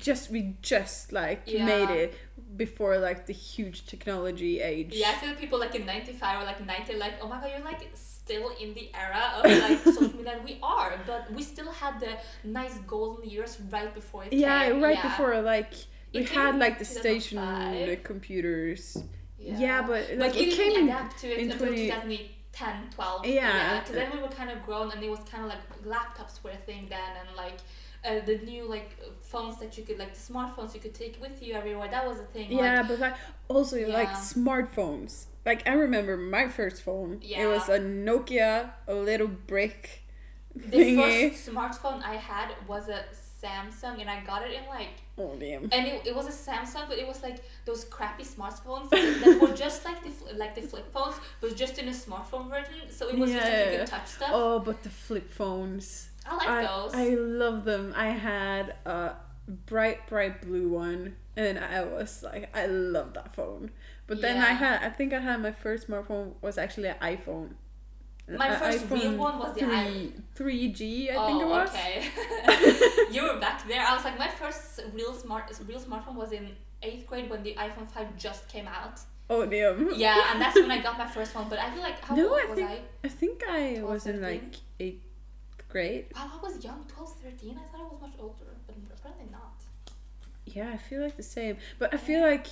just 0.00 0.30
we 0.30 0.54
just 0.62 1.12
like 1.12 1.42
Yeah. 1.46 1.64
made 1.66 1.90
it 1.90 2.14
before 2.56 2.96
like 2.98 3.26
the 3.26 3.34
huge 3.34 3.86
technology 3.86 4.60
age. 4.60 4.92
Yeah, 4.94 5.10
I 5.10 5.14
feel 5.14 5.28
like 5.30 5.40
people 5.40 5.58
like 5.58 5.74
in 5.74 5.84
95 5.84 6.40
or 6.42 6.44
like 6.44 6.64
90, 6.64 6.96
like, 6.96 7.14
oh 7.20 7.28
my 7.28 7.38
god, 7.40 7.50
you're 7.54 7.64
like 7.64 7.82
still 7.94 8.50
in 8.60 8.72
the 8.74 8.90
era 8.94 9.24
of 9.36 9.44
like 9.44 9.78
social 9.84 10.16
media. 10.16 10.40
We 10.44 10.58
are, 10.62 10.98
but 11.06 11.30
we 11.32 11.42
still 11.42 11.70
had 11.70 12.00
the 12.00 12.16
nice 12.44 12.78
golden 12.86 13.28
years 13.28 13.58
right 13.70 13.92
before 13.94 14.24
it 14.24 14.32
Yeah, 14.32 14.68
came. 14.68 14.82
right 14.82 14.96
yeah. 14.96 15.08
before 15.08 15.38
like 15.42 15.74
we 16.14 16.24
had 16.24 16.56
like 16.58 16.78
the 16.78 16.84
2005. 16.86 17.00
station 17.00 17.96
computers. 18.04 18.96
Yeah, 19.44 19.82
but 19.82 20.08
like 20.16 20.32
But 20.32 20.40
you 20.40 20.48
it 20.48 20.54
came 20.56 20.76
in 20.78 20.84
adapt 20.88 21.18
to 21.20 21.28
it 21.28 21.38
in 21.38 21.50
until 21.50 21.66
20 21.68 21.86
2010, 21.86 22.90
12. 22.94 23.26
Yeah. 23.26 23.80
Because 23.80 23.94
then 23.94 24.10
we 24.12 24.18
were 24.20 24.28
kind 24.28 24.50
of 24.50 24.62
grown 24.64 24.90
and 24.92 25.02
it 25.02 25.10
was 25.10 25.20
kind 25.30 25.44
of 25.44 25.50
like 25.50 25.62
laptops 25.84 26.42
were 26.42 26.50
a 26.50 26.56
thing 26.56 26.86
then 26.88 27.00
and 27.26 27.36
like 27.36 27.58
uh, 28.04 28.24
the 28.26 28.38
new 28.44 28.68
like 28.68 28.90
phones 29.20 29.58
that 29.58 29.76
you 29.78 29.84
could 29.84 29.98
like 29.98 30.12
the 30.14 30.32
smartphones 30.32 30.74
you 30.74 30.80
could 30.80 30.94
take 30.94 31.20
with 31.20 31.42
you 31.42 31.54
everywhere 31.54 31.88
that 31.90 32.06
was 32.06 32.18
a 32.18 32.24
thing 32.24 32.52
Yeah, 32.52 32.80
like, 32.80 32.88
but 32.88 32.98
like 33.00 33.14
also 33.48 33.76
like 33.88 34.10
smartphones. 34.10 35.26
Like 35.46 35.66
I 35.68 35.72
remember 35.74 36.16
my 36.16 36.48
first 36.48 36.82
phone. 36.82 37.20
yeah. 37.22 37.42
It 37.44 37.46
was 37.48 37.68
a 37.68 37.78
Nokia, 37.78 38.70
a 38.88 38.94
little 38.94 39.28
brick 39.28 40.02
the 40.54 40.78
thingy. 40.78 41.30
first 41.30 41.48
smartphone 41.50 42.02
I 42.04 42.14
had 42.16 42.48
was 42.68 42.88
a 42.88 43.04
Samsung 43.44 44.00
and 44.00 44.08
I 44.08 44.22
got 44.24 44.42
it 44.42 44.52
in 44.52 44.66
like 44.68 44.88
Oh 45.18 45.36
damn. 45.38 45.64
and 45.64 45.86
it, 45.86 46.06
it 46.06 46.16
was 46.16 46.26
a 46.26 46.50
Samsung, 46.50 46.88
but 46.88 46.98
it 46.98 47.06
was 47.06 47.22
like 47.22 47.44
those 47.64 47.84
crappy 47.84 48.24
smartphones 48.24 48.90
that 48.90 49.38
were 49.40 49.54
just 49.64 49.84
like 49.84 50.02
the 50.02 50.34
like 50.34 50.54
the 50.54 50.62
flip 50.62 50.92
phones, 50.92 51.16
but 51.40 51.54
just 51.56 51.78
in 51.78 51.88
a 51.88 51.92
smartphone 51.92 52.48
version. 52.48 52.90
So 52.90 53.08
it 53.08 53.18
was 53.18 53.30
just 53.30 53.44
like 53.44 53.72
you 53.72 53.78
could 53.78 53.86
touch 53.86 54.06
stuff. 54.06 54.30
Oh, 54.32 54.58
but 54.58 54.82
the 54.82 54.88
flip 54.88 55.30
phones. 55.30 56.08
I 56.26 56.36
like 56.36 56.48
I, 56.48 56.66
those. 56.66 56.94
I 56.94 57.08
love 57.14 57.64
them. 57.64 57.92
I 57.94 58.08
had 58.08 58.74
a 58.86 59.12
bright, 59.66 60.06
bright 60.08 60.42
blue 60.42 60.68
one, 60.68 61.16
and 61.36 61.58
I 61.58 61.84
was 61.84 62.22
like, 62.22 62.48
I 62.56 62.66
love 62.66 63.14
that 63.14 63.34
phone. 63.34 63.70
But 64.06 64.20
then 64.20 64.38
I 64.38 64.52
had, 64.52 64.82
I 64.82 64.90
think 64.90 65.12
I 65.12 65.20
had 65.20 65.40
my 65.40 65.52
first 65.52 65.88
smartphone 65.88 66.34
was 66.42 66.58
actually 66.58 66.88
an 66.88 66.96
iPhone. 67.00 67.50
My 68.28 68.54
first 68.56 68.86
real 68.90 69.16
one 69.16 69.38
was 69.38 69.54
the 69.54 69.64
i- 69.66 70.08
3, 70.34 70.72
3G, 70.72 71.12
I 71.12 71.14
oh, 71.16 71.26
think 71.26 71.42
it 71.42 71.44
oh, 71.44 71.48
was. 71.48 71.68
okay. 71.70 73.10
you 73.14 73.22
were 73.22 73.38
back 73.38 73.66
there. 73.68 73.82
I 73.86 73.94
was 73.94 74.04
like, 74.04 74.18
my 74.18 74.28
first 74.28 74.80
real 74.94 75.12
smart 75.12 75.52
real 75.68 75.78
smartphone 75.80 76.14
was 76.14 76.32
in 76.32 76.48
eighth 76.82 77.06
grade 77.06 77.28
when 77.28 77.42
the 77.42 77.54
iPhone 77.54 77.86
five 77.86 78.16
just 78.16 78.48
came 78.48 78.66
out. 78.66 79.00
Oh 79.28 79.44
damn. 79.46 79.90
Yeah, 79.94 80.32
and 80.32 80.40
that's 80.40 80.54
when 80.56 80.70
I 80.70 80.80
got 80.80 80.96
my 80.98 81.06
first 81.06 81.34
one. 81.34 81.48
But 81.50 81.58
I 81.58 81.70
feel 81.70 81.82
like 81.82 82.00
how 82.02 82.14
No, 82.14 82.30
old 82.30 82.40
I 82.40 82.44
was 82.46 82.58
think- 82.58 82.70
I? 82.70 82.80
I 83.04 83.08
think 83.08 83.42
I 83.48 83.74
12, 83.76 83.90
was 83.90 84.06
in 84.06 84.22
like 84.22 84.54
eighth 84.80 85.02
grade. 85.68 86.06
Wow, 86.14 86.30
I 86.34 86.42
was 86.42 86.64
young, 86.64 86.84
12, 86.88 87.16
13. 87.22 87.50
I 87.58 87.62
thought 87.70 87.80
I 87.80 87.84
was 87.84 88.00
much 88.00 88.12
older, 88.18 88.56
but 88.66 88.76
apparently 88.98 89.26
not. 89.30 89.52
Yeah, 90.46 90.70
I 90.72 90.76
feel 90.78 91.02
like 91.02 91.16
the 91.16 91.22
same. 91.22 91.56
But 91.78 91.92
I 91.92 91.98
feel 91.98 92.22
like 92.22 92.46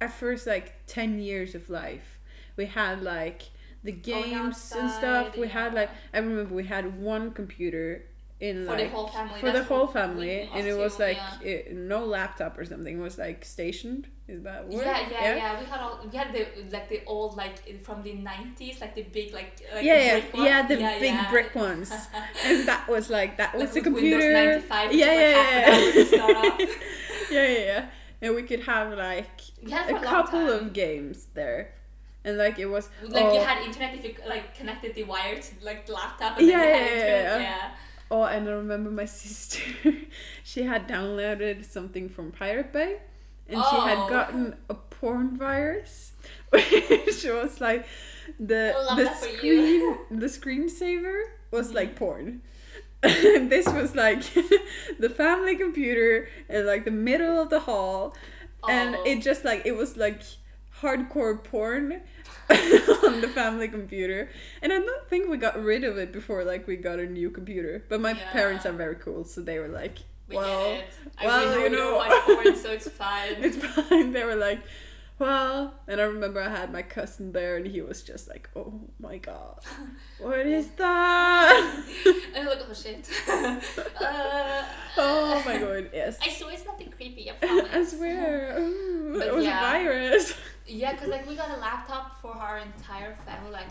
at 0.00 0.12
first 0.12 0.46
like 0.46 0.74
ten 0.86 1.18
years 1.20 1.54
of 1.54 1.70
life, 1.70 2.18
we 2.56 2.66
had 2.66 3.02
like 3.02 3.42
the 3.86 3.92
games 3.92 4.72
and 4.76 4.90
stuff. 4.90 5.36
We 5.36 5.48
had 5.48 5.74
like 5.74 5.90
I 6.12 6.18
remember 6.18 6.54
we 6.54 6.64
had 6.64 7.00
one 7.00 7.32
computer 7.32 8.04
in 8.38 8.66
For 8.66 8.72
like 8.72 8.78
the 8.78 8.88
whole 8.88 9.08
family. 9.08 9.40
for 9.40 9.50
the 9.50 9.64
whole 9.64 9.86
family, 9.86 10.50
and 10.54 10.66
it 10.66 10.76
was 10.76 10.98
like 10.98 11.16
yeah. 11.16 11.48
it, 11.48 11.74
no 11.74 12.04
laptop 12.04 12.58
or 12.58 12.64
something. 12.66 12.98
It 12.98 13.02
was 13.02 13.18
like 13.18 13.44
stationed. 13.44 14.08
Is 14.28 14.42
that 14.42 14.68
word? 14.68 14.84
Yeah, 14.84 15.08
yeah, 15.10 15.36
yeah, 15.36 15.60
We 15.60 15.66
had 15.66 15.80
all 15.80 16.00
we 16.10 16.16
had 16.16 16.32
the 16.32 16.46
like 16.72 16.88
the 16.88 17.02
old 17.06 17.36
like 17.36 17.56
from 17.82 18.02
the 18.02 18.14
nineties, 18.14 18.80
like 18.80 18.94
the 18.94 19.04
big 19.04 19.32
like, 19.32 19.52
like 19.74 19.84
Yeah, 19.84 19.98
yeah, 20.18 20.24
yeah, 20.34 20.66
the 20.66 20.76
Yeah, 20.76 20.98
big 20.98 21.14
yeah. 21.14 21.30
brick 21.30 21.54
ones, 21.54 21.90
and 22.44 22.66
that 22.68 22.88
was 22.88 23.08
like 23.08 23.36
that 23.38 23.54
was 23.56 23.72
Like 23.74 23.84
the 23.84 23.90
Windows 23.90 24.24
computer. 24.24 24.32
95, 24.32 24.92
yeah, 24.92 25.12
yeah, 25.12 25.42
half 25.42 25.52
an 25.54 25.64
hour 25.74 25.92
to 25.92 26.04
start 26.06 26.60
yeah. 26.60 26.66
yeah, 27.30 27.48
yeah, 27.48 27.58
yeah. 27.58 27.86
And 28.22 28.34
we 28.34 28.42
could 28.42 28.60
have 28.64 28.92
like 28.98 29.40
We 29.62 29.70
had 29.70 29.88
it 29.88 29.90
for 29.90 29.96
a 29.96 30.00
a 30.00 30.02
couple 30.04 30.50
of 30.50 30.72
games 30.72 31.26
there, 31.34 31.72
and 32.26 32.36
like 32.36 32.58
it 32.58 32.66
was 32.66 32.90
Like 33.02 33.24
oh, 33.24 33.32
you 33.34 33.40
had 33.40 33.58
internet 33.68 33.94
if 33.94 34.04
you 34.04 34.14
like 34.28 34.46
connected 34.58 34.94
the 34.94 35.04
wire 35.04 35.38
to 35.46 35.50
like 35.64 35.86
the 35.86 35.92
laptop 35.94 36.36
and 36.38 36.46
Yeah, 36.46 36.58
then 36.58 36.68
you 36.68 36.74
had 36.74 36.86
yeah, 36.86 36.96
internet. 36.96 37.40
yeah. 37.40 37.48
Yeah. 37.50 37.70
Oh, 38.10 38.22
and 38.24 38.48
I 38.48 38.52
remember 38.52 38.90
my 38.90 39.04
sister, 39.22 39.62
she 40.44 40.62
had 40.72 40.86
downloaded 40.88 41.64
something 41.64 42.08
from 42.08 42.30
Pirate 42.32 42.72
Bay, 42.72 42.92
and 43.48 43.56
she 43.68 43.76
Oh. 43.76 43.86
had 43.90 44.00
gotten 44.16 44.54
a 44.68 44.74
porn 44.74 45.36
virus, 45.36 46.12
which 46.50 47.24
was 47.24 47.60
like 47.60 47.86
the 48.40 48.74
the 49.00 49.06
screen 49.14 49.98
the 50.22 50.26
screensaver 50.38 51.18
was 51.50 51.70
Mhm. 51.70 51.74
like 51.74 51.96
porn. 51.96 52.42
and 53.02 53.50
this 53.50 53.66
was 53.66 53.94
like 53.94 54.22
the 54.98 55.10
family 55.22 55.54
computer 55.56 56.28
in 56.48 56.66
like 56.66 56.84
the 56.84 56.90
middle 57.10 57.36
of 57.42 57.50
the 57.50 57.60
hall, 57.60 58.14
and 58.68 58.96
Oh. 58.96 59.04
it 59.10 59.16
just 59.22 59.44
like 59.44 59.62
it 59.66 59.76
was 59.82 59.96
like 59.96 60.20
hardcore 60.80 61.42
porn 61.42 62.00
on 63.06 63.20
the 63.20 63.28
family 63.28 63.68
computer 63.68 64.28
and 64.62 64.72
i 64.72 64.78
don't 64.78 65.08
think 65.08 65.28
we 65.28 65.36
got 65.36 65.60
rid 65.62 65.84
of 65.84 65.98
it 65.98 66.12
before 66.12 66.44
like 66.44 66.66
we 66.66 66.76
got 66.76 66.98
a 66.98 67.06
new 67.06 67.30
computer 67.30 67.84
but 67.88 68.00
my 68.00 68.12
Yeah. 68.12 68.30
parents 68.32 68.66
are 68.66 68.72
very 68.72 68.96
cool 68.96 69.24
so 69.24 69.40
they 69.40 69.58
were 69.58 69.68
like 69.68 69.98
We 70.28 70.36
well 70.36 70.64
get 70.74 70.80
it. 70.80 70.86
I 71.18 71.26
well, 71.26 71.58
you 71.60 71.70
know. 71.70 72.02
porn, 72.24 72.56
so 72.56 72.70
it's 72.72 72.88
fine. 73.04 73.36
it's 73.38 73.56
fine 73.56 74.12
they 74.12 74.24
were 74.24 74.36
like 74.36 74.60
well 75.18 75.74
and 75.88 75.98
i 76.00 76.04
remember 76.04 76.40
i 76.42 76.48
had 76.48 76.70
my 76.70 76.82
cousin 76.82 77.32
there 77.32 77.56
and 77.56 77.66
he 77.66 77.80
was 77.80 78.02
just 78.02 78.28
like 78.28 78.48
oh 78.54 78.80
my 79.00 79.16
god 79.18 79.58
what 80.20 80.46
is 80.46 80.68
that 80.76 81.84
and 82.34 82.36
I'm 82.36 82.46
like, 82.46 82.58
oh 82.68 82.74
shit. 82.74 83.08
uh, 83.28 84.62
oh 84.98 85.42
my 85.46 85.58
god 85.58 85.90
yes 85.92 86.18
I 86.22 86.28
swear 86.30 86.52
it's 86.52 86.64
nothing 86.66 86.90
creepy. 86.96 87.30
I 87.30 87.34
promise. 87.34 87.70
i 87.72 87.84
swear 87.84 88.56
it 88.58 89.34
was 89.34 89.44
yeah. 89.44 89.58
a 89.58 89.72
virus 89.72 90.34
Yeah, 90.66 90.92
because 90.92 91.08
like 91.08 91.28
we 91.28 91.34
got 91.36 91.50
a 91.56 91.60
laptop 91.60 92.20
for 92.20 92.32
our 92.34 92.58
entire 92.58 93.14
family. 93.14 93.50
Like, 93.50 93.68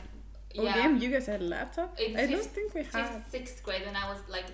oh 0.58 0.64
yeah, 0.64 0.76
damn 0.76 0.98
you 0.98 1.10
guys 1.10 1.26
had 1.28 1.42
a 1.42 1.44
laptop 1.44 2.00
In 2.00 2.18
i 2.18 2.26
don't 2.26 2.46
think 2.46 2.74
we 2.74 2.84
had 2.84 2.92
fifth, 2.92 3.30
sixth 3.30 3.64
grade 3.64 3.86
when 3.86 3.96
I 3.96 4.10
was 4.10 4.20
like 4.30 4.46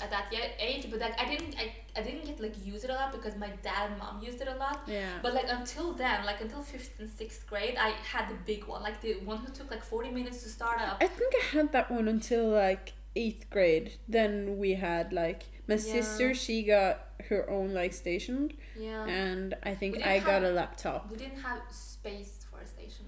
at 0.00 0.10
that 0.10 0.32
age. 0.60 0.86
But 0.90 1.00
like 1.00 1.20
I 1.20 1.28
didn't, 1.28 1.56
I, 1.58 1.72
I 1.96 2.02
didn't 2.02 2.24
get 2.24 2.40
like 2.40 2.54
use 2.64 2.84
it 2.84 2.90
a 2.90 2.94
lot 2.94 3.12
because 3.12 3.36
my 3.36 3.50
dad 3.62 3.90
and 3.90 3.98
mom 3.98 4.22
used 4.22 4.40
it 4.40 4.48
a 4.48 4.56
lot. 4.56 4.82
yeah 4.86 5.18
But 5.22 5.34
like 5.34 5.46
until 5.48 5.92
then, 5.92 6.24
like 6.24 6.40
until 6.40 6.62
fifth 6.62 6.98
and 7.00 7.08
sixth 7.08 7.46
grade, 7.46 7.76
I 7.78 7.90
had 8.12 8.28
the 8.28 8.36
big 8.46 8.66
one, 8.66 8.82
like 8.82 9.00
the 9.00 9.14
one 9.24 9.38
who 9.38 9.52
took 9.52 9.70
like 9.70 9.84
forty 9.84 10.10
minutes 10.10 10.42
to 10.44 10.48
start 10.48 10.80
up. 10.80 10.98
I 11.00 11.06
think 11.06 11.34
I 11.42 11.44
had 11.56 11.72
that 11.72 11.90
one 11.90 12.08
until 12.08 12.48
like 12.48 12.92
eighth 13.16 13.50
grade. 13.50 13.92
Then 14.08 14.58
we 14.58 14.74
had 14.74 15.12
like 15.12 15.44
my 15.68 15.74
Yeah. 15.74 15.80
sister. 15.94 16.34
She 16.34 16.62
got 16.64 17.04
her 17.28 17.48
own 17.50 17.74
like 17.74 17.92
station, 17.92 18.52
Yeah. 18.76 19.04
and 19.06 19.54
I 19.62 19.74
think 19.74 19.96
I 19.96 20.14
didn't 20.14 20.24
got 20.26 20.42
have- 20.42 20.50
a 20.50 20.50
laptop. 20.60 21.10
we 21.10 21.16
didn't 21.16 21.40
have 21.42 21.60
space 21.70 22.46
for 22.50 22.60
a 22.60 22.66
station 22.66 23.06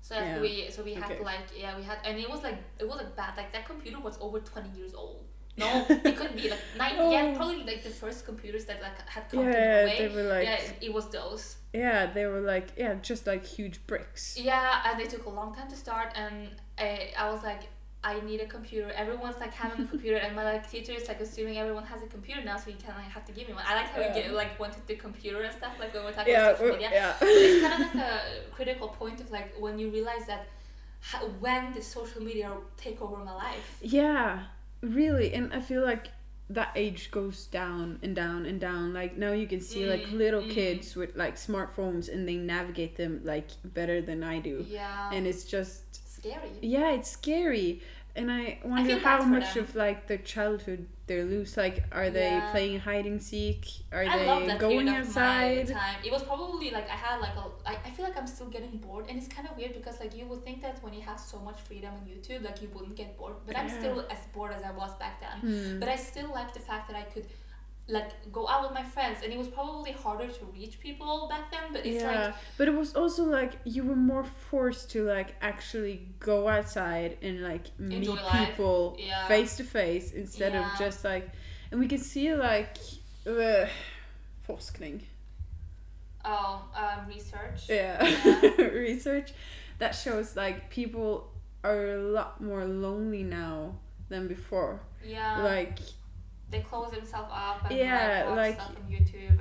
so 0.00 0.14
Yeah. 0.14 0.40
we 0.40 0.70
so 0.70 0.82
we 0.82 0.94
had 0.94 1.10
Okay. 1.12 1.22
like 1.22 1.46
yeah 1.54 1.76
we 1.76 1.82
had 1.82 1.98
and 2.04 2.18
it 2.18 2.30
was 2.30 2.42
like 2.42 2.56
it 2.78 2.86
was 2.88 2.96
like 2.96 3.14
bad 3.14 3.36
like 3.36 3.52
that 3.52 3.66
computer 3.66 3.98
was 4.00 4.16
over 4.20 4.38
20 4.40 4.70
years 4.78 4.94
old 4.94 5.22
no 5.58 5.84
it 5.90 6.16
couldn't 6.16 6.36
be 6.36 6.48
like 6.48 6.60
19 6.78 7.00
and 7.02 7.12
yeah, 7.12 7.24
Oh. 7.32 7.36
probably 7.36 7.64
like 7.64 7.82
the 7.82 7.90
first 7.90 8.24
computers 8.24 8.64
that 8.66 8.80
like 8.80 8.96
had 9.14 9.28
come 9.28 9.44
Yeah, 9.44 9.84
they 9.98 10.08
were 10.08 10.22
like 10.22 10.44
yeah, 10.44 10.54
it, 10.54 10.74
it 10.80 10.92
was 10.94 11.10
those. 11.10 11.56
yeah, 11.74 12.06
they 12.14 12.24
were 12.26 12.40
like 12.40 12.68
yeah, 12.78 12.94
just 13.10 13.26
like 13.26 13.44
huge 13.44 13.84
bricks. 13.88 14.38
Yeah, 14.38 14.82
and 14.86 14.98
they 15.00 15.06
took 15.14 15.26
a 15.26 15.30
long 15.40 15.50
time 15.54 15.68
to 15.68 15.76
start, 15.76 16.12
and 16.14 16.34
I, 16.78 17.12
I 17.18 17.30
was 17.32 17.42
like, 17.42 17.64
I 18.04 18.20
need 18.20 18.40
a 18.40 18.46
computer. 18.46 18.90
Everyone's 18.94 19.38
like 19.40 19.52
having 19.52 19.84
a 19.84 19.88
computer, 19.88 20.16
and 20.18 20.34
my 20.36 20.44
like 20.44 20.70
teacher 20.70 20.92
is 20.92 21.08
like 21.08 21.20
assuming 21.20 21.58
everyone 21.58 21.84
has 21.84 22.00
a 22.02 22.06
computer 22.06 22.42
now, 22.44 22.56
so 22.56 22.70
you 22.70 22.76
kind 22.76 22.90
of 22.90 22.96
like, 23.04 23.10
have 23.12 23.24
to 23.26 23.32
give 23.32 23.48
me 23.48 23.54
one. 23.54 23.64
I 23.66 23.74
like 23.74 23.86
how 23.86 24.00
Yeah. 24.00 24.14
we 24.14 24.22
get 24.22 24.32
like 24.34 24.58
wanted 24.60 24.86
the 24.86 24.94
computer 24.94 25.40
and 25.42 25.52
stuff 25.54 25.72
like 25.80 25.92
when 25.94 26.04
we're 26.04 26.12
talking 26.12 26.32
Yeah, 26.32 26.46
about 26.50 26.58
social 26.58 26.74
media. 26.74 26.90
yeah. 26.92 27.14
it's 27.20 27.66
kind 27.66 27.82
of 27.82 27.94
like 27.94 28.04
a 28.12 28.20
critical 28.52 28.88
point 28.88 29.20
of 29.20 29.30
like 29.32 29.52
when 29.58 29.78
you 29.80 29.90
realize 29.90 30.26
that 30.26 30.46
how, 31.00 31.26
when 31.40 31.72
the 31.74 31.82
social 31.82 32.22
media 32.22 32.52
take 32.76 33.02
over 33.02 33.16
my 33.16 33.34
life. 33.34 33.78
Yeah, 33.82 34.44
really. 34.80 35.32
And 35.34 35.52
I 35.52 35.60
feel 35.60 35.82
like 35.84 36.08
that 36.50 36.72
age 36.76 37.10
goes 37.10 37.46
down 37.46 37.98
and 38.02 38.16
down 38.16 38.46
and 38.46 38.58
down. 38.58 38.94
Like 38.94 39.18
now 39.18 39.32
you 39.32 39.46
can 39.46 39.60
see 39.60 39.86
like 39.86 40.04
Mm, 40.06 40.12
little 40.18 40.42
mm. 40.42 40.50
kids 40.50 40.96
with 40.96 41.14
like 41.14 41.36
smartphones 41.36 42.08
and 42.12 42.26
they 42.26 42.36
navigate 42.36 42.96
them 42.96 43.20
like 43.24 43.48
better 43.64 44.00
than 44.00 44.22
I 44.24 44.38
do. 44.38 44.64
Yeah, 44.68 45.10
And 45.12 45.26
it's 45.26 45.44
just 45.44 45.87
scary. 46.20 46.50
yeah, 46.62 46.90
it's 46.92 47.10
scary. 47.10 47.80
And 48.16 48.32
I 48.32 48.58
wonder 48.64 48.90
feel 48.96 48.98
how 48.98 49.22
much 49.22 49.54
them. 49.54 49.62
of 49.64 49.76
like 49.76 50.08
their 50.08 50.18
childhood 50.18 50.88
they 51.06 51.22
lose. 51.22 51.56
Like, 51.56 51.84
are 51.92 52.10
they 52.10 52.30
Yeah. 52.30 52.50
playing 52.50 52.80
hide 52.80 53.06
and 53.06 53.22
seek? 53.22 53.64
Are 53.92 54.02
I 54.02 54.18
they 54.18 54.58
going 54.58 54.88
outside? 54.88 55.68
time. 55.68 55.96
It 56.04 56.10
was 56.10 56.24
probably 56.24 56.70
like 56.70 56.88
I 56.90 56.98
had 57.06 57.20
like 57.20 57.36
a. 57.36 57.44
I, 57.70 57.74
I 57.86 57.90
feel 57.94 58.04
like 58.04 58.16
I'm 58.18 58.26
still 58.26 58.48
getting 58.48 58.76
bored, 58.78 59.04
and 59.08 59.16
it's 59.18 59.28
kind 59.28 59.46
of 59.48 59.56
weird 59.56 59.72
because 59.74 60.00
like 60.00 60.16
you 60.18 60.26
would 60.26 60.42
think 60.44 60.62
that 60.62 60.82
when 60.82 60.92
you 60.94 61.02
have 61.02 61.20
so 61.20 61.38
much 61.38 61.60
freedom 61.60 61.92
on 61.94 62.00
YouTube, 62.12 62.42
like 62.44 62.60
you 62.60 62.68
wouldn't 62.74 62.96
get 62.96 63.16
bored. 63.16 63.34
But 63.46 63.56
I'm 63.56 63.68
still 63.68 64.04
as 64.10 64.18
bored 64.34 64.52
as 64.52 64.62
I 64.64 64.72
was 64.72 64.92
back 64.98 65.20
then. 65.24 65.36
Hmm. 65.52 65.78
But 65.80 65.88
I 65.88 65.96
still 65.96 66.30
like 66.38 66.52
the 66.52 66.60
fact 66.70 66.88
that 66.88 66.96
I 66.96 67.02
could, 67.12 67.26
like, 67.88 68.10
go 68.32 68.46
out 68.46 68.62
with 68.62 68.72
my 68.72 68.84
friends, 68.84 69.18
and 69.24 69.32
it 69.32 69.38
was 69.38 69.48
probably 69.48 69.92
harder 69.92 70.26
to 70.28 70.44
reach 70.52 70.78
people 70.80 71.26
back 71.28 71.50
then. 71.50 71.72
But 71.72 71.86
it's 71.86 72.02
yeah, 72.02 72.26
like 72.26 72.34
but 72.58 72.68
it 72.68 72.74
was 72.74 72.94
also 72.94 73.24
like 73.24 73.52
you 73.64 73.82
were 73.84 73.96
more 73.96 74.24
forced 74.50 74.90
to 74.90 75.04
like 75.04 75.34
actually 75.40 76.06
go 76.20 76.48
outside 76.48 77.16
and 77.22 77.42
like 77.42 77.64
meet 77.78 78.06
life. 78.08 78.48
people 78.48 78.96
Yeah. 78.98 79.26
face 79.26 79.56
to 79.56 79.64
face 79.64 80.12
instead 80.12 80.52
Yeah. 80.52 80.72
of 80.72 80.78
just 80.78 81.02
like, 81.04 81.30
and 81.70 81.80
we 81.80 81.88
can 81.88 81.98
see 81.98 82.34
like, 82.34 82.76
uh, 83.26 83.66
forskning. 84.42 85.02
oh 86.24 86.62
um, 86.74 87.06
research. 87.08 87.68
Yeah, 87.68 88.04
Yeah. 88.04 88.64
research 88.88 89.32
that 89.78 89.94
shows 89.94 90.36
like 90.36 90.70
people 90.70 91.30
are 91.64 91.86
a 91.88 91.96
lot 92.02 92.40
more 92.40 92.64
lonely 92.64 93.22
now 93.22 93.76
than 94.08 94.28
before. 94.28 94.80
Yeah. 95.04 95.42
like 95.42 95.78
they 96.50 96.60
close 96.60 96.90
themselves 96.90 97.30
up 97.32 97.68
and 97.70 97.78
Yeah, 97.78 98.24
like, 98.28 98.36
like- 98.36 98.54
stuff 98.60 98.76
on 98.76 98.90
YouTube 98.92 99.38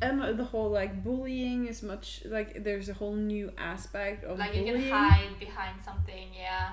and 0.00 0.22
and 0.22 0.38
the 0.38 0.44
whole 0.44 0.70
like 0.70 1.02
bullying 1.02 1.66
is 1.66 1.82
much 1.82 2.22
like 2.26 2.62
there's 2.62 2.88
a 2.88 2.94
whole 2.94 3.14
new 3.16 3.50
aspect 3.58 4.22
of 4.24 4.38
like 4.38 4.54
you 4.54 4.64
can 4.64 4.80
hide 4.88 5.36
behind 5.40 5.74
something. 5.84 6.28
Yeah. 6.32 6.70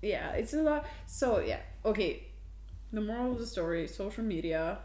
yeah 0.00 0.30
it's 0.32 0.54
a 0.54 0.62
lot 0.62 0.86
so 1.06 1.40
yeah 1.40 1.60
okay 1.84 2.22
the 2.92 3.00
moral 3.00 3.32
of 3.32 3.38
the 3.38 3.46
story 3.46 3.86
social 3.86 4.24
media 4.24 4.78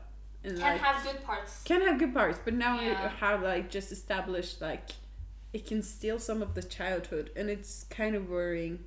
and 0.44 0.58
Can 0.58 0.62
like 0.74 0.82
have 0.82 1.04
good 1.04 1.24
parts. 1.24 1.64
can 1.64 1.82
have 1.82 1.98
good 1.98 2.14
parts 2.14 2.40
but 2.44 2.54
now 2.56 2.78
we 2.80 2.88
Yeah. 2.88 3.08
have 3.26 3.42
like 3.42 3.70
just 3.70 3.92
established 3.92 4.60
like 4.62 4.90
it 5.54 5.66
can 5.66 5.82
steal 5.82 6.18
some 6.20 6.42
of 6.42 6.54
the 6.58 6.64
childhood 6.64 7.30
and 7.38 7.50
it's 7.50 7.84
kind 8.00 8.16
of 8.16 8.30
worrying 8.30 8.80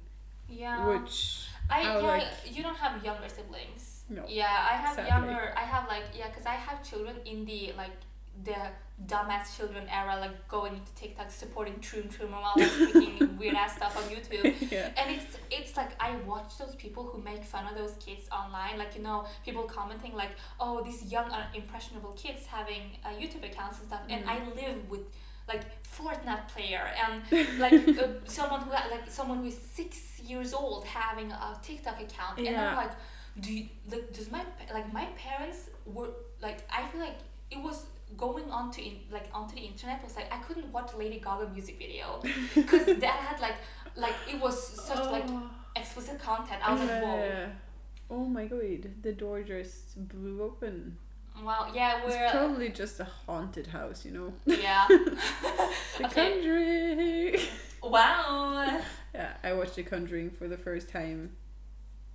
Yeah. 0.49 0.87
which 0.88 1.47
I 1.70 1.83
yeah, 1.83 1.94
like- 1.97 2.27
you 2.55 2.62
don't 2.62 2.77
have 2.77 3.03
younger 3.03 3.29
siblings. 3.29 3.84
No, 4.09 4.25
Yeah, 4.29 4.45
I 4.73 4.75
have 4.77 4.95
sadly. 4.97 5.11
younger. 5.11 5.55
I 5.57 5.62
have 5.62 5.88
like 5.88 6.05
yeah, 6.17 6.29
cause 6.31 6.47
I 6.47 6.55
have 6.55 6.83
children 6.88 7.17
in 7.25 7.45
the 7.45 7.73
like 7.77 7.93
the 8.45 8.57
dumbass 9.07 9.57
children 9.57 9.87
era, 9.88 10.17
like 10.21 10.47
going 10.49 10.75
into 10.75 10.93
TikTok 10.95 11.31
supporting 11.31 11.75
Troom 11.75 12.07
Troom 12.14 12.27
and 12.27 12.35
all 12.35 12.57
that 12.59 12.69
freaking 12.69 13.37
weird 13.38 13.55
ass 13.55 13.77
stuff 13.77 13.97
on 13.97 14.03
YouTube. 14.14 14.53
yeah 14.73 14.90
And 14.97 15.11
it's 15.17 15.37
it's 15.51 15.77
like 15.77 15.93
I 16.01 16.17
watch 16.27 16.59
those 16.59 16.75
people 16.75 17.05
who 17.05 17.21
make 17.23 17.45
fun 17.45 17.67
of 17.67 17.77
those 17.77 17.95
kids 18.05 18.29
online, 18.31 18.77
like 18.79 18.95
you 18.97 19.03
know 19.03 19.25
people 19.45 19.62
commenting 19.64 20.14
like, 20.14 20.33
oh 20.61 20.83
these 20.85 21.05
young 21.11 21.31
uh, 21.31 21.47
impressionable 21.55 22.12
kids 22.12 22.45
having 22.47 22.83
uh, 23.05 23.09
YouTube 23.21 23.45
accounts 23.51 23.79
and 23.79 23.88
stuff, 23.88 24.03
and 24.11 24.25
Mm. 24.25 24.29
I 24.29 24.37
live 24.61 24.90
with 24.90 25.01
like 25.49 25.62
Fortnite 25.97 26.49
player 26.49 26.85
and 27.03 27.23
like 27.59 27.73
uh, 27.99 28.09
someone 28.25 28.61
who 28.62 28.71
like 28.71 29.11
someone 29.11 29.38
who 29.38 29.47
is 29.47 29.59
six 29.81 30.21
years 30.21 30.53
old 30.55 30.85
having 30.85 31.31
a 31.33 31.59
TikTok 31.62 32.01
account, 32.01 32.38
and 32.38 32.49
I'm 32.49 32.55
Yeah. 32.55 32.77
like, 32.77 32.93
do 33.40 33.53
you, 33.53 33.68
like 33.90 34.12
does 34.12 34.31
my 34.31 34.42
like 34.73 34.92
my 34.92 35.07
parents 35.16 35.70
were 35.87 36.11
like 36.40 36.59
I 36.73 36.87
feel 36.88 37.01
like 37.01 37.18
it 37.51 37.59
was 37.61 37.87
going 38.16 38.49
onto 38.51 38.81
in, 38.81 38.99
like 39.11 39.29
onto 39.35 39.55
the 39.57 39.62
internet 39.62 40.03
was 40.05 40.14
like 40.16 40.33
I 40.33 40.38
couldn't 40.38 40.70
watch 40.73 40.90
Lady 40.97 41.18
Gaga 41.20 41.49
music 41.53 41.79
video 41.79 42.20
because 42.55 42.87
that 42.87 43.05
had 43.29 43.40
like 43.40 43.57
like 43.97 44.14
it 44.33 44.40
was 44.40 44.57
such 44.87 45.05
like 45.11 45.25
Oh. 45.29 45.51
explicit 45.77 46.18
content. 46.20 46.61
I 46.66 46.73
was 46.73 46.81
like, 46.83 47.03
whoa, 47.03 47.47
Oh 48.11 48.25
my 48.27 48.44
god, 48.47 48.90
the 49.03 49.12
door 49.12 49.42
just 49.42 50.09
blew 50.09 50.42
open. 50.42 50.97
wow, 51.42 51.73
yeah, 51.75 51.99
It's 52.05 52.14
we're 52.14 52.31
probably 52.31 52.68
just 52.68 53.01
a 53.01 53.05
haunted 53.27 53.66
house, 53.66 54.05
you 54.05 54.12
know? 54.12 54.33
yeah, 54.47 54.87
The 54.88 56.07
Okay. 56.07 56.33
Conjuring! 56.33 57.40
wow, 57.83 58.81
yeah, 59.14 59.33
I 59.42 59.53
watched 59.55 59.75
The 59.77 59.83
Conjuring 59.83 60.31
for 60.31 60.47
the 60.49 60.57
first 60.57 60.88
time 60.90 61.33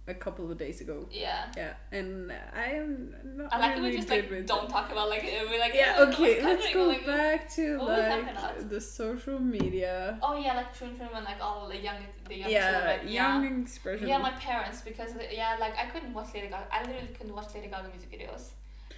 a 0.10 0.14
couple 0.14 0.52
of 0.52 0.58
days 0.58 0.82
ago. 0.82 0.98
yeah. 1.12 1.46
Yeah, 1.56 1.74
and 1.92 2.32
I 2.66 2.68
am 2.82 3.14
not 3.38 3.54
I 3.54 3.60
like 3.60 3.76
really 3.78 3.92
we 3.92 3.98
just 3.98 4.10
like 4.10 4.28
don't 4.54 4.70
talk 4.70 4.92
about 4.92 5.08
like 5.10 5.24
we're 5.50 5.60
like 5.60 5.74
Yeah, 5.76 5.96
"Oh, 6.00 6.10
okay, 6.12 6.42
let's 6.44 6.68
go 6.74 6.88
Like, 6.88 7.06
back 7.06 7.50
to 7.56 7.78
what 7.78 7.88
was 7.90 8.02
happening 8.14 8.36
like 8.36 8.70
the 8.70 8.82
social 8.82 9.40
media. 9.40 10.18
Oh 10.22 10.36
yeah, 10.44 10.56
like 10.60 10.72
Troom 10.78 10.92
Troom 10.98 11.14
and 11.16 11.26
like 11.32 11.42
all 11.42 11.68
the 11.74 11.78
young 11.88 12.00
the 12.28 12.38
young 12.42 12.50
Yeah, 12.52 12.72
children. 12.72 13.00
Yeah. 13.08 13.22
young 13.42 13.62
expression. 13.62 14.08
Yeah, 14.08 14.18
my 14.30 14.32
parents 14.48 14.82
because 14.90 15.12
yeah, 15.32 15.56
like 15.60 15.76
I 15.84 15.86
couldn't 15.92 16.14
watch 16.14 16.30
Lady 16.34 16.48
Gaga. 16.48 16.68
I 16.72 16.80
literally 16.88 17.14
couldn't 17.18 17.36
watch 17.40 17.50
Lady 17.56 17.68
Gaga 17.68 17.90
music 17.94 18.12
videos. 18.16 18.44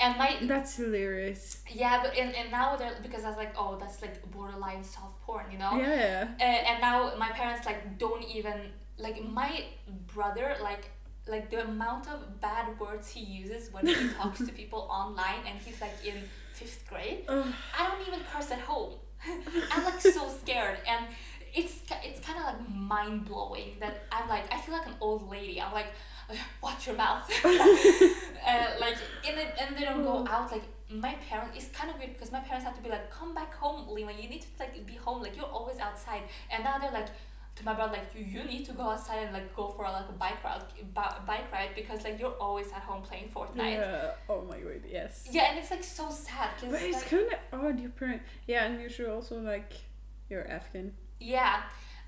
And 0.04 0.18
my 0.18 0.36
That's 0.54 0.72
hilarious. 0.78 1.62
yeah, 1.82 2.02
but 2.02 2.18
and, 2.18 2.34
and 2.40 2.50
now 2.50 2.76
they're 2.76 2.96
because 3.04 3.24
I 3.24 3.30
was 3.30 3.38
like, 3.38 3.54
oh, 3.62 3.78
that's 3.80 4.02
like 4.02 4.16
borderline 4.32 4.84
soft 4.84 5.22
porn, 5.22 5.46
you 5.52 5.60
know. 5.60 5.74
Yeah. 5.78 6.28
Uh, 6.40 6.44
and 6.70 6.82
now 6.82 7.14
my 7.18 7.30
parents 7.30 7.66
like 7.68 8.00
don't 8.00 8.24
even 8.24 8.58
like 8.98 9.18
my 9.42 9.64
brother 10.14 10.56
like 10.70 10.86
like 11.28 11.50
the 11.50 11.64
amount 11.64 12.08
of 12.08 12.42
bad 12.42 12.80
words 12.80 13.10
he 13.10 13.22
uses 13.22 13.72
when 13.72 13.86
he 13.86 14.10
talks 14.18 14.40
to 14.40 14.52
people 14.52 14.88
online 14.90 15.42
and 15.48 15.60
he's 15.60 15.80
like 15.80 15.94
in 16.06 16.16
fifth 16.54 16.84
grade 16.88 17.24
i 17.30 17.88
don't 17.88 18.08
even 18.08 18.20
curse 18.32 18.52
at 18.52 18.60
home. 18.60 18.94
I'm 19.72 19.86
like 19.86 20.02
so 20.02 20.30
scared. 20.30 20.78
And 20.88 21.06
it's 21.54 21.82
it's 22.04 22.20
kind 22.26 22.40
of 22.40 22.46
like 22.46 22.70
mind-blowing 22.74 23.76
that 23.82 24.04
i'm 24.10 24.30
like 24.30 24.46
i 24.54 24.58
feel 24.58 24.74
like 24.74 24.88
an 24.88 24.96
old 25.02 25.30
lady. 25.30 25.62
I'm 25.62 25.74
like 25.74 25.88
"Uh, 26.30 26.36
watch 26.64 26.88
your 26.88 26.96
mouth. 26.96 27.30
Uh, 28.42 28.66
like 28.80 28.98
and, 29.28 29.38
it, 29.38 29.54
and 29.62 29.78
they 29.78 29.84
don't 29.84 30.02
go 30.02 30.26
out 30.28 30.52
like 30.52 30.64
my 30.90 31.14
parents 31.30 31.56
it's 31.56 31.68
kind 31.78 31.92
of 31.92 32.00
weird 32.00 32.12
because 32.14 32.32
my 32.32 32.40
parents 32.40 32.66
have 32.66 32.76
to 32.76 32.82
be 32.82 32.90
like 32.90 33.12
come 33.12 33.36
back 33.36 33.54
home 33.54 33.88
lima. 33.88 34.12
You 34.12 34.28
need 34.28 34.42
to 34.42 34.48
like 34.60 34.84
be 34.88 34.96
home. 34.96 35.22
Like 35.22 35.38
you're 35.38 35.46
always 35.46 35.78
outside. 35.78 36.24
And 36.50 36.64
now 36.64 36.80
they're 36.80 36.92
like 36.92 37.10
to 37.56 37.66
my 37.66 37.74
brother 37.74 37.94
like 37.94 38.10
you, 38.16 38.24
you 38.24 38.44
need 38.46 38.66
to 38.66 38.74
go 38.74 38.84
outside 38.84 39.24
and 39.24 39.34
like 39.34 39.54
go 39.56 39.70
for 39.70 39.84
like 39.84 40.08
a 40.10 40.14
bike 40.14 40.44
ride 40.44 40.62
bi- 40.94 41.18
bike 41.28 41.52
ride 41.52 41.70
because 41.76 42.04
like 42.04 42.20
you're 42.20 42.38
always 42.40 42.68
at 42.72 42.82
home 42.82 43.02
playing 43.02 43.30
Fortnite 43.30 43.74
yeah. 43.74 44.12
Oh 44.30 44.42
my 44.44 44.58
god, 44.60 44.82
yes. 44.90 45.28
Yeah, 45.30 45.50
and 45.50 45.60
it's 45.60 45.72
like 45.72 45.84
so 45.84 46.10
sad 46.10 46.50
But 46.62 46.82
it's 46.82 46.96
like, 46.98 47.10
kind 47.10 47.28
of 47.52 47.66
odd. 47.66 47.80
Your 47.80 47.92
parent. 47.92 48.22
Yeah, 48.48 48.66
and 48.66 48.82
you 48.82 48.90
should 48.90 49.10
also 49.10 49.40
like. 49.40 49.74
You're 50.30 50.48
Afghan. 50.50 50.94
yeah 51.20 51.64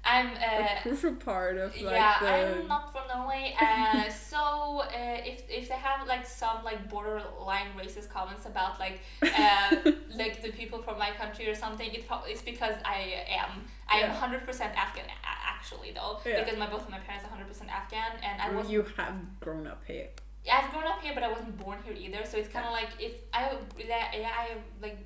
I'm 0.06 0.28
a 0.36 0.63
uh, 0.63 0.82
crucial 0.82 1.16
part 1.16 1.58
of 1.58 1.72
like 1.82 1.96
yeah, 1.96 2.18
the. 2.20 2.28
I'm 2.60 2.68
not 2.68 2.92
from 2.92 3.04
Norway. 3.08 3.56
Uh, 3.60 4.10
so 4.32 4.82
uh, 4.82 4.88
if 5.32 5.44
if 5.50 5.70
they 5.70 5.76
have 5.76 6.06
like 6.08 6.26
some 6.26 6.63
like 6.66 6.89
borderline 6.89 7.68
racist 7.80 8.10
comments 8.10 8.46
about 8.46 8.80
like 8.80 9.00
uh, 9.22 9.76
like 10.18 10.42
the 10.44 10.52
people 10.52 10.82
from 10.82 11.00
my 11.00 11.12
country 11.12 11.48
or 11.50 11.56
something, 11.56 11.89
it 11.94 12.06
pro- 12.08 12.26
it's 12.28 12.42
because 12.42 12.76
I 12.84 13.24
am 13.42 13.52
I 13.88 14.00
am 14.00 14.10
Yeah. 14.10 14.13
hundred 14.16 14.46
percent 14.46 14.72
Afghan 14.78 15.06
actually 15.24 15.92
though 15.94 16.20
Yeah. 16.26 16.44
because 16.44 16.60
my 16.60 16.70
both 16.70 16.82
of 16.84 16.89
my 16.89 17.00
parents 17.00 17.24
are 17.26 17.30
hundred 17.30 17.48
percent 17.48 17.70
Afghan 17.72 18.12
and 18.22 18.42
I 18.42 18.50
was 18.54 18.70
you 18.70 18.84
have 18.98 19.16
grown 19.39 19.68
up 19.68 19.82
here. 19.88 20.08
yeah, 20.46 20.60
I've 20.62 20.72
grown 20.74 20.84
up 20.86 21.02
here, 21.02 21.13
but 21.13 21.24
I 21.24 21.30
wasn't 21.32 21.58
born 21.58 21.78
here 21.86 21.96
either. 21.98 22.26
So 22.26 22.38
it's 22.38 22.50
kind 22.50 22.66
of 22.66 22.74
like 22.74 22.89
if 23.00 23.13
I 23.34 23.56
yeah, 23.80 24.08
yeah 24.13 24.30
I 24.38 24.46
like 24.82 24.98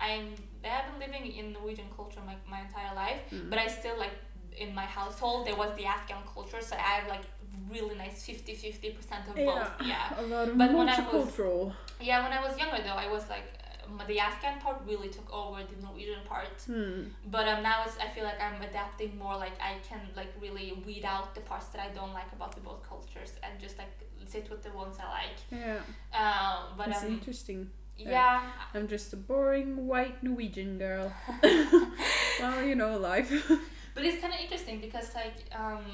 I'm 0.00 0.32
I've 0.64 0.86
been 0.98 1.00
living 1.12 1.32
in 1.32 1.52
Norwegian 1.52 1.86
culture 1.94 2.20
my, 2.24 2.36
my 2.48 2.60
entire 2.66 2.94
life, 2.94 3.20
Mm. 3.32 3.50
but 3.50 3.58
I 3.58 3.66
still 3.68 3.96
like 3.98 4.14
in 4.60 4.74
my 4.74 4.84
household 4.84 5.46
there 5.46 5.56
was 5.56 5.70
the 5.76 5.86
Afghan 5.86 6.22
culture, 6.34 6.60
so 6.60 6.76
I 6.76 6.80
have 7.00 7.08
like 7.08 7.24
really 7.70 7.94
nice 7.96 8.26
50-50 8.26 8.96
percent 8.96 9.28
of 9.28 9.34
both. 9.36 9.70
Yeah. 9.84 10.12
A 10.18 10.22
lot 10.22 10.48
of 10.48 10.58
But 10.58 10.72
when 10.72 10.88
I 10.88 10.98
was- 11.00 11.06
multicultural. 11.26 11.72
Yeah, 12.00 12.22
when 12.22 12.32
I 12.32 12.40
was 12.46 12.56
younger 12.58 12.78
though, 12.86 13.00
I 13.06 13.08
was 13.16 13.24
like 13.28 13.46
uh, 14.00 14.04
the 14.06 14.18
Afghan 14.20 14.60
part 14.60 14.82
really 14.86 15.08
took 15.08 15.28
over 15.32 15.60
the 15.70 15.82
Norwegian 15.82 16.22
part. 16.26 16.48
Hmm. 16.66 17.04
But 17.30 17.48
um, 17.48 17.62
now 17.62 17.82
it's 17.86 17.96
I 17.98 18.08
feel 18.14 18.24
like 18.24 18.40
I'm 18.40 18.60
adapting 18.62 19.18
more. 19.18 19.36
Like 19.36 19.56
I 19.60 19.72
can 19.88 20.00
like 20.16 20.32
really 20.40 20.82
weed 20.86 21.04
out 21.04 21.34
the 21.34 21.40
parts 21.40 21.66
that 21.72 21.80
I 21.86 21.88
don't 21.98 22.12
like 22.12 22.30
about 22.32 22.54
the 22.54 22.60
both 22.60 22.82
cultures 22.88 23.32
and 23.42 23.52
just 23.60 23.76
like 23.78 23.92
sit 24.26 24.48
with 24.50 24.62
the 24.62 24.70
ones 24.82 24.96
I 25.04 25.08
like. 25.20 25.38
Yeah. 25.50 25.80
Um, 26.22 26.74
but 26.76 26.86
That's 26.88 27.02
um, 27.04 27.12
interesting. 27.12 27.70
yeah, 27.96 28.42
I'm 28.74 28.86
just 28.88 29.12
a 29.12 29.16
boring 29.16 29.86
white 29.86 30.22
Norwegian 30.22 30.78
girl. 30.78 31.12
well, 32.40 32.62
you 32.62 32.74
know, 32.74 32.98
life. 32.98 33.32
but 33.98 34.06
it's 34.06 34.20
kind 34.22 34.32
of 34.32 34.40
interesting 34.40 34.78
because 34.80 35.12
like 35.14 35.34
um, 35.62 35.84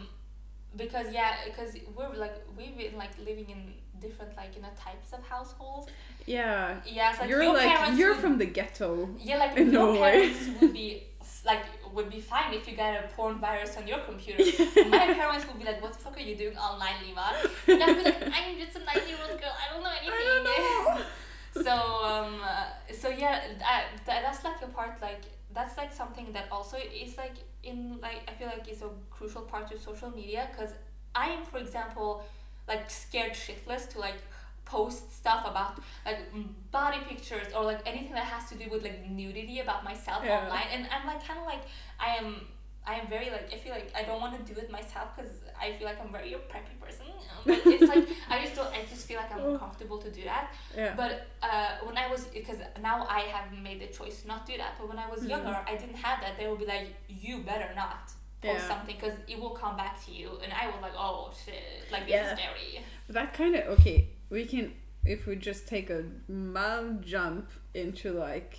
because 0.76 1.06
yeah, 1.12 1.32
because 1.46 1.70
we're 1.96 2.12
like 2.24 2.36
we've 2.56 2.76
been 2.76 2.96
like 2.98 3.10
living 3.18 3.48
in 3.48 3.72
different 4.00 4.36
like 4.36 4.54
you 4.56 4.60
know 4.62 4.68
types 4.78 5.12
of 5.16 5.20
households. 5.26 5.88
yeah. 6.26 6.76
Yeah, 6.84 7.10
it's 7.10 7.20
like 7.20 7.30
you're 7.30 7.42
your 7.42 7.54
like 7.54 7.96
you're 7.98 8.12
would- 8.12 8.20
from 8.20 8.36
the 8.38 8.46
ghetto. 8.46 9.08
Yeah, 9.18 9.38
like 9.38 9.56
in 9.56 9.72
your 9.72 9.86
Norway. 9.94 10.12
parents 10.28 10.60
would 10.60 10.72
be 10.74 11.04
like 11.46 11.64
would 11.94 12.10
be 12.10 12.20
fine 12.20 12.52
if 12.52 12.68
you 12.68 12.76
got 12.76 12.92
a 13.02 13.08
porn 13.16 13.36
virus 13.38 13.76
on 13.78 13.86
your 13.88 14.00
computer. 14.00 14.42
My 14.90 15.06
parents 15.20 15.46
would 15.46 15.58
be 15.58 15.64
like, 15.64 15.80
"What 15.80 15.92
the 15.94 15.98
fuck 16.04 16.16
are 16.18 16.26
you 16.30 16.36
doing 16.36 16.56
online, 16.58 16.96
Lima?" 17.06 17.26
And 17.68 17.82
I'd 17.82 17.96
be 17.96 18.04
like, 18.10 18.22
"I'm 18.36 18.58
just 18.58 18.76
a 18.76 18.82
nine-year-old 18.90 19.40
girl. 19.40 19.54
I 19.62 19.72
don't 19.72 19.82
know 19.86 19.94
anything." 20.02 20.12
I 20.12 20.44
don't 20.44 20.98
know. 20.98 21.62
so 21.66 21.74
um, 22.04 22.40
uh, 22.42 22.66
so 23.00 23.08
yeah, 23.08 23.40
that 23.60 23.84
that's 24.04 24.42
like 24.44 24.60
a 24.62 24.66
part 24.66 25.00
like 25.00 25.22
that's 25.54 25.76
like 25.76 25.92
something 25.92 26.32
that 26.32 26.46
also 26.50 26.76
is 26.76 27.16
like 27.16 27.36
in 27.62 27.98
like 28.02 28.22
I 28.28 28.32
feel 28.32 28.48
like 28.48 28.66
it's 28.68 28.82
a 28.82 28.90
crucial 29.10 29.42
part 29.42 29.68
to 29.70 29.78
social 29.78 30.10
media 30.10 30.48
because 30.50 30.72
I 31.14 31.28
am, 31.28 31.44
for 31.44 31.58
example, 31.58 32.24
like 32.66 32.90
scared 32.90 33.32
shitless 33.32 33.88
to 33.92 33.98
like 34.00 34.16
post 34.64 35.14
stuff 35.14 35.42
about 35.46 35.78
like 36.06 36.32
mm, 36.34 36.46
body 36.70 36.98
pictures 37.08 37.52
or 37.54 37.62
like 37.64 37.80
anything 37.86 38.12
that 38.12 38.24
has 38.24 38.48
to 38.50 38.56
do 38.56 38.68
with 38.70 38.82
like 38.82 39.08
nudity 39.10 39.60
about 39.60 39.84
myself 39.84 40.22
Yeah. 40.24 40.40
online 40.40 40.68
and 40.72 40.86
I'm 40.90 41.06
like 41.06 41.22
kind 41.26 41.38
of 41.38 41.44
like 41.46 41.62
I 42.00 42.16
am 42.16 42.46
I 42.86 42.94
am 42.94 43.06
very 43.08 43.30
like 43.30 43.52
I 43.52 43.58
feel 43.58 43.72
like 43.72 43.92
I 43.94 44.02
don't 44.02 44.20
want 44.20 44.34
to 44.46 44.54
do 44.54 44.58
it 44.58 44.70
myself 44.70 45.10
because 45.14 45.32
I 45.60 45.72
feel 45.72 45.86
like 45.86 46.00
I'm 46.00 46.10
very 46.12 46.32
a 46.34 46.38
preppy 46.38 46.76
person 46.80 47.06
but 47.46 47.58
it's 47.66 47.88
like 47.88 48.06
I 48.30 48.42
just 48.42 48.54
don't 48.56 48.72
I 48.74 48.84
just 48.88 49.06
feel 49.06 49.18
like 49.18 49.32
I'm 49.34 49.44
uncomfortable 49.52 49.98
to 49.98 50.10
do 50.10 50.22
that 50.24 50.52
Yeah. 50.76 50.94
but 50.96 51.26
uh, 51.42 51.76
when 51.86 51.96
I 51.98 52.06
was, 52.10 52.24
because 52.38 52.58
now 52.80 53.06
I 53.08 53.20
have 53.20 53.46
made 53.68 53.80
the 53.80 53.88
choice 53.98 54.24
not 54.26 54.46
to 54.46 54.52
do 54.52 54.58
that. 54.58 54.72
But 54.78 54.88
when 54.88 54.98
I 54.98 55.08
was 55.10 55.20
Mhm. 55.22 55.28
younger, 55.34 55.58
I 55.72 55.76
didn't 55.76 55.96
have 56.06 56.20
that. 56.22 56.32
They 56.38 56.46
would 56.48 56.58
be 56.58 56.66
like, 56.66 56.88
"You 57.08 57.34
better 57.42 57.70
not 57.82 58.02
post 58.42 58.62
Yeah. 58.62 58.68
something 58.68 58.96
because 58.96 59.16
it 59.32 59.38
will 59.38 59.50
come 59.62 59.76
back 59.76 59.94
to 60.06 60.10
you." 60.12 60.28
And 60.42 60.50
I 60.52 60.64
was 60.72 60.80
like, 60.86 60.96
"Oh 60.96 61.30
shit! 61.44 61.90
Like 61.92 62.04
this 62.06 62.12
Yeah. 62.16 62.32
is 62.32 62.38
scary." 62.38 62.84
That 63.08 63.34
kind 63.34 63.54
of 63.56 63.62
okay. 63.78 63.98
We 64.30 64.46
can 64.46 64.72
if 65.04 65.26
we 65.26 65.36
just 65.36 65.68
take 65.68 65.90
a 65.90 66.00
mild 66.28 67.02
jump 67.14 67.50
into 67.74 68.06
like 68.12 68.54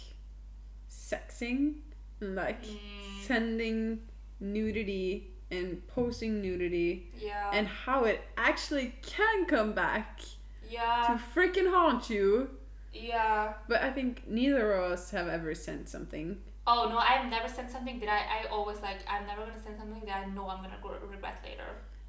sexing 0.90 1.76
like 2.22 2.64
Mm, 2.64 2.78
sending 3.28 4.00
nudity 4.40 5.32
and 5.52 5.86
posting 5.88 6.42
nudity 6.42 7.12
yeah. 7.20 7.52
and 7.54 7.68
how 7.68 8.04
it 8.04 8.22
actually 8.38 8.96
can 9.02 9.46
come 9.46 9.74
back 9.74 10.22
yeah. 10.70 11.06
to 11.08 11.40
freaking 11.40 11.72
haunt 11.72 12.10
you. 12.10 12.50
Yeah. 12.94 13.54
But 13.68 13.82
I 13.82 13.92
think 13.92 14.28
neither 14.28 14.74
of 14.74 14.92
us 14.92 15.12
have 15.12 15.28
ever 15.28 15.54
sent 15.54 15.90
something. 15.90 16.38
Oh 16.68 16.88
no, 16.90 16.98
I've 16.98 17.30
never 17.30 17.48
sent 17.48 17.70
something 17.70 18.00
that 18.00 18.10
I, 18.10 18.46
I 18.46 18.50
always 18.50 18.82
like. 18.82 18.98
I'm 19.08 19.28
never 19.28 19.42
gonna 19.42 19.62
send 19.64 19.78
something 19.78 20.02
that 20.06 20.26
I 20.26 20.30
know 20.32 20.50
I'm 20.50 20.64
gonna 20.64 20.78
regret 21.12 21.40
later. 21.44 21.68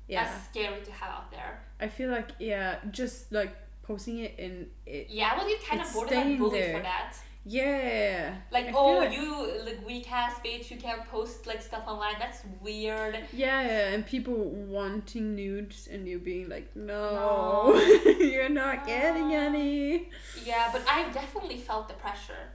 Yeah. 0.09 0.25
That's 0.25 0.49
scary 0.49 0.83
to 0.83 0.93
have 0.93 1.11
out 1.11 1.31
there. 1.31 1.61
I 1.81 1.89
feel 1.89 2.11
like 2.11 2.31
yeah, 2.39 2.77
just 2.91 3.33
like 3.33 3.55
posting 3.83 4.19
it 4.19 4.35
in 4.39 4.69
it. 4.87 5.09
Yeah, 5.11 5.37
well, 5.37 5.49
you 5.49 5.59
kind 5.69 5.83
of 5.83 5.93
borderline 5.93 6.39
bullied 6.39 6.63
there. 6.63 6.77
for 6.77 6.83
that. 6.83 7.17
Yeah. 7.49 8.35
Like, 8.51 8.67
I 8.67 8.73
oh, 8.75 8.99
like- 8.99 9.13
you 9.13 9.63
like 9.65 9.87
weak 9.87 10.11
ass 10.11 10.41
bitch, 10.45 10.69
you 10.69 10.79
can't 10.79 11.05
post 11.07 11.47
like 11.47 11.63
stuff 11.63 11.85
online. 11.87 12.17
That's 12.19 12.43
weird. 12.61 13.15
Yeah, 13.33 13.63
yeah, 13.63 13.93
and 13.95 14.05
people 14.05 14.35
wanting 14.35 15.37
nudes 15.37 15.89
and 15.91 16.09
you 16.09 16.19
being 16.19 16.49
like, 16.49 16.75
no, 16.75 17.71
No. 17.73 17.81
you're 18.19 18.49
not 18.49 18.85
getting 18.85 19.33
any. 19.33 20.11
Yeah, 20.45 20.71
but 20.73 20.83
I've 20.91 21.15
definitely 21.15 21.59
felt 21.59 21.87
the 21.87 21.95
pressure. 21.95 22.51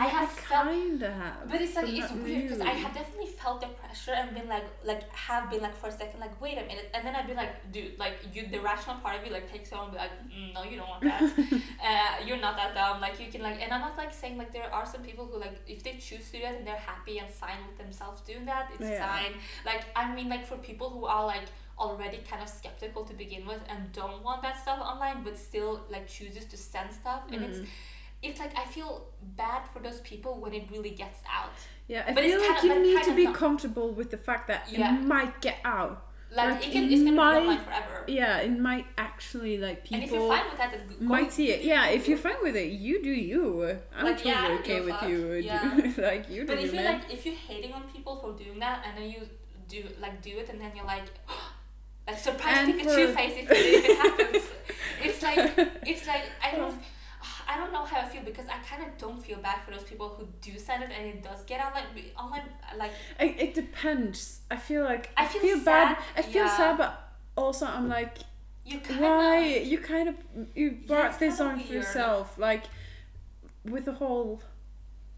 I 0.00 0.06
have 0.08 0.30
felt, 0.30 0.68
kinda 0.68 1.10
have. 1.12 1.48
but 1.50 1.60
it's 1.60 1.74
like 1.76 1.88
it's 1.98 2.12
weird 2.12 2.42
because 2.44 2.60
I 2.60 2.74
have 2.84 2.92
definitely 2.94 3.26
felt 3.42 3.60
the 3.60 3.68
pressure 3.68 4.12
and 4.12 4.34
been 4.34 4.48
like, 4.48 4.64
like 4.84 5.02
have 5.14 5.50
been 5.50 5.62
like 5.66 5.76
for 5.76 5.88
a 5.88 5.92
second, 5.92 6.20
like 6.20 6.40
wait 6.40 6.56
a 6.58 6.64
minute, 6.70 6.88
and 6.94 7.06
then 7.06 7.14
I'd 7.16 7.26
be 7.26 7.34
like, 7.34 7.52
dude, 7.72 7.98
like 7.98 8.16
you, 8.34 8.46
the 8.54 8.60
rational 8.60 8.96
part 8.96 9.14
of 9.18 9.26
you 9.26 9.32
like 9.32 9.50
takes 9.50 9.72
over 9.72 9.82
and 9.84 9.92
be 9.92 9.98
like, 9.98 10.10
mm, 10.34 10.54
no, 10.54 10.62
you 10.70 10.76
don't 10.78 10.88
want 10.88 11.02
that. 11.02 11.22
uh, 11.88 12.24
you're 12.26 12.40
not 12.46 12.56
that 12.56 12.74
dumb. 12.74 13.00
Like 13.00 13.20
you 13.20 13.28
can 13.32 13.42
like, 13.42 13.58
and 13.62 13.72
I'm 13.72 13.80
not 13.80 13.96
like 13.96 14.12
saying 14.12 14.36
like 14.38 14.52
there 14.52 14.72
are 14.72 14.86
some 14.86 15.02
people 15.02 15.26
who 15.26 15.38
like 15.40 15.56
if 15.66 15.82
they 15.84 15.94
choose 16.00 16.24
to 16.30 16.32
do 16.38 16.42
that 16.44 16.54
and 16.58 16.66
they're 16.66 16.84
happy 16.92 17.18
and 17.18 17.28
fine 17.28 17.60
with 17.66 17.76
themselves 17.78 18.20
doing 18.22 18.44
that, 18.46 18.70
it's 18.74 18.88
Yeah. 18.90 19.06
fine. 19.06 19.32
Like 19.64 19.84
I 19.96 20.14
mean, 20.14 20.28
like 20.28 20.44
for 20.46 20.56
people 20.58 20.88
who 20.90 21.04
are 21.06 21.26
like 21.26 21.48
already 21.78 22.18
kind 22.30 22.42
of 22.42 22.48
skeptical 22.48 23.04
to 23.04 23.14
begin 23.14 23.46
with 23.46 23.60
and 23.70 23.90
don't 23.92 24.22
want 24.22 24.42
that 24.42 24.60
stuff 24.60 24.78
online, 24.80 25.22
but 25.24 25.36
still 25.38 25.80
like 25.90 26.06
chooses 26.06 26.44
to 26.46 26.56
send 26.56 26.92
stuff, 26.92 27.22
and 27.32 27.40
Mm. 27.42 27.48
it's 27.48 27.60
like 28.22 28.56
I 28.58 28.64
feel 28.66 29.06
bad 29.36 29.62
for 29.72 29.78
those 29.80 30.00
people 30.00 30.40
when 30.40 30.52
it 30.52 30.64
really 30.70 30.90
gets 30.90 31.20
out. 31.30 31.52
Yeah, 31.88 32.04
I 32.06 32.12
But 32.12 32.24
it's 32.24 32.34
feel 32.34 32.42
like 32.50 32.60
kinda- 32.60 32.74
you 32.76 32.82
need 32.96 33.04
to 33.04 33.14
be 33.14 33.24
not- 33.24 33.34
comfortable 33.34 33.90
with 33.92 34.10
the 34.10 34.16
fact 34.18 34.46
that 34.48 34.60
Yeah. 34.70 34.94
it 34.94 35.00
might 35.02 35.40
get 35.40 35.58
out. 35.64 36.06
Like, 36.32 36.50
Like, 36.50 36.68
it 36.68 36.72
can, 36.72 36.84
it 36.84 36.92
it's 36.92 37.02
gonna 37.02 37.16
might- 37.16 37.40
be 37.40 37.46
online 37.48 37.64
forever. 37.64 38.04
Yeah, 38.06 38.36
it 38.38 38.56
might 38.68 38.86
actually 38.96 39.58
like 39.58 39.82
people. 39.82 39.94
and 39.96 40.04
if 40.04 40.10
you're 40.12 40.28
fine 40.28 40.44
with 40.48 40.58
that, 40.58 40.70
then 40.72 40.86
go 40.86 41.04
might 41.04 41.32
see 41.32 41.50
it. 41.50 41.62
Yeah, 41.64 41.86
if 41.86 42.06
you. 42.06 42.10
you're 42.14 42.22
fine 42.22 42.40
with 42.42 42.54
it, 42.54 42.70
you 42.70 43.02
do 43.02 43.10
you. 43.10 43.44
I'm 43.96 44.04
Like, 44.04 44.18
totally 44.18 44.34
yeah, 44.34 44.58
okay 44.60 44.80
with 44.80 44.94
fuck. 44.94 45.08
you. 45.08 45.32
Yeah. 45.50 45.92
Like 45.98 46.30
you 46.30 46.42
do 46.42 46.46
But 46.46 46.58
if 46.58 46.72
you're 46.72 46.82
man. 46.84 47.00
like 47.00 47.12
if 47.12 47.26
you're 47.26 47.34
hating 47.34 47.72
on 47.72 47.82
people 47.94 48.14
for 48.20 48.30
doing 48.44 48.60
that, 48.60 48.84
and 48.86 48.96
then 48.96 49.10
you 49.10 49.28
do 49.66 49.82
like 50.00 50.22
do 50.22 50.30
it, 50.38 50.48
and 50.50 50.60
then 50.60 50.70
you're 50.76 50.84
like. 50.86 51.04
Like 52.06 52.18
surprise 52.18 52.56
And 52.68 52.74
Pikachu 52.80 53.06
for- 53.08 53.12
face 53.14 53.34
if 53.36 53.50
it, 53.50 53.56
if 53.56 53.84
it 53.90 53.96
happens. 53.98 54.44
It's 55.04 55.22
like 55.22 55.38
it's 55.86 56.06
like 56.08 56.24
I 56.42 56.56
don't 56.56 56.74
oh. 56.74 56.78
I 57.50 57.56
don't 57.58 57.72
know 57.72 57.84
how 57.84 58.00
I 58.00 58.04
feel 58.12 58.22
because 58.22 58.46
I 58.46 58.58
kind 58.70 58.82
of 58.86 58.96
don't 58.98 59.20
feel 59.26 59.38
bad 59.38 59.58
for 59.64 59.70
those 59.72 59.82
people 59.82 60.08
who 60.16 60.24
do 60.40 60.58
send 60.58 60.82
it 60.84 60.90
and 60.96 61.04
it 61.08 61.22
does 61.22 61.42
get 61.44 61.60
online. 61.66 61.84
Online 62.16 62.42
like 62.78 62.92
It, 63.18 63.32
it 63.40 63.54
depends. 63.54 64.40
I 64.50 64.56
feel 64.56 64.84
like 64.84 65.10
I 65.16 65.24
I 65.24 65.26
feel 65.26 65.40
feel, 65.42 65.64
bad. 65.64 65.96
I 66.16 66.22
feel 66.22 66.44
yeah. 66.44 66.56
sad, 66.56 66.78
but 66.78 66.92
also 67.36 67.66
I'm 67.66 67.88
like, 67.88 68.18
you 68.64 68.78
kind 68.80 69.00
why 69.00 69.46
you 69.72 69.78
kind 69.78 70.08
of 70.08 70.14
you 70.54 70.66
brought 70.86 71.06
it's 71.10 71.16
this 71.18 71.40
on 71.40 71.58
for 71.60 71.72
yourself, 71.72 72.38
like 72.38 72.64
with 73.64 73.84
the 73.84 73.92
whole. 73.92 74.42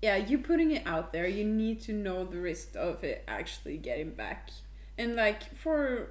Yeah, 0.01 0.16
you 0.16 0.38
putting 0.38 0.73
it 0.73 0.85
out 0.87 1.12
there. 1.12 1.27
You 1.29 1.45
need 1.45 1.81
to 1.83 1.92
know 1.92 2.25
the 2.25 2.38
risk 2.38 2.75
of 2.77 3.05
it 3.05 3.23
actually 3.29 3.77
getting 3.79 4.11
back, 4.11 4.51
and 4.99 5.14
like 5.14 5.42
for 5.55 6.11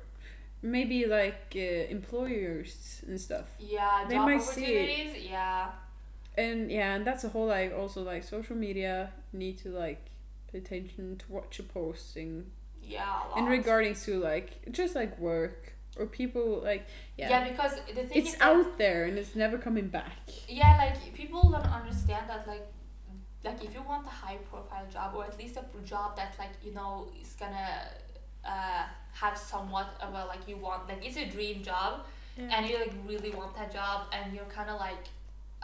maybe 0.62 1.05
like 1.05 1.53
uh, 1.55 1.60
employers 1.60 3.01
and 3.07 3.19
stuff. 3.19 3.47
yeah 3.60 4.05
They 4.07 4.15
job 4.15 4.25
might 4.29 4.41
see 4.41 4.65
it. 4.65 4.89
opportunities 4.89 5.29
yeah 5.29 5.71
and 6.37 6.71
yeah 6.71 6.95
and 6.95 7.05
that's 7.05 7.23
a 7.23 7.29
whole 7.29 7.47
like 7.47 7.73
also 7.77 8.01
like 8.03 8.23
social 8.23 8.55
media 8.55 9.11
need 9.33 9.57
to 9.57 9.69
like 9.69 10.11
pay 10.51 10.59
attention 10.59 11.17
to 11.17 11.25
what 11.27 11.57
you're 11.57 11.67
posting 11.67 12.45
yeah 12.81 13.23
a 13.35 13.39
and 13.39 13.47
regarding 13.47 13.93
to 13.93 14.19
like 14.19 14.61
just 14.71 14.95
like 14.95 15.17
work 15.19 15.73
or 15.97 16.05
people 16.05 16.61
like 16.63 16.87
yeah, 17.17 17.29
yeah. 17.29 17.49
because 17.49 17.73
the 17.87 18.03
thing 18.03 18.11
it's 18.13 18.39
out 18.39 18.77
there 18.77 19.05
and 19.05 19.17
it's 19.17 19.35
never 19.35 19.57
coming 19.57 19.87
back 19.87 20.17
yeah 20.47 20.77
like 20.77 21.13
people 21.13 21.41
don't 21.49 21.65
understand 21.65 22.29
that 22.29 22.47
like 22.47 22.65
like 23.43 23.63
if 23.63 23.73
you 23.73 23.81
want 23.81 24.05
a 24.05 24.09
high 24.09 24.37
profile 24.49 24.85
job 24.91 25.13
or 25.15 25.25
at 25.25 25.37
least 25.37 25.57
a 25.57 25.85
job 25.85 26.15
that 26.15 26.33
like 26.39 26.51
you 26.63 26.73
know 26.73 27.07
is 27.21 27.35
gonna 27.39 27.87
uh, 28.45 28.83
have 29.13 29.37
somewhat 29.37 29.89
of 30.01 30.13
a 30.13 30.25
like 30.25 30.47
you 30.47 30.57
want 30.57 30.87
like 30.87 31.05
it's 31.05 31.17
a 31.17 31.25
dream 31.25 31.61
job 31.61 32.05
yeah. 32.37 32.49
and 32.51 32.69
you 32.69 32.77
like 32.77 32.93
really 33.07 33.31
want 33.31 33.55
that 33.55 33.71
job 33.73 34.05
and 34.13 34.33
you're 34.33 34.45
kind 34.45 34.69
of 34.69 34.79
like 34.79 35.05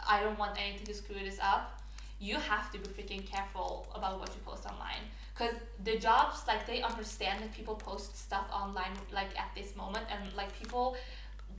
i 0.06 0.20
don't 0.22 0.38
want 0.38 0.56
anything 0.58 0.86
to 0.86 0.94
screw 0.94 1.16
this 1.24 1.38
up. 1.42 1.80
You 2.20 2.36
have 2.36 2.72
to 2.72 2.78
be 2.78 2.88
freaking 2.88 3.24
careful 3.24 3.86
about 3.94 4.18
what 4.18 4.28
you 4.34 4.40
post 4.44 4.66
online. 4.66 5.04
Because 5.32 5.54
the 5.84 5.98
jobs 5.98 6.42
like 6.48 6.66
they 6.66 6.82
understand 6.82 7.40
that 7.42 7.52
people 7.54 7.76
post 7.76 8.18
stuff 8.18 8.46
online 8.52 8.90
like 9.12 9.38
at 9.38 9.50
this 9.54 9.76
moment 9.76 10.04
and 10.10 10.20
like 10.36 10.50
people 10.58 10.96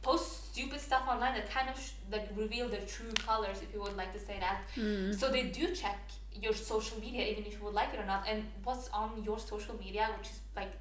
post 0.02 0.52
stupid 0.52 0.80
stuff 0.82 1.04
online 1.08 1.34
that 1.34 1.49
kind 1.49 1.69
of 1.69 1.80
sh- 1.82 1.91
like 2.12 2.28
reveal 2.36 2.67
their 2.67 2.82
true 2.82 3.12
colors 3.25 3.58
if 3.62 3.73
you 3.73 3.82
would 3.82 3.95
like 3.95 4.12
to 4.13 4.19
say 4.19 4.38
that. 4.39 4.60
Mm. 4.75 5.17
so 5.17 5.30
they 5.32 5.43
do 5.43 5.73
check 5.73 5.99
your 6.43 6.54
social 6.54 6.99
media 6.99 7.25
even 7.32 7.45
if 7.45 7.54
you 7.58 7.63
would 7.63 7.73
like 7.73 7.93
it 7.93 7.99
or 7.99 8.06
not. 8.06 8.25
And 8.30 8.43
what's 8.65 8.89
on 8.89 9.23
your 9.23 9.39
social 9.39 9.75
media 9.78 10.10
which 10.17 10.30
is 10.30 10.39
like 10.56 10.73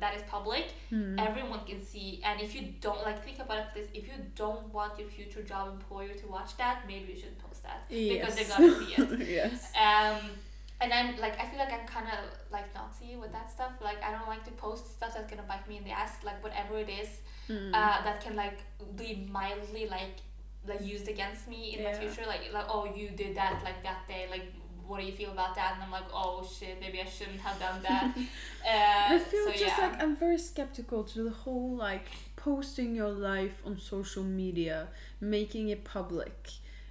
that 0.00 0.14
is 0.16 0.22
public 0.36 0.66
Mm. 0.92 1.18
everyone 1.28 1.60
can 1.64 1.80
see 1.92 2.20
and 2.24 2.40
if 2.40 2.54
you 2.54 2.62
don't 2.80 3.02
like 3.08 3.24
think 3.24 3.38
about 3.38 3.58
it 3.58 3.66
this 3.74 3.86
if 3.94 4.04
you 4.08 4.14
don't 4.34 4.64
want 4.74 4.98
your 4.98 5.08
future 5.08 5.42
job 5.42 5.68
employer 5.76 6.12
to 6.22 6.26
watch 6.26 6.56
that 6.58 6.76
maybe 6.86 7.12
you 7.12 7.18
shouldn't 7.20 7.38
post 7.38 7.62
that 7.62 7.80
because 7.88 8.34
they're 8.36 8.52
gonna 8.58 8.78
see 8.80 8.92
it 9.02 9.28
yes 9.38 9.72
um 9.88 10.18
and 10.82 10.92
i'm 10.92 11.16
like 11.24 11.38
i 11.40 11.46
feel 11.48 11.58
like 11.58 11.72
i'm 11.72 11.86
kind 11.86 12.06
of 12.16 12.18
like 12.50 12.66
nazi 12.74 13.16
with 13.16 13.32
that 13.32 13.50
stuff 13.50 13.72
like 13.88 14.02
i 14.02 14.10
don't 14.10 14.28
like 14.34 14.44
to 14.44 14.50
post 14.52 14.84
stuff 14.96 15.14
that's 15.14 15.30
gonna 15.30 15.46
bite 15.48 15.66
me 15.68 15.76
in 15.78 15.84
the 15.84 15.90
ass 16.02 16.14
like 16.24 16.42
whatever 16.42 16.76
it 16.78 16.88
is 17.02 17.08
Mm. 17.48 17.70
uh, 17.74 18.02
that 18.04 18.20
can 18.24 18.36
like 18.36 18.58
be 18.96 19.26
mildly 19.28 19.84
like 19.88 20.16
like 20.68 20.82
used 20.94 21.08
against 21.08 21.48
me 21.48 21.74
in 21.74 21.82
Yeah. 21.82 21.90
the 21.92 21.98
future. 22.00 22.24
Like 22.28 22.42
like 22.52 22.66
oh 22.68 22.84
you 22.98 23.08
did 23.22 23.34
that 23.36 23.54
like 23.64 23.82
that 23.82 24.06
day 24.06 24.26
like. 24.30 24.44
What 24.90 24.98
do 24.98 25.06
you 25.06 25.12
feel 25.12 25.30
about 25.30 25.54
that? 25.54 25.74
And 25.74 25.84
I'm 25.84 25.92
like, 25.92 26.10
oh 26.12 26.44
shit, 26.44 26.80
maybe 26.80 27.00
I 27.00 27.04
shouldn't 27.04 27.38
have 27.38 27.60
done 27.60 27.80
that. 27.82 28.12
uh, 28.66 29.14
I 29.14 29.18
feel 29.20 29.44
so, 29.44 29.52
just 29.52 29.78
yeah. 29.78 29.86
like 29.86 30.02
I'm 30.02 30.16
very 30.16 30.36
skeptical 30.36 31.04
to 31.04 31.22
the 31.22 31.30
whole 31.30 31.76
like 31.76 32.06
posting 32.34 32.96
your 32.96 33.08
life 33.08 33.62
on 33.64 33.78
social 33.78 34.24
media, 34.24 34.88
making 35.20 35.68
it 35.68 35.84
public, 35.84 36.50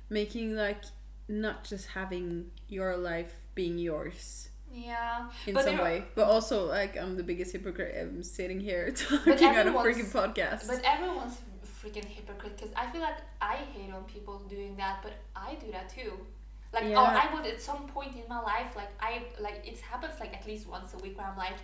making 0.10 0.56
like 0.56 0.82
not 1.28 1.66
just 1.66 1.88
having 1.88 2.52
your 2.70 2.96
life 2.96 3.36
being 3.54 3.78
yours 3.78 4.48
yeah. 4.74 5.28
in 5.46 5.54
But 5.54 5.66
some 5.66 5.80
way, 5.80 6.06
but 6.16 6.24
also 6.24 6.68
like 6.68 6.96
I'm 6.96 7.18
the 7.18 7.24
biggest 7.24 7.52
hypocrite. 7.52 7.98
I'm 8.00 8.24
sitting 8.24 8.62
here 8.62 8.92
talking 8.96 9.46
on 9.46 9.68
a 9.68 9.74
freaking 9.74 10.10
podcast. 10.10 10.68
But 10.68 10.82
everyone's 10.86 11.38
freaking 11.84 12.06
hypocrite 12.06 12.56
because 12.56 12.72
I 12.78 12.90
feel 12.92 13.02
like 13.02 13.18
I 13.42 13.56
hate 13.56 13.92
on 13.94 14.06
people 14.06 14.40
doing 14.48 14.78
that, 14.78 15.00
but 15.04 15.16
I 15.36 15.56
do 15.56 15.70
that 15.74 15.90
too. 15.90 16.14
Like, 16.72 16.86
Yeah. 16.86 17.02
or 17.02 17.08
I 17.08 17.34
would 17.34 17.46
at 17.48 17.60
some 17.62 17.88
point 17.88 18.14
in 18.16 18.24
my 18.30 18.40
life, 18.42 18.76
like 18.76 18.92
I 19.00 19.24
like 19.40 19.62
it 19.66 19.80
happens 19.80 20.20
like 20.20 20.34
at 20.36 20.46
least 20.46 20.68
once 20.68 20.94
a 20.94 20.98
week 21.00 21.18
where 21.18 21.28
I'm 21.28 21.38
like, 21.38 21.58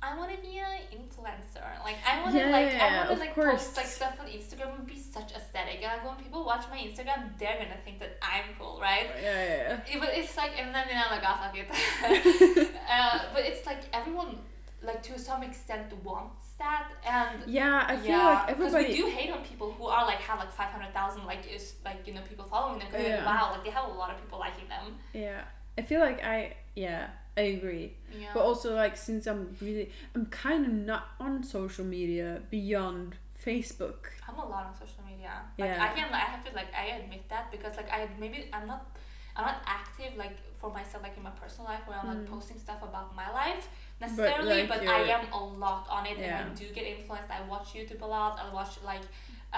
I 0.00 0.16
want 0.18 0.30
to 0.34 0.40
be 0.42 0.58
an 0.58 0.80
influencer. 0.98 1.66
Like 1.84 1.96
I 2.10 2.20
want 2.20 2.32
to 2.34 2.38
Yeah, 2.38 2.50
like 2.58 2.74
I 2.74 2.96
want 2.96 3.10
to 3.10 3.16
like 3.24 3.34
course. 3.34 3.64
post 3.64 3.76
like 3.76 3.86
stuff 3.86 4.14
on 4.20 4.26
Instagram 4.26 4.70
and 4.78 4.86
be 4.86 4.98
such 4.98 5.30
aesthetic. 5.32 5.76
And 5.82 5.90
like 5.94 6.04
when 6.06 6.16
people 6.24 6.44
watch 6.44 6.64
my 6.70 6.78
Instagram, 6.78 7.20
they're 7.38 7.58
gonna 7.62 7.80
think 7.84 7.98
that 8.00 8.16
I'm 8.22 8.46
cool, 8.58 8.78
right? 8.80 9.08
yeah, 9.22 9.44
yeah, 9.44 9.80
Yeah, 9.90 9.98
but 10.00 10.10
it's 10.12 10.36
like, 10.36 10.52
and 10.60 10.74
then 10.74 10.86
I'm 11.02 11.10
like, 11.16 11.24
oh, 11.30 11.36
fuck 11.42 11.56
it. 11.56 12.70
uh, 12.90 13.18
but 13.32 13.42
it's 13.44 13.64
like 13.66 13.82
everyone, 13.92 14.38
like 14.82 15.02
to 15.04 15.18
some 15.18 15.42
extent, 15.44 15.86
wants 16.04 16.41
that, 16.62 16.84
and 17.04 17.50
yeah. 17.50 17.84
I 17.88 17.96
feel 17.96 18.10
yeah, 18.10 18.34
like 18.34 18.50
everybody. 18.50 18.88
we 18.88 18.96
do 18.96 19.06
hate 19.06 19.30
on 19.30 19.42
people 19.44 19.72
who 19.72 19.86
are 19.86 20.04
like 20.06 20.20
have 20.28 20.38
like 20.38 20.52
five 20.52 20.70
hundred 20.70 20.92
thousand 20.94 21.26
like 21.26 21.42
is 21.52 21.74
like 21.84 22.06
you 22.06 22.14
know 22.14 22.22
people 22.28 22.44
following 22.44 22.78
them. 22.78 22.88
Yeah. 22.92 23.26
wow, 23.26 23.50
like 23.52 23.64
they 23.64 23.70
have 23.70 23.88
a 23.88 23.92
lot 23.92 24.10
of 24.10 24.20
people 24.22 24.38
liking 24.38 24.68
them. 24.68 24.94
Yeah, 25.12 25.42
I 25.76 25.82
feel 25.82 26.00
like 26.00 26.24
I 26.24 26.56
yeah 26.74 27.08
I 27.36 27.42
agree. 27.56 27.94
Yeah. 28.18 28.30
But 28.34 28.40
also 28.40 28.74
like 28.74 28.96
since 28.96 29.26
I'm 29.26 29.56
really 29.60 29.90
I'm 30.14 30.26
kind 30.26 30.66
of 30.66 30.72
not 30.72 31.08
on 31.18 31.42
social 31.42 31.84
media 31.84 32.42
beyond 32.50 33.16
Facebook. 33.44 34.12
I'm 34.28 34.38
a 34.38 34.48
lot 34.48 34.66
on 34.66 34.74
social 34.74 35.02
media. 35.08 35.32
Like 35.58 35.70
Yeah. 35.70 35.84
I 35.84 35.88
can 35.94 36.12
I 36.12 36.18
have 36.18 36.44
to 36.44 36.54
like 36.54 36.68
I 36.74 36.98
admit 36.98 37.28
that 37.28 37.50
because 37.50 37.76
like 37.76 37.90
I 37.90 38.08
maybe 38.18 38.48
I'm 38.52 38.66
not 38.66 38.96
I'm 39.34 39.46
not 39.46 39.62
active 39.66 40.16
like 40.16 40.36
for 40.62 40.70
myself 40.78 41.02
like 41.06 41.16
in 41.20 41.24
my 41.30 41.34
personal 41.42 41.66
life 41.72 41.82
where 41.88 41.98
I'm 42.00 42.08
like 42.12 42.22
Mm. 42.24 42.30
posting 42.34 42.58
stuff 42.66 42.80
about 42.90 43.08
my 43.22 43.28
life 43.42 43.64
necessarily 44.00 44.60
like, 44.60 44.68
but, 44.72 44.80
I 44.98 45.00
am 45.16 45.24
a 45.40 45.42
lot 45.64 45.84
on 45.96 46.02
it 46.10 46.16
Yeah. 46.18 46.26
and 46.40 46.50
I 46.52 46.54
do 46.62 46.66
get 46.78 46.84
influenced. 46.94 47.30
I 47.38 47.40
watch 47.54 47.68
YouTube 47.76 48.02
a 48.08 48.10
lot. 48.18 48.32
I 48.42 48.46
watch 48.58 48.72
like 48.92 49.04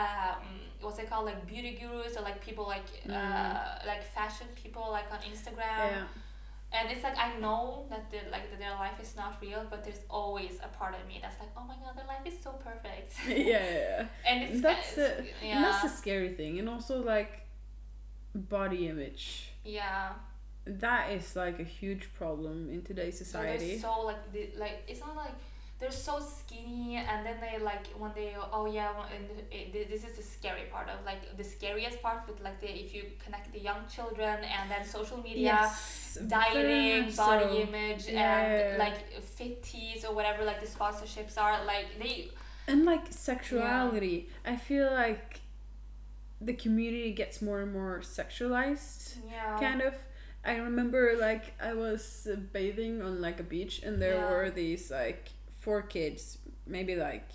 um 0.05 0.45
what's 0.83 0.99
it 1.03 1.07
called 1.11 1.27
like 1.31 1.41
beauty 1.53 1.73
gurus 1.81 2.13
or 2.19 2.23
like 2.29 2.39
people 2.49 2.67
like 2.77 2.89
uh 3.09 3.65
like 3.91 4.03
fashion 4.19 4.47
people 4.63 4.85
like 4.99 5.09
on 5.17 5.21
Instagram 5.33 5.83
yeah. 5.93 6.05
and 6.77 6.85
it's 6.93 7.05
like 7.09 7.17
I 7.27 7.29
know 7.45 7.87
that 7.91 8.05
the, 8.13 8.19
like 8.35 8.47
that 8.51 8.59
their 8.65 8.77
life 8.85 8.99
is 9.07 9.13
not 9.23 9.33
real 9.45 9.63
but 9.73 9.79
there's 9.85 10.03
always 10.19 10.55
a 10.69 10.71
part 10.81 10.93
of 10.99 11.03
me 11.11 11.17
that's 11.23 11.39
like 11.43 11.53
oh 11.59 11.65
my 11.71 11.77
god 11.83 11.93
their 11.99 12.09
life 12.15 12.25
is 12.33 12.37
so 12.47 12.51
perfect 12.69 13.09
yeah, 13.29 13.65
yeah. 13.81 14.07
and 14.29 14.37
it's 14.45 14.61
That's 14.67 14.99
it's- 14.99 15.17
the 15.41 15.47
yeah 15.47 15.55
and 15.55 15.65
that's 15.67 15.83
the 15.87 15.93
scary 16.03 16.33
thing, 16.41 16.53
and 16.61 16.69
also 16.75 16.95
like 17.15 17.33
body 18.35 18.89
image. 18.89 19.25
yeah 19.65 20.09
That 20.67 21.13
is 21.13 21.37
like 21.37 21.61
a 21.61 21.65
huge 21.65 22.09
problem 22.15 22.71
in 22.71 22.83
today's 22.83 23.19
So 23.19 23.25
society. 23.25 23.71
they're 23.73 23.79
so 23.81 24.01
like 24.07 24.33
they, 24.33 24.51
like 24.59 24.83
it's 24.89 25.01
not 25.01 25.15
like 25.17 25.35
they're 25.79 25.91
so 25.91 26.21
skinny 26.21 26.97
and 26.97 27.27
then 27.27 27.37
they 27.41 27.63
like 27.63 27.87
when 27.99 28.13
they 28.15 28.35
oh 28.53 28.65
yeah 28.67 28.91
and 29.15 29.25
it, 29.51 29.91
this 29.91 30.05
is 30.05 30.17
the 30.17 30.23
scary 30.23 30.63
part 30.73 30.89
of 30.89 31.05
like 31.05 31.37
the 31.37 31.45
scariest 31.45 32.01
part 32.01 32.27
with 32.29 32.41
like 32.41 32.59
the 32.61 32.71
if 32.85 32.95
you 32.95 33.03
connect 33.23 33.53
the 33.53 33.59
young 33.59 33.83
children 33.95 34.39
and 34.57 34.71
then 34.71 34.87
social 34.87 35.19
media 35.19 35.43
yes, 35.53 36.17
dieting 36.29 37.15
body 37.15 37.45
so. 37.45 37.55
image 37.69 38.07
Yeah. 38.09 38.41
and 38.41 38.79
like 38.79 38.99
fit 39.23 39.63
teas 39.63 40.05
or 40.07 40.15
whatever 40.15 40.45
like 40.45 40.61
the 40.61 40.67
sponsorships 40.67 41.37
are 41.37 41.63
like 41.67 41.87
they 42.01 42.31
and 42.67 42.87
like 42.87 43.05
sexuality. 43.11 44.31
I 44.47 44.57
feel 44.57 44.87
like 44.91 45.41
the 46.41 46.55
community 46.55 47.13
gets 47.13 47.43
more 47.43 47.61
and 47.61 47.73
more 47.73 48.01
sexualized. 48.03 49.17
yeah 49.31 49.59
kind 49.59 49.83
of 49.83 49.95
i 50.45 50.57
remember 50.57 51.17
like 51.19 51.55
i 51.61 51.73
was 51.73 52.29
bathing 52.53 53.01
on 53.03 53.21
like 53.21 53.41
a 53.41 53.43
beach 53.43 53.83
and 53.83 54.01
there 54.01 54.15
Yeah. 54.15 54.31
were 54.31 54.51
these 54.51 54.91
like 54.91 55.31
four 55.61 55.83
kids 55.83 56.39
maybe 56.67 56.97
like 56.97 57.29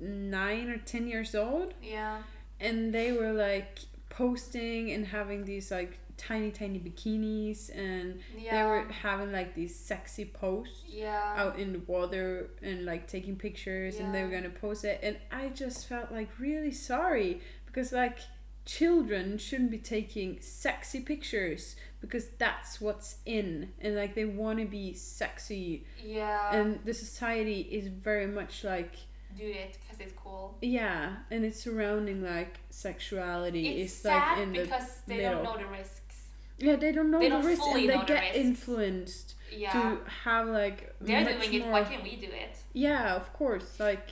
nine 0.00 0.68
or 0.68 0.78
ten 0.78 1.06
years 1.06 1.34
old. 1.34 1.74
Yeah. 1.82 2.22
And 2.60 2.92
they 2.92 3.12
were 3.12 3.32
like 3.32 3.78
posting 4.10 4.90
and 4.92 5.06
having 5.06 5.44
these 5.44 5.70
like 5.70 5.98
tiny 6.16 6.50
tiny 6.50 6.78
bikinis 6.78 7.70
and 7.76 8.20
they 8.50 8.62
were 8.62 8.84
having 8.90 9.32
like 9.32 9.54
these 9.54 9.74
sexy 9.74 10.24
posts 10.24 10.84
yeah. 10.88 11.34
out 11.36 11.58
in 11.58 11.72
the 11.72 11.78
water 11.86 12.50
and 12.62 12.84
like 12.84 13.08
taking 13.08 13.34
pictures 13.36 13.96
and 13.98 14.14
they 14.14 14.22
were 14.22 14.28
gonna 14.30 14.50
post 14.50 14.84
it. 14.84 15.00
And 15.02 15.16
i 15.30 15.48
just 15.48 15.88
felt 15.88 16.12
like 16.12 16.28
really 16.38 16.70
sorry 16.72 17.40
because 17.66 17.92
like 17.92 18.18
children 18.64 19.38
shouldn't 19.38 19.70
be 19.70 19.78
taking 19.78 20.38
sexy 20.40 21.00
pictures 21.00 21.76
because 22.00 22.28
that's 22.38 22.80
what's 22.80 23.16
in 23.26 23.70
and 23.80 23.96
like 23.96 24.14
they 24.14 24.24
want 24.24 24.58
to 24.58 24.64
be 24.64 24.92
sexy 24.94 25.84
yeah 26.04 26.54
and 26.54 26.78
the 26.84 26.94
society 26.94 27.60
is 27.62 27.88
very 27.88 28.26
much 28.26 28.62
like 28.64 28.94
do 29.36 29.44
it 29.46 29.78
because 29.82 30.00
it's 30.00 30.12
cool 30.16 30.56
yeah 30.60 31.16
and 31.30 31.44
it's 31.44 31.60
surrounding 31.60 32.22
like 32.22 32.58
sexuality 32.70 33.66
it's 33.80 33.92
is 33.92 33.98
sad 33.98 34.38
like 34.38 34.46
in 34.46 34.52
the 34.52 34.60
because 34.62 34.98
they 35.06 35.16
middle. 35.18 35.42
don't 35.42 35.44
know 35.44 35.64
the 35.66 35.70
risks 35.72 36.24
yeah 36.58 36.76
they 36.76 36.92
don't 36.92 37.10
know 37.10 37.18
they 37.18 37.28
the 37.28 37.36
don't 37.36 37.44
risks 37.46 37.66
and 37.66 37.76
they 37.76 37.86
the 37.98 38.04
get 38.04 38.20
risks. 38.20 38.36
influenced 38.36 39.34
yeah 39.50 39.72
to 39.72 39.98
have 40.24 40.46
like 40.48 40.94
they're 41.00 41.24
doing 41.24 41.54
it 41.54 41.62
more 41.62 41.72
why 41.72 41.82
can't 41.84 42.02
we 42.02 42.16
do 42.16 42.26
it 42.26 42.56
Yeah, 42.74 43.14
of 43.14 43.32
course. 43.34 43.78
Like, 43.78 44.08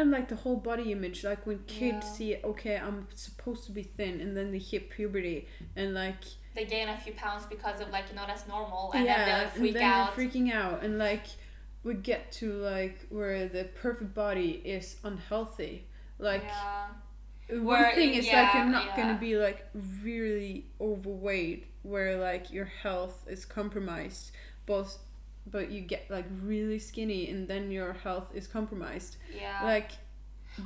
and 0.00 0.10
like 0.10 0.28
the 0.28 0.36
whole 0.36 0.56
body 0.56 0.92
image. 0.92 1.24
Like 1.24 1.46
when 1.46 1.60
kids 1.66 2.06
Yeah. 2.06 2.12
see, 2.12 2.36
okay, 2.44 2.76
I'm 2.76 3.06
supposed 3.14 3.64
to 3.66 3.72
be 3.72 3.82
thin, 3.82 4.20
and 4.20 4.36
then 4.36 4.52
they 4.52 4.58
hit 4.58 4.90
puberty, 4.90 5.48
and 5.76 5.94
like, 5.94 6.22
they 6.54 6.64
gain 6.64 6.88
a 6.88 6.96
few 6.96 7.12
pounds 7.12 7.44
because 7.46 7.80
of 7.80 7.90
like 7.90 8.04
you 8.10 8.16
know 8.16 8.24
that's 8.26 8.46
normal 8.48 8.92
and 8.94 9.04
yeah, 9.04 9.24
then 9.24 9.42
and 9.44 9.52
freak 9.52 9.74
then 9.74 9.82
out 9.82 10.16
they're 10.16 10.26
freaking 10.26 10.52
out, 10.52 10.82
and 10.82 10.98
like, 10.98 11.24
we 11.84 11.94
get 11.94 12.32
to 12.32 12.52
like 12.54 13.06
where 13.10 13.48
the 13.48 13.64
perfect 13.64 14.14
body 14.14 14.62
is 14.64 14.96
unhealthy. 15.04 15.86
Like, 16.18 16.42
yeah 16.44 16.86
one 17.50 17.64
Where- 17.64 17.94
thing 17.94 18.10
is 18.12 18.26
like 18.26 18.32
yeah, 18.34 18.56
you're 18.58 18.72
not 18.72 18.94
gonna 18.96 19.16
be 19.18 19.36
like 19.36 19.66
really 20.02 20.66
overweight, 20.80 21.66
where 21.82 22.18
like 22.18 22.52
your 22.52 22.66
health 22.66 23.24
is 23.26 23.44
compromised, 23.46 24.32
both. 24.66 24.98
But 25.50 25.70
you 25.70 25.80
get 25.80 26.10
like 26.10 26.26
really 26.42 26.78
skinny, 26.78 27.28
and 27.30 27.46
then 27.48 27.70
your 27.70 27.92
health 28.04 28.28
is 28.34 28.46
compromised. 28.46 29.16
yeah 29.34 29.60
like 29.64 29.90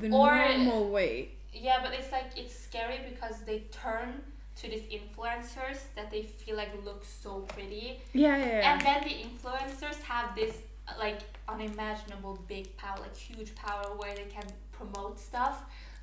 the 0.00 0.08
Or- 0.10 0.34
normal 0.34 0.90
way. 0.90 1.28
yeah 1.52 1.78
but 1.84 1.92
it's 1.98 2.10
like 2.12 2.30
it's 2.36 2.54
scary 2.68 2.98
because 3.10 3.36
they 3.48 3.58
turn 3.70 4.22
to 4.60 4.68
these 4.68 4.86
influencers 4.98 5.78
that 5.96 6.10
they 6.10 6.22
feel 6.22 6.56
like 6.56 6.70
look 6.84 7.04
so 7.04 7.40
pretty 7.54 8.00
Yeah, 8.12 8.36
yeah, 8.36 8.46
yeah. 8.46 8.72
and 8.72 8.80
then 8.86 9.00
the 9.08 9.16
influencers 9.26 10.00
have 10.02 10.34
this 10.34 10.54
like 10.98 11.20
unimaginable 11.48 12.38
big 12.48 12.74
power 12.76 12.96
like 13.00 13.16
huge 13.16 13.54
power 13.54 13.86
where 13.96 14.14
they 14.14 14.24
can 14.36 14.46
promote 14.72 15.18
stuff 15.18 15.56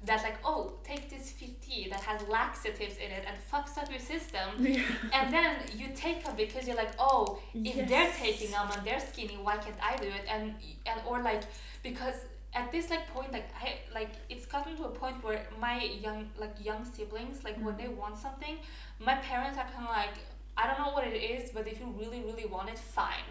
that 0.05 0.23
like 0.23 0.37
oh 0.45 0.73
take 0.83 1.09
this 1.09 1.31
fit 1.31 1.61
tea 1.61 1.87
that 1.89 1.99
has 2.01 2.21
laxatives 2.29 2.95
in 2.97 3.11
it 3.11 3.23
and 3.27 3.35
fucks 3.51 3.77
up 3.77 3.89
your 3.91 3.99
system 3.99 4.47
yeah. 4.59 4.81
and 5.13 5.33
then 5.33 5.57
you 5.75 5.87
take 5.95 6.23
them 6.23 6.33
because 6.37 6.65
you're 6.67 6.77
like 6.77 6.91
oh 6.99 7.37
if 7.53 7.87
they're 7.89 8.11
taking 8.17 8.49
them 8.51 8.67
and 8.73 8.85
they're 8.87 8.99
skinny 8.99 9.37
why 9.43 9.57
can't 9.57 9.75
i 9.83 9.95
do 9.97 10.07
it 10.07 10.23
and 10.29 10.53
and 10.85 11.01
or 11.05 11.21
like 11.21 11.41
because 11.83 12.15
at 12.53 12.71
this 12.71 12.89
like 12.89 13.05
point 13.13 13.31
like 13.33 13.49
i 13.61 13.73
like 13.93 14.09
it's 14.29 14.45
gotten 14.45 14.75
to 14.77 14.85
a 14.85 14.89
point 14.89 15.21
where 15.23 15.45
my 15.59 15.83
young 15.83 16.29
like 16.39 16.55
young 16.63 16.83
siblings 16.85 17.43
like 17.43 17.57
when 17.57 17.75
Mm. 17.75 17.81
they 17.81 17.87
want 17.89 18.17
something 18.17 18.55
my 18.99 19.15
parents 19.15 19.57
are 19.57 19.67
kind 19.75 19.85
of 19.85 19.91
like 20.03 20.17
i 20.57 20.65
don't 20.65 20.79
know 20.79 20.93
what 20.93 21.05
it 21.05 21.17
is 21.17 21.51
but 21.51 21.67
if 21.67 21.79
you 21.79 21.87
really 21.99 22.21
really 22.21 22.45
want 22.45 22.69
it 22.69 22.79
fine 22.79 23.29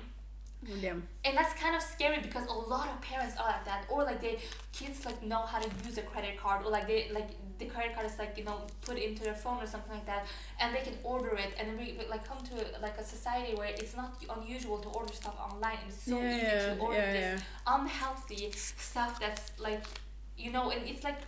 yeah. 0.66 0.94
and 1.24 1.36
that's 1.36 1.54
kind 1.54 1.76
of 1.76 1.82
scary 1.82 2.18
because 2.20 2.46
a 2.46 2.52
lot 2.52 2.88
of 2.88 3.00
parents 3.00 3.36
are 3.36 3.46
like 3.46 3.64
that. 3.64 3.86
Or 3.88 4.04
like 4.04 4.20
they 4.20 4.38
kids 4.72 5.04
like 5.06 5.22
know 5.22 5.42
how 5.42 5.58
to 5.58 5.70
use 5.86 5.98
a 5.98 6.02
credit 6.02 6.36
card. 6.36 6.64
Or 6.64 6.70
like 6.70 6.86
they 6.86 7.10
like 7.12 7.28
the 7.58 7.66
credit 7.66 7.94
card 7.94 8.06
is 8.06 8.18
like 8.18 8.34
you 8.36 8.44
know 8.44 8.62
put 8.82 8.98
into 8.98 9.22
their 9.22 9.34
phone 9.34 9.62
or 9.62 9.66
something 9.66 9.92
like 9.92 10.06
that. 10.06 10.26
And 10.60 10.74
they 10.74 10.80
can 10.80 10.94
order 11.02 11.36
it. 11.36 11.54
And 11.58 11.78
we 11.78 11.96
we, 11.98 12.06
like 12.08 12.26
come 12.26 12.38
to 12.38 12.54
like 12.82 12.98
a 12.98 13.04
society 13.04 13.54
where 13.54 13.68
it's 13.68 13.96
not 13.96 14.22
unusual 14.36 14.78
to 14.78 14.88
order 14.88 15.12
stuff 15.12 15.36
online. 15.38 15.78
And 15.82 15.90
it's 15.90 16.02
so 16.02 16.20
yeah, 16.20 16.36
easy 16.36 16.46
yeah, 16.46 16.74
to 16.74 16.80
order 16.80 17.00
this 17.00 17.42
unhealthy 17.66 18.50
stuff 18.52 19.20
that's 19.20 19.52
like 19.58 19.84
you 20.36 20.52
know 20.52 20.70
and 20.70 20.88
it's 20.88 21.04
like 21.04 21.20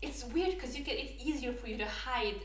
it's 0.00 0.24
weird 0.24 0.54
because 0.54 0.76
you 0.76 0.84
can 0.84 0.96
it's 0.96 1.12
easier 1.22 1.52
for 1.52 1.68
you 1.68 1.76
to 1.78 1.86
hide 1.86 2.40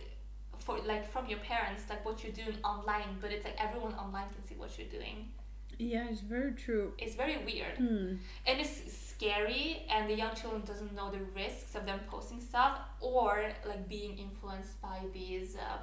for 0.57 0.77
like 0.79 1.09
from 1.09 1.27
your 1.27 1.39
parents 1.39 1.83
like 1.89 2.03
what 2.05 2.21
you're 2.21 2.33
doing 2.33 2.57
online. 2.65 3.17
But 3.21 3.31
it's 3.31 3.45
like 3.45 3.55
everyone 3.57 3.93
online 3.93 4.27
can 4.33 4.45
see 4.45 4.55
what 4.55 4.77
you're 4.77 4.89
doing 4.89 5.29
Yeah, 5.77 6.05
it's 6.09 6.21
very 6.21 6.53
true. 6.53 6.93
It's 6.97 7.15
very 7.15 7.37
weird. 7.37 7.77
Hmm. 7.77 8.15
and 8.47 8.59
it's 8.59 8.81
scary 9.17 9.83
and 9.89 10.09
the 10.09 10.15
young 10.15 10.35
children 10.35 10.61
doesn't 10.65 10.93
know 10.95 11.09
the 11.11 11.19
risks 11.35 11.75
of 11.75 11.85
them 11.85 11.99
posting 12.07 12.39
stuff 12.39 12.79
or 12.99 13.49
like 13.65 13.87
being 13.89 14.17
influenced 14.17 14.79
by 14.81 14.99
these 15.11 15.55
uh, 15.55 15.77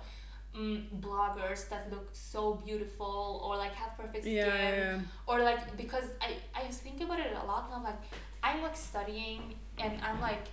mm, 0.56 0.84
bloggers 1.00 1.68
that 1.68 1.90
look 1.90 2.08
so 2.12 2.54
beautiful 2.64 3.42
or 3.44 3.56
like 3.56 3.72
have 3.74 3.96
perfect 3.96 4.24
skin 4.24 4.36
Yeah, 4.36 4.76
yeah, 4.76 5.00
or 5.26 5.40
like 5.42 5.76
because 5.76 6.04
I, 6.20 6.36
I 6.54 6.66
was 6.66 6.78
thinking 6.78 7.06
about 7.06 7.18
it 7.20 7.32
a 7.42 7.46
lot 7.46 7.64
and 7.66 7.74
I'm 7.74 7.82
like 7.84 8.02
I'm 8.42 8.62
like 8.62 8.76
studying 8.76 9.54
and 9.78 9.92
I'm 10.02 10.20
like 10.20 10.46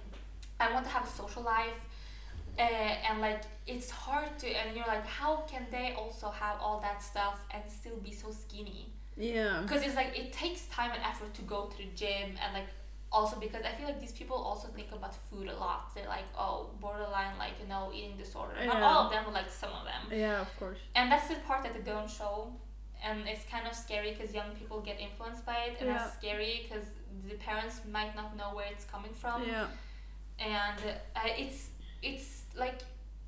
I 0.59 0.71
want 0.73 0.85
to 0.85 0.91
have 0.91 1.05
a 1.05 1.09
social 1.09 1.43
life 1.43 1.81
uh, 2.57 2.61
and 2.61 3.21
like 3.21 3.43
it's 3.67 3.89
hard 3.89 4.37
to 4.39 4.47
and 4.47 4.75
you're 4.75 4.87
like 4.87 5.05
how 5.05 5.37
can 5.51 5.65
they 5.71 5.93
also 5.97 6.29
have 6.29 6.57
all 6.59 6.79
that 6.81 7.01
stuff 7.03 7.39
and 7.51 7.63
still 7.67 7.97
be 7.97 8.11
so 8.11 8.31
skinny 8.31 8.90
yeah. 9.17 9.61
because 9.63 9.83
it's 9.83 9.95
like 9.95 10.17
it 10.17 10.31
takes 10.33 10.65
time 10.67 10.91
and 10.91 11.01
effort 11.03 11.33
to 11.35 11.41
go 11.43 11.65
to 11.71 11.77
the 11.77 11.87
gym 11.95 12.29
and 12.43 12.53
like 12.53 12.67
also 13.11 13.35
because 13.39 13.63
I 13.65 13.71
feel 13.77 13.87
like 13.87 13.99
these 13.99 14.13
people 14.13 14.37
also 14.37 14.69
think 14.69 14.87
about 14.93 15.13
food 15.29 15.47
a 15.49 15.55
lot. 15.57 15.93
They're 15.93 16.07
like, 16.07 16.23
oh, 16.37 16.69
borderline, 16.79 17.37
like 17.37 17.53
you 17.61 17.67
know, 17.67 17.91
eating 17.93 18.15
disorder. 18.17 18.53
Not 18.65 18.81
all 18.81 19.05
of 19.05 19.11
them, 19.11 19.23
but 19.25 19.33
like 19.33 19.49
some 19.49 19.71
of 19.71 19.83
them. 19.83 20.17
Yeah, 20.17 20.39
of 20.39 20.57
course. 20.57 20.77
And 20.95 21.11
that's 21.11 21.27
the 21.27 21.35
part 21.47 21.63
that 21.63 21.73
they 21.73 21.81
don't 21.91 22.09
show. 22.09 22.53
And 23.03 23.27
it's 23.27 23.43
kind 23.49 23.67
of 23.67 23.75
scary 23.75 24.11
because 24.11 24.33
young 24.33 24.51
people 24.57 24.79
get 24.79 24.97
influenced 24.99 25.45
by 25.45 25.57
it, 25.67 25.77
and 25.79 25.87
Yeah. 25.89 25.97
that's 25.97 26.13
scary 26.17 26.61
because 26.69 26.85
the 27.27 27.35
parents 27.35 27.81
might 27.91 28.15
not 28.15 28.37
know 28.37 28.55
where 28.55 28.67
it's 28.71 28.85
coming 28.85 29.11
from 29.13 29.43
Yeah. 29.43 29.67
and 30.39 30.79
uh, 31.15 31.19
it's 31.37 31.69
it's 32.01 32.43
like 32.55 32.79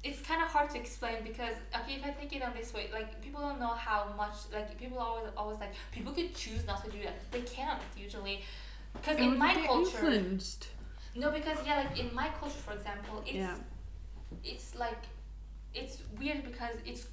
it's 0.03 0.19
kind 0.21 0.41
of 0.41 0.49
hard 0.49 0.69
to 0.69 0.77
explain 0.77 1.15
because 1.23 1.55
okay 1.75 1.93
if 1.95 2.05
i 2.05 2.09
take 2.11 2.33
it 2.35 2.41
on 2.43 2.51
this 2.57 2.73
way 2.73 2.89
like 2.93 3.21
people 3.21 3.39
don't 3.41 3.59
know 3.59 3.67
how 3.87 4.05
much 4.17 4.33
like 4.51 4.77
people 4.79 4.97
always 4.99 5.25
always 5.37 5.59
like 5.59 5.73
people 5.91 6.11
could 6.11 6.33
choose 6.35 6.65
not 6.67 6.83
to 6.83 6.91
do 6.91 6.99
that 7.03 7.15
they 7.31 7.41
can't 7.41 7.79
usually 7.97 8.43
because 8.93 9.17
in 9.17 9.37
my 9.37 9.53
you 9.53 9.65
culture 9.65 9.97
influenced. 9.97 10.67
no 11.15 11.31
because 11.31 11.57
yeah 11.65 11.77
like 11.77 11.97
in 11.99 12.13
my 12.13 12.27
culture 12.39 12.59
for 12.67 12.73
example 12.73 13.21
it's 13.25 13.35
Yeah. 13.35 13.55
it's 14.43 14.75
like 14.75 15.03
it's 15.73 15.97
weird 16.19 16.43
because 16.43 16.75
it's 16.85 17.07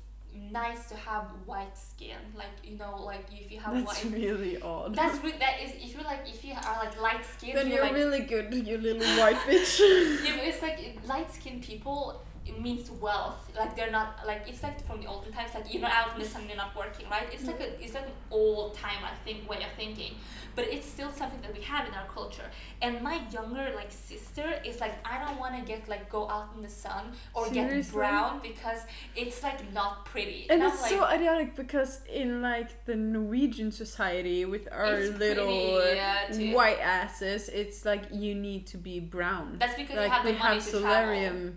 nice 0.52 0.88
to 0.88 0.94
have 0.96 1.24
white 1.44 1.76
skin 1.76 2.16
like 2.36 2.54
you 2.62 2.76
know 2.78 2.96
like 3.04 3.24
if 3.32 3.50
you 3.50 3.58
have 3.58 3.72
white 3.74 3.86
That's 3.86 4.04
white 4.04 4.14
really 4.14 4.60
odd. 4.62 4.94
that's 4.94 5.22
re- 5.24 5.34
that 5.40 5.56
is 5.64 5.72
if 5.72 5.94
you're 5.94 6.04
like 6.04 6.20
if 6.26 6.44
you 6.44 6.52
are 6.54 6.84
like 6.84 7.00
light 7.00 7.24
skinned 7.26 7.56
then 7.58 7.66
you're, 7.66 7.76
you're 7.78 7.84
like 7.86 7.94
really 7.94 8.20
good, 8.20 8.54
you 8.54 8.78
little 8.78 9.02
white 9.20 9.36
bitch. 9.48 9.78
yeah, 10.24 10.36
but 10.36 10.44
it's 10.44 10.62
like 10.62 10.78
light 11.08 11.32
skinned 11.32 11.62
people 11.62 12.22
it 12.46 12.60
means 12.60 12.90
wealth. 12.90 13.50
Like 13.56 13.76
they're 13.76 13.90
not 13.90 14.20
like 14.26 14.42
it's 14.46 14.62
like 14.62 14.84
from 14.86 15.00
the 15.00 15.06
olden 15.06 15.32
times. 15.32 15.50
Like 15.54 15.72
you're 15.72 15.82
not 15.82 15.92
out 15.92 16.14
in 16.14 16.22
the 16.22 16.28
sun, 16.28 16.42
you're 16.48 16.56
not 16.56 16.74
working, 16.74 17.06
right? 17.10 17.26
It's 17.32 17.46
like 17.46 17.60
a 17.60 17.64
mm-hmm. 17.64 17.82
it's 17.82 17.94
like 17.94 18.06
an 18.06 18.12
old 18.30 18.74
time 18.74 18.98
I 19.04 19.14
think 19.24 19.48
way 19.48 19.58
of 19.58 19.72
thinking, 19.76 20.14
but 20.56 20.64
it's 20.66 20.86
still 20.86 21.12
something 21.12 21.40
that 21.42 21.54
we 21.54 21.62
have 21.62 21.86
in 21.86 21.94
our 21.94 22.06
culture. 22.06 22.50
And 22.80 23.02
my 23.02 23.20
younger 23.30 23.72
like 23.74 23.90
sister 23.90 24.60
is 24.64 24.80
like 24.80 24.94
I 25.06 25.22
don't 25.22 25.38
want 25.38 25.58
to 25.58 25.62
get 25.64 25.88
like 25.88 26.08
go 26.10 26.28
out 26.30 26.50
in 26.56 26.62
the 26.62 26.68
sun 26.68 27.12
or 27.34 27.48
get 27.50 27.92
brown 27.92 28.40
because 28.42 28.80
it's 29.14 29.42
like 29.42 29.72
not 29.72 30.06
pretty. 30.06 30.46
And 30.48 30.62
I'm 30.62 30.70
it's 30.72 30.82
like, 30.82 30.92
so 30.92 31.08
idiotic 31.08 31.56
because 31.56 32.00
in 32.10 32.40
like 32.40 32.84
the 32.86 32.96
Norwegian 32.96 33.70
society 33.70 34.44
with 34.44 34.66
our 34.72 34.98
little 34.98 35.78
pretty, 35.78 35.96
yeah, 35.96 36.54
white 36.54 36.80
asses, 36.80 37.48
it's 37.50 37.84
like 37.84 38.04
you 38.10 38.34
need 38.34 38.66
to 38.68 38.78
be 38.78 38.98
brown. 38.98 39.56
that's 39.58 39.74
because 39.74 39.96
like 39.96 40.06
you 40.06 40.10
have 40.10 40.24
the 40.24 40.32
we 40.32 40.38
money 40.38 40.54
have 40.54 40.64
to 40.70 40.80
travel. 40.80 41.52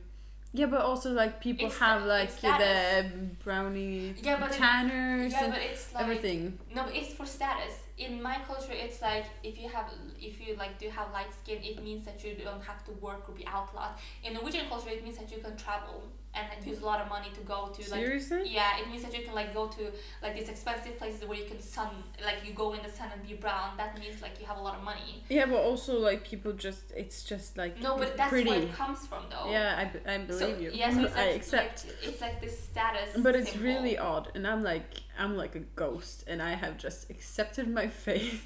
Yeah, 0.55 0.67
but 0.67 0.81
also 0.81 1.11
like 1.13 1.41
people 1.41 1.65
It's 1.67 1.79
have 1.79 2.03
like 2.05 2.29
the 2.29 2.37
status. 2.37 3.05
Um, 3.13 3.31
brownie 3.43 4.13
Yeah, 4.21 4.39
but 4.39 4.51
it- 4.51 4.57
tanners 4.57 5.31
Yeah, 5.31 5.43
and 5.45 5.53
but 5.53 5.61
it's 5.61 5.93
like 5.93 6.03
everything. 6.03 6.59
No, 6.75 6.83
but 6.83 6.95
it's 6.95 7.13
for 7.13 7.25
status. 7.25 7.73
In 7.97 8.21
my 8.21 8.37
culture, 8.47 8.71
it's 8.73 9.01
like 9.01 9.25
if 9.43 9.59
you 9.59 9.67
have, 9.69 9.87
if 10.19 10.39
you 10.45 10.55
like 10.55 10.77
do 10.79 10.89
have 10.89 11.11
light 11.11 11.31
skin, 11.33 11.59
it 11.63 11.83
means 11.83 12.05
that 12.05 12.23
you 12.23 12.35
don't 12.35 12.63
have 12.63 12.83
to 12.85 12.91
work 12.93 13.27
or 13.27 13.33
be 13.33 13.45
out 13.47 13.69
a 13.73 13.75
lot. 13.75 13.99
In 14.23 14.33
Norwegian 14.33 14.67
culture, 14.69 14.89
it 14.89 15.03
means 15.03 15.17
that 15.17 15.31
you 15.31 15.39
can 15.41 15.55
travel 15.57 16.03
and 16.35 16.65
use 16.65 16.81
a 16.81 16.85
lot 16.85 16.99
of 16.99 17.09
money 17.09 17.27
to 17.33 17.41
go 17.41 17.67
to 17.67 17.81
like. 17.91 17.99
Seriously? 17.99 18.41
Yeah, 18.45 18.79
it 18.79 18.89
means 18.89 19.03
that 19.03 19.15
you 19.17 19.23
can 19.23 19.35
like 19.35 19.53
go 19.53 19.67
to 19.67 19.91
like 20.21 20.35
these 20.35 20.49
expensive 20.49 20.97
places 20.97 21.23
where 21.27 21.37
you 21.37 21.45
can 21.45 21.61
sun, 21.61 21.89
like 22.23 22.37
you 22.45 22.53
go 22.53 22.73
in 22.73 22.81
the 22.83 22.89
sun 22.89 23.09
and 23.13 23.27
be 23.27 23.35
brown. 23.35 23.77
That 23.77 23.99
means 23.99 24.21
like 24.21 24.39
you 24.39 24.45
have 24.47 24.57
a 24.57 24.61
lot 24.61 24.75
of 24.75 24.83
money. 24.83 25.23
Yeah, 25.29 25.45
but 25.45 25.57
also 25.57 25.99
like 25.99 26.23
people 26.23 26.53
just 26.53 26.91
it's 26.95 27.23
just 27.23 27.57
like 27.57 27.79
No, 27.81 27.97
but 27.97 28.17
that's 28.17 28.29
pretty. 28.29 28.49
where 28.49 28.61
it 28.61 28.73
comes 28.73 29.05
from, 29.05 29.23
though. 29.29 29.49
Yeah, 29.51 29.89
i, 30.07 30.13
I 30.13 30.17
believe 30.19 30.39
So, 30.39 30.61
you. 30.61 30.71
Yeah, 30.73 30.93
so 30.93 31.03
it's 31.03 31.15
I 31.15 31.23
accept. 31.25 31.85
Like, 31.85 31.95
it's 32.03 32.21
like 32.21 32.41
this 32.41 32.59
status. 32.63 33.09
But 33.17 33.35
it's 33.35 33.51
symbol. 33.51 33.67
really 33.67 33.97
odd, 33.97 34.31
and 34.35 34.47
I'm 34.47 34.63
like, 34.63 35.03
I'm 35.19 35.37
like 35.37 35.55
a 35.55 35.59
ghost, 35.75 36.23
and 36.27 36.41
I 36.41 36.55
have 36.55 36.77
just 36.77 37.09
accepted 37.09 37.67
my 37.67 37.87
fate. 38.03 38.41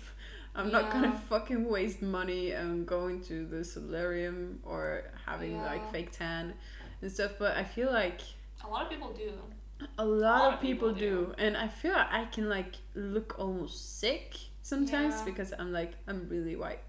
I'm 0.56 0.72
not 0.72 0.92
gonna 0.92 1.12
fucking 1.30 1.70
waste 1.70 2.02
money 2.02 2.56
on 2.56 2.84
going 2.86 3.22
to 3.26 3.46
the 3.46 3.64
solarium 3.64 4.60
or 4.66 5.04
having 5.24 5.56
like 5.62 5.92
fake 5.92 6.12
tan 6.12 6.56
and 7.02 7.12
stuff. 7.12 7.34
But 7.40 7.58
I 7.58 7.64
feel 7.64 7.92
like 7.92 8.22
A 8.64 8.68
lot 8.68 8.84
of 8.86 8.90
people 8.90 9.12
do. 9.14 9.32
a 9.98 10.06
lot, 10.06 10.54
of 10.56 10.60
people, 10.62 10.92
do. 10.94 11.34
and 11.38 11.56
I 11.56 11.68
feel 11.68 11.92
like 11.94 12.12
I 12.12 12.26
can 12.26 12.50
like 12.50 12.76
look 12.96 13.36
almost 13.40 14.00
sick 14.00 14.36
sometimes 14.64 15.16
Yeah. 15.16 15.26
because 15.26 15.54
I'm 15.60 15.72
like 15.72 15.94
I'm 16.08 16.28
really 16.30 16.56
white, 16.56 16.80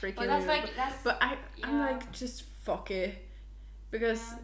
freaking. 0.00 0.16
But 0.16 0.28
that's 0.28 0.46
like 0.46 0.76
that's. 0.76 1.02
but 1.02 1.18
I 1.20 1.36
I'm 1.64 1.78
like 1.80 2.12
just 2.12 2.42
fuck 2.64 2.90
it, 2.90 3.10
because 3.90 4.20
yeah. 4.20 4.38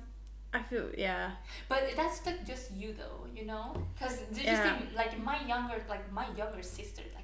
I 0.58 0.62
feel 0.62 0.86
yeah. 0.96 1.30
But 1.68 1.80
that's 1.96 2.24
like 2.26 2.44
just 2.46 2.72
you 2.72 2.92
though, 2.94 3.26
you 3.36 3.44
know, 3.46 3.74
because 3.94 4.18
just 4.32 4.44
Yeah. 4.44 4.76
think, 4.78 4.94
like 4.96 5.12
my 5.22 5.44
younger, 5.46 5.76
like 5.88 6.10
my 6.12 6.26
younger 6.36 6.62
sister, 6.62 7.02
like 7.14 7.23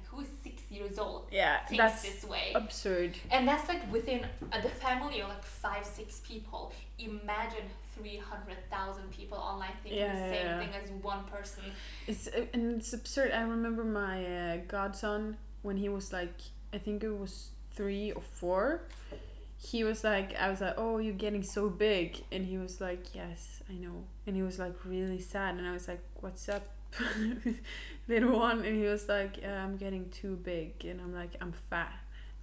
years 0.71 0.97
old, 0.97 1.27
Yeah, 1.31 1.65
thinks 1.65 1.83
that's 1.83 2.01
this 2.03 2.23
way, 2.23 2.53
absurd. 2.55 3.17
and 3.29 3.47
that's 3.47 3.67
like 3.69 3.81
within 3.91 4.25
uh, 4.51 4.61
the 4.61 4.69
family 4.69 5.21
of 5.21 5.29
like 5.29 5.43
five, 5.43 5.85
six 5.85 6.21
people. 6.25 6.71
Imagine 6.99 7.65
three 7.95 8.17
hundred 8.17 8.57
thousand 8.71 9.11
people 9.11 9.37
online 9.37 9.73
thinking 9.83 9.99
Yeah, 10.01 10.13
the 10.13 10.35
same 10.35 10.45
yeah. 10.45 10.59
thing 10.59 10.69
as 10.83 10.89
one 11.03 11.23
person. 11.25 11.63
It's 12.07 12.27
uh, 12.27 12.45
and 12.53 12.77
it's 12.79 12.93
absurd. 12.93 13.31
I 13.31 13.41
remember 13.41 13.83
my 13.83 14.25
uh, 14.25 14.57
godson 14.67 15.37
when 15.61 15.77
he 15.77 15.89
was 15.89 16.11
like, 16.13 16.35
I 16.73 16.77
think 16.77 17.03
it 17.03 17.11
was 17.15 17.49
three 17.73 18.11
or 18.13 18.21
four. 18.21 18.81
He 19.63 19.83
was 19.83 20.03
like, 20.03 20.35
I 20.39 20.49
was 20.49 20.59
like, 20.61 20.73
oh, 20.77 20.97
you're 20.97 21.13
getting 21.13 21.43
so 21.43 21.69
big, 21.69 22.23
and 22.31 22.43
he 22.45 22.57
was 22.57 22.81
like, 22.81 23.13
yes, 23.13 23.61
I 23.69 23.73
know, 23.73 24.05
and 24.25 24.35
he 24.35 24.41
was 24.41 24.57
like 24.57 24.73
really 24.85 25.19
sad, 25.19 25.55
and 25.55 25.67
I 25.67 25.71
was 25.73 25.87
like, 25.87 26.01
what's 26.19 26.49
up, 26.49 26.63
little 28.07 28.37
one, 28.39 28.63
and 28.65 28.75
he 28.75 28.85
was 28.85 29.07
like, 29.07 29.37
yeah, 29.37 29.63
I'm 29.63 29.77
getting 29.77 30.09
too 30.09 30.35
big, 30.35 30.85
and 30.85 30.99
I'm 31.01 31.13
like, 31.13 31.31
I'm 31.41 31.53
fat, 31.69 31.93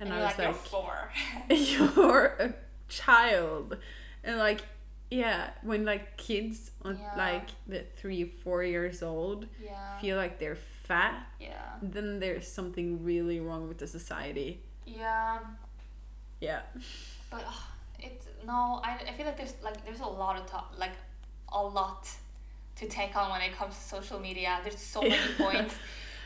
and, 0.01 0.09
And, 0.11 0.19
I 0.19 0.27
was 0.27 0.39
like, 0.39 0.39
like, 0.39 0.47
you're 0.47 0.55
four. 0.55 1.13
you're 1.51 2.25
a 2.41 2.55
child 2.89 3.77
and 4.25 4.39
like 4.39 4.63
yeah 5.11 5.51
when 5.63 5.85
like 5.85 6.17
kids 6.17 6.71
on 6.83 6.99
Yeah. 6.99 7.15
like 7.17 7.49
the 7.67 7.81
three 8.01 8.25
four 8.25 8.63
years 8.65 9.03
old 9.03 9.47
yeah. 9.63 9.99
feel 10.01 10.17
like 10.17 10.39
they're 10.39 10.57
fat 10.57 11.27
Yeah. 11.39 11.53
then 11.83 12.19
there's 12.19 12.47
something 12.51 13.05
really 13.05 13.41
wrong 13.41 13.69
with 13.69 13.79
the 13.79 13.87
society 13.87 14.61
Yeah. 14.87 15.39
yeah 16.41 16.63
But 17.31 17.43
uh, 17.47 17.53
it's 18.01 18.27
no, 18.47 18.81
I, 18.83 18.99
I 19.09 19.13
feel 19.13 19.27
like 19.27 19.37
there's 19.37 19.55
like 19.63 19.85
there's 19.85 20.01
a 20.01 20.07
lot 20.07 20.39
of 20.41 20.47
talk, 20.47 20.73
like 20.79 20.93
a 21.53 21.63
lot 21.63 22.09
to 22.79 22.87
take 22.87 23.17
on 23.17 23.31
when 23.31 23.41
it 23.43 23.53
comes 23.57 23.75
to 23.77 23.83
social 23.83 24.19
media. 24.21 24.61
There's 24.63 24.79
so 24.81 25.03
many 25.03 25.17
points, 25.39 25.75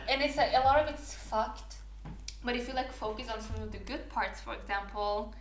and 0.09 0.22
it's 0.22 0.36
like 0.36 0.53
a 0.55 0.61
lot 0.61 0.78
of 0.80 0.88
it's 0.92 1.14
fucked. 1.14 1.76
But 2.44 2.57
if 2.57 2.66
you 2.68 2.74
like 2.74 2.92
focus 2.92 3.28
on 3.28 3.40
some 3.40 3.62
of 3.62 3.70
the 3.72 3.78
good 3.78 4.09
parts, 4.09 4.40
for 4.40 4.55
example, 4.55 5.32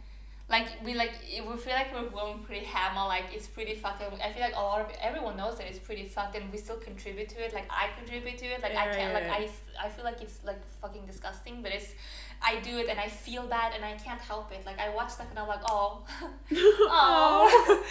like 0.50 0.68
we 0.86 0.94
like 0.94 1.14
we 1.32 1.58
feel 1.58 1.74
like 1.74 1.94
we're 1.94 2.10
going 2.10 2.40
pretty 2.40 2.66
hammer, 2.66 3.08
like 3.08 3.26
it's 3.34 3.48
pretty 3.48 3.74
fucked. 3.76 4.02
And 4.02 4.22
I 4.22 4.32
feel 4.32 4.42
like 4.44 4.56
a 4.56 4.60
lot 4.60 4.82
of 4.82 4.88
everyone 5.02 5.36
knows 5.38 5.58
that 5.58 5.68
it's 5.68 5.80
pretty 5.80 6.06
fucked, 6.06 6.36
and 6.36 6.52
we 6.52 6.58
still 6.58 6.78
contribute 6.78 7.30
to 7.30 7.44
it. 7.44 7.54
Like 7.54 7.68
I 7.70 7.90
contribute 7.98 8.38
to 8.40 8.46
it. 8.46 8.62
Like 8.62 8.76
I 8.76 8.86
can't. 8.86 8.98
yeah, 8.98 9.14
Like 9.14 9.24
yeah. 9.26 9.48
I 9.82 9.86
I 9.88 9.90
feel 9.90 10.06
like 10.06 10.22
it's 10.22 10.40
like 10.44 10.62
fucking 10.82 11.06
disgusting, 11.08 11.62
but 11.64 11.72
it's 11.72 11.94
I 12.44 12.60
do 12.62 12.78
it 12.80 12.90
and 12.90 13.00
I 13.00 13.08
feel 13.08 13.46
bad 13.48 13.74
and 13.76 13.86
I 13.86 13.94
can't 13.94 14.20
help 14.20 14.52
it. 14.52 14.66
Like 14.66 14.80
I 14.80 14.90
watch 14.90 15.12
stuff 15.12 15.28
and 15.30 15.38
I'm 15.40 15.48
like, 15.48 15.62
oh, 15.68 16.04
oh, 16.52 17.84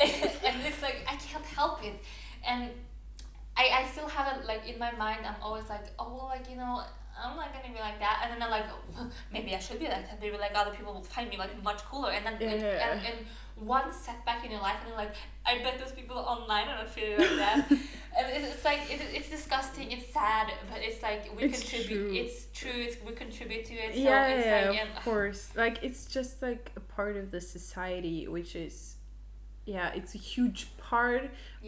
and 0.00 0.56
it's 0.66 0.82
like 0.82 1.02
I 1.06 1.16
can't 1.16 1.44
help 1.44 1.84
it, 1.84 1.94
and 2.46 2.70
I 3.56 3.82
I 3.82 3.88
still 3.92 4.08
have 4.08 4.36
it 4.38 4.46
like 4.46 4.66
in 4.68 4.78
my 4.78 4.92
mind. 4.92 5.20
I'm 5.26 5.40
always 5.42 5.68
like, 5.68 5.86
oh, 5.98 6.14
well, 6.14 6.26
like 6.26 6.48
you 6.50 6.56
know. 6.56 6.82
I'm 7.22 7.36
not 7.36 7.52
gonna 7.52 7.74
be 7.74 7.80
like 7.80 7.98
that, 7.98 8.20
and 8.22 8.32
then 8.32 8.42
I'm 8.42 8.50
like, 8.50 8.64
well, 8.94 9.10
maybe 9.32 9.54
I 9.54 9.58
should 9.58 9.78
be 9.78 9.84
like 9.88 10.08
that. 10.08 10.18
Maybe 10.22 10.38
like 10.38 10.52
other 10.54 10.70
people 10.70 10.94
will 10.94 11.02
find 11.02 11.28
me 11.28 11.36
like 11.36 11.62
much 11.62 11.84
cooler, 11.84 12.12
and 12.12 12.24
then 12.24 12.36
Yeah, 12.40 12.48
and, 12.48 13.00
and, 13.00 13.00
and 13.08 13.26
one 13.56 13.92
setback 13.92 14.42
in 14.42 14.50
your 14.52 14.62
life, 14.62 14.76
and 14.80 14.88
you're 14.88 14.96
like, 14.96 15.14
I 15.44 15.58
bet 15.58 15.78
those 15.78 15.92
people 15.92 16.16
online 16.16 16.68
are 16.68 16.76
not 16.78 16.88
feeling 16.88 17.18
like 17.18 17.36
that. 17.36 17.66
and 17.70 18.26
it's, 18.30 18.54
it's 18.54 18.64
like 18.64 18.90
it, 18.90 19.02
it's 19.12 19.28
disgusting, 19.28 19.90
it's 19.92 20.10
sad, 20.14 20.46
but 20.70 20.80
it's 20.80 21.02
like 21.02 21.30
we 21.36 21.42
It's 21.44 21.60
contribute. 21.60 22.08
true. 22.08 22.14
It's 22.14 22.46
true. 22.54 22.70
It's 22.86 22.96
we 23.06 23.12
contribute 23.12 23.66
to 23.66 23.74
it. 23.74 23.94
So 23.96 24.00
yeah 24.00 24.26
it's 24.28 24.46
yeah 24.46 24.80
like, 24.80 24.96
of 24.96 25.04
course 25.04 25.50
like 25.56 25.78
it's 25.82 26.06
just 26.06 26.40
like 26.40 26.70
a 26.76 26.80
part 26.80 27.16
of 27.18 27.32
the 27.32 27.40
society 27.42 28.28
which 28.28 28.56
is 28.56 28.96
yeah 29.66 29.90
it's 29.94 30.14
a 30.14 30.18
huge 30.18 30.68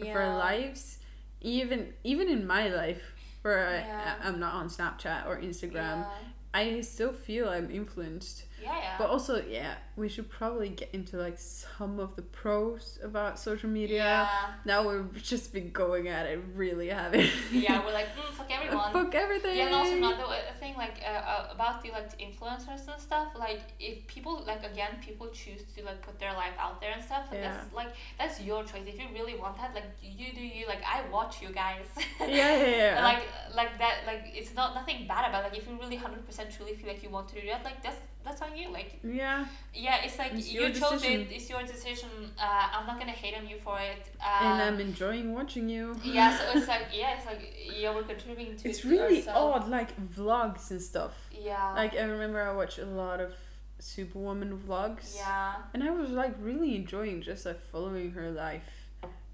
of 0.01 0.03
our 0.15 0.37
lives 0.37 0.99
even 1.41 1.93
even 2.03 2.29
in 2.29 2.45
my 2.47 2.67
life 2.69 3.03
where 3.41 3.67
I, 3.67 3.77
Yeah. 3.79 4.15
I'm 4.23 4.39
not 4.39 4.53
on 4.53 4.69
Snapchat 4.69 5.27
or 5.27 5.37
Instagram. 5.37 5.97
Yeah. 6.05 6.09
I 6.53 6.81
still 6.81 7.13
feel 7.13 7.49
I'm 7.49 7.69
influenced. 7.71 8.45
Yeah, 8.63 8.77
yeah. 8.77 8.95
But 8.97 9.09
also, 9.09 9.43
yeah, 9.47 9.75
we 9.95 10.09
should 10.09 10.29
probably 10.29 10.69
get 10.69 10.89
into 10.93 11.17
like 11.17 11.37
some 11.37 11.99
of 11.99 12.15
the 12.15 12.21
pros 12.21 12.99
about 13.03 13.37
social 13.39 13.69
media. 13.69 14.03
Yeah. 14.03 14.27
Now 14.65 14.89
we've 14.89 15.21
just 15.21 15.53
been 15.53 15.71
going 15.71 16.07
at 16.07 16.25
it 16.25 16.39
really 16.55 16.87
heavy. 16.89 17.29
Yeah, 17.51 17.85
we're 17.85 17.93
like, 17.93 18.07
mm, 18.15 18.33
fuck 18.33 18.49
everyone. 18.51 18.91
Fuck 18.93 19.13
everything. 19.15 19.57
Yeah, 19.57 19.65
and 19.65 19.75
also 19.75 19.97
another 19.97 20.23
uh, 20.23 20.53
thing 20.59 20.75
like 20.77 21.01
uh, 21.05 21.09
uh, 21.09 21.47
about 21.51 21.83
the 21.83 21.91
like 21.91 22.17
influencers 22.19 22.87
and 22.91 22.99
stuff. 22.99 23.29
Like 23.37 23.61
if 23.79 24.05
people 24.07 24.43
like 24.47 24.63
again 24.63 24.91
people 25.05 25.27
choose 25.27 25.63
to 25.75 25.83
like 25.83 26.01
put 26.01 26.19
their 26.19 26.33
life 26.33 26.53
out 26.59 26.79
there 26.81 26.91
and 26.93 27.03
stuff. 27.03 27.27
Like, 27.31 27.41
Yeah. 27.41 27.51
That's 27.51 27.73
like 27.73 27.91
that's 28.17 28.41
your 28.41 28.63
choice. 28.63 28.83
If 28.87 28.99
you 28.99 29.07
really 29.13 29.35
want 29.35 29.57
that, 29.57 29.73
like 29.75 29.91
you 30.01 30.33
do 30.33 30.41
you. 30.41 30.67
Like 30.67 30.83
I 30.83 31.01
watch 31.11 31.41
you 31.41 31.49
guys. 31.49 31.85
Yeah, 32.19 32.55
yeah, 32.57 32.77
yeah. 32.77 33.03
like 33.03 33.23
like 33.55 33.77
that. 33.79 33.95
Like 34.07 34.23
it's 34.33 34.53
not 34.55 34.73
nothing 34.73 35.07
bad 35.07 35.29
about. 35.29 35.43
Like 35.43 35.57
if 35.57 35.67
you 35.67 35.77
really 35.79 35.97
hundred 35.97 36.25
percent 36.25 36.49
truly 36.51 36.73
feel 36.75 36.87
like 36.87 37.03
you 37.03 37.09
want 37.09 37.27
to 37.29 37.35
do 37.39 37.47
that, 37.47 37.63
like 37.63 37.83
that's 37.83 37.97
that's 38.23 38.41
on 38.41 38.55
you. 38.57 38.69
Like 38.71 38.99
yeah. 39.03 39.45
yeah, 39.73 40.03
it's 40.03 40.17
like 40.17 40.33
It's 40.33 40.51
you 40.51 40.61
chose 40.71 40.91
decision. 41.01 41.21
it. 41.21 41.27
It's 41.31 41.49
your 41.49 41.63
decision. 41.63 42.09
Uh, 42.39 42.67
I'm 42.75 42.87
not 42.87 42.99
gonna 42.99 43.11
hate 43.11 43.35
on 43.37 43.47
you 43.47 43.57
for 43.57 43.77
it. 43.79 44.03
Um, 44.21 44.45
and 44.47 44.61
I'm 44.61 44.79
enjoying 44.79 45.33
watching 45.33 45.67
you. 45.69 45.95
yeah, 46.03 46.37
so 46.37 46.57
it's 46.57 46.67
like 46.67 46.87
yeah, 46.93 47.17
it's 47.17 47.25
like 47.25 47.41
yeah, 47.77 47.93
we're 47.93 48.03
contributing 48.03 48.55
to. 48.57 48.69
It's 48.69 48.79
it 48.85 48.89
really 48.89 49.17
ourselves. 49.17 49.65
odd, 49.65 49.69
like 49.69 49.91
vlogs 50.15 50.71
and 50.71 50.81
stuff. 50.81 51.13
Yeah. 51.31 51.73
Like 51.75 51.95
I 51.95 52.03
remember 52.03 52.41
I 52.41 52.53
watched 52.53 52.79
a 52.79 52.85
lot 52.85 53.19
of 53.19 53.33
Superwoman 53.79 54.57
vlogs. 54.67 55.15
yeah. 55.15 55.55
And 55.73 55.83
I 55.83 55.91
was 55.91 56.09
like 56.09 56.35
really 56.39 56.75
enjoying 56.75 57.21
just 57.21 57.45
like 57.45 57.59
following 57.59 58.11
her 58.11 58.31
life. 58.31 58.69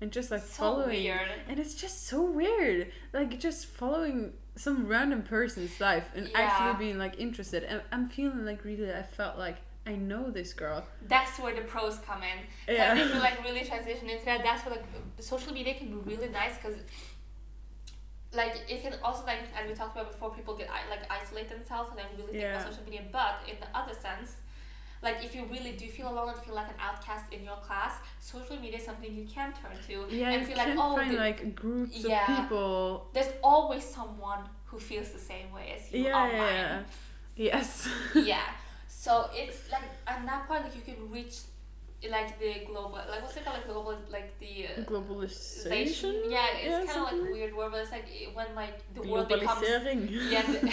And 0.01 0.11
just 0.11 0.31
like 0.31 0.41
So 0.41 0.63
following 0.63 1.03
weird. 1.03 1.29
and 1.49 1.59
it's 1.59 1.75
just 1.75 2.07
so 2.07 2.21
weird. 2.23 2.91
Like 3.13 3.37
just 3.39 3.65
following 3.65 4.33
some 4.59 4.87
random 4.87 5.21
person's 5.23 5.79
life 5.79 6.11
and 6.15 6.27
Yeah. 6.27 6.41
actually 6.41 6.73
being 6.85 6.97
like 6.97 7.17
interested. 7.17 7.63
And 7.63 7.81
I'm 7.93 8.09
feeling 8.09 8.43
like 8.45 8.65
really 8.65 8.93
I 8.93 9.03
felt 9.03 9.37
like 9.37 9.57
I 9.87 9.93
know 9.95 10.29
this 10.29 10.53
girl. 10.53 10.85
That's 11.07 11.39
where 11.39 11.55
the 11.55 11.61
pros 11.61 11.97
come 11.99 12.21
in. 12.23 12.39
Because 12.67 12.97
Yeah. 12.97 13.03
if 13.03 13.13
you 13.13 13.19
like 13.19 13.41
really 13.47 13.63
transition 13.63 14.09
into 14.09 14.25
that, 14.25 14.43
that's 14.43 14.65
where 14.65 14.75
like 14.75 14.85
social 15.19 15.53
media 15.53 15.73
can 15.75 15.87
be 15.87 15.95
really 16.11 16.27
nice 16.29 16.55
because 16.57 16.75
like 18.33 18.53
it 18.67 18.81
can 18.83 18.93
also 19.01 19.25
like 19.25 19.39
as 19.57 19.67
we 19.67 19.73
talked 19.73 19.95
about 19.95 20.11
before, 20.11 20.29
people 20.31 20.55
get 20.55 20.69
like 20.89 21.09
isolate 21.09 21.47
themselves 21.49 21.89
and 21.91 21.99
then 21.99 22.05
really 22.17 22.33
think 22.33 22.43
Yeah. 22.43 22.55
about 22.57 22.67
social 22.69 22.83
media. 22.83 23.03
But 23.11 23.39
in 23.47 23.55
the 23.61 23.69
other 23.77 23.93
sense, 23.93 24.35
like 25.01 25.23
if 25.23 25.33
you 25.35 25.45
really 25.45 25.71
do 25.73 25.87
feel 25.87 26.09
alone 26.11 26.29
and 26.29 26.37
feel 26.39 26.55
like 26.55 26.67
an 26.67 26.79
outcast 26.79 27.25
in 27.31 27.43
your 27.43 27.55
class, 27.57 27.93
social 28.19 28.57
media 28.59 28.77
is 28.79 28.85
something 28.85 29.13
you 29.15 29.25
can 29.25 29.53
turn 29.53 29.75
to 29.87 30.13
Yeah, 30.15 30.29
and 30.31 30.41
you 30.41 30.47
feel 30.47 30.57
can 30.57 30.75
like 30.75 30.85
oh 30.85 30.95
find 30.97 31.11
the- 31.11 31.17
like 31.17 31.55
groups 31.55 31.97
Yeah. 32.03 32.21
of 32.21 32.37
people. 32.43 33.07
there's 33.13 33.33
always 33.43 33.83
someone 33.83 34.43
who 34.65 34.77
feels 34.79 35.09
the 35.11 35.19
same 35.19 35.51
way 35.51 35.73
as 35.77 35.91
you 35.91 36.05
Yeah, 36.05 36.15
online. 36.15 36.39
yeah, 36.41 36.81
yeah. 37.35 37.55
Yes. 37.55 37.89
yeah. 38.15 38.47
So 38.87 39.29
it's 39.33 39.71
like 39.71 39.83
at 40.07 40.25
that 40.25 40.47
point 40.47 40.63
like 40.65 40.75
you 40.75 40.81
can 40.81 41.09
reach 41.09 41.35
like 42.09 42.39
the 42.39 42.65
global 42.65 42.91
like 43.09 43.21
what's 43.21 43.35
it 43.35 43.43
called 43.43 43.57
like 43.57 43.67
global 43.67 43.97
like 44.09 44.39
the 44.39 44.67
uh, 44.67 44.81
Globalization. 44.85 46.13
yeah 46.29 46.45
it's 46.55 46.91
kind 46.93 47.07
of 47.07 47.11
like 47.11 47.29
a 47.29 47.31
weird 47.33 47.53
word 47.55 47.71
but 47.71 47.81
it's 47.81 47.91
like 47.91 48.05
when 48.33 48.47
like 48.55 48.79
the 48.95 49.01
world 49.01 49.27
becomes 49.27 49.61
yeah 50.31 50.41
the, 50.43 50.71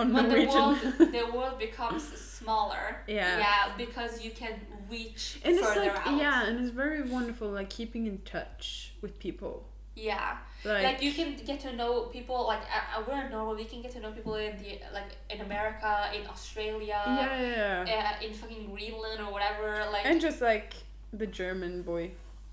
On 0.00 0.12
when 0.12 0.28
the 0.28 0.46
world 0.46 0.78
the 0.98 1.30
world 1.34 1.58
becomes 1.58 2.04
smaller 2.04 2.98
Yeah. 3.08 3.38
yeah 3.38 3.72
because 3.76 4.22
you 4.24 4.30
can 4.30 4.52
reach 4.88 5.40
and 5.44 5.56
it's 5.56 5.66
further 5.66 5.86
like 5.86 6.06
out 6.06 6.18
yeah, 6.18 6.46
and 6.46 6.60
it's 6.60 6.70
very 6.70 7.02
wonderful 7.02 7.48
like 7.48 7.70
keeping 7.70 8.06
in 8.06 8.18
touch 8.18 8.92
with 9.00 9.18
people. 9.18 9.66
yeah 9.96 10.36
Like, 10.64 10.84
like, 10.84 11.02
you 11.02 11.12
can 11.12 11.36
get 11.44 11.60
to 11.60 11.72
know 11.76 12.02
people 12.04 12.46
like 12.46 12.62
uh, 12.62 12.98
uh, 12.98 13.02
we're 13.06 13.26
in 13.26 13.30
Norway 13.30 13.56
we 13.56 13.64
can 13.66 13.82
get 13.82 13.92
to 13.92 14.00
know 14.00 14.12
people 14.12 14.34
in 14.36 14.56
the 14.56 14.80
like 14.94 15.10
in 15.28 15.40
America 15.42 16.08
in 16.18 16.26
Australia 16.26 17.02
yeah, 17.06 17.40
yeah, 17.40 17.84
yeah. 17.86 18.16
uh, 18.20 18.26
in 18.26 18.32
fucking 18.32 18.70
Greenland 18.70 19.20
or 19.20 19.30
whatever 19.30 19.84
like 19.92 20.06
and 20.06 20.20
just 20.20 20.40
like 20.40 20.72
the 21.12 21.26
German 21.26 21.82
boy. 21.82 22.10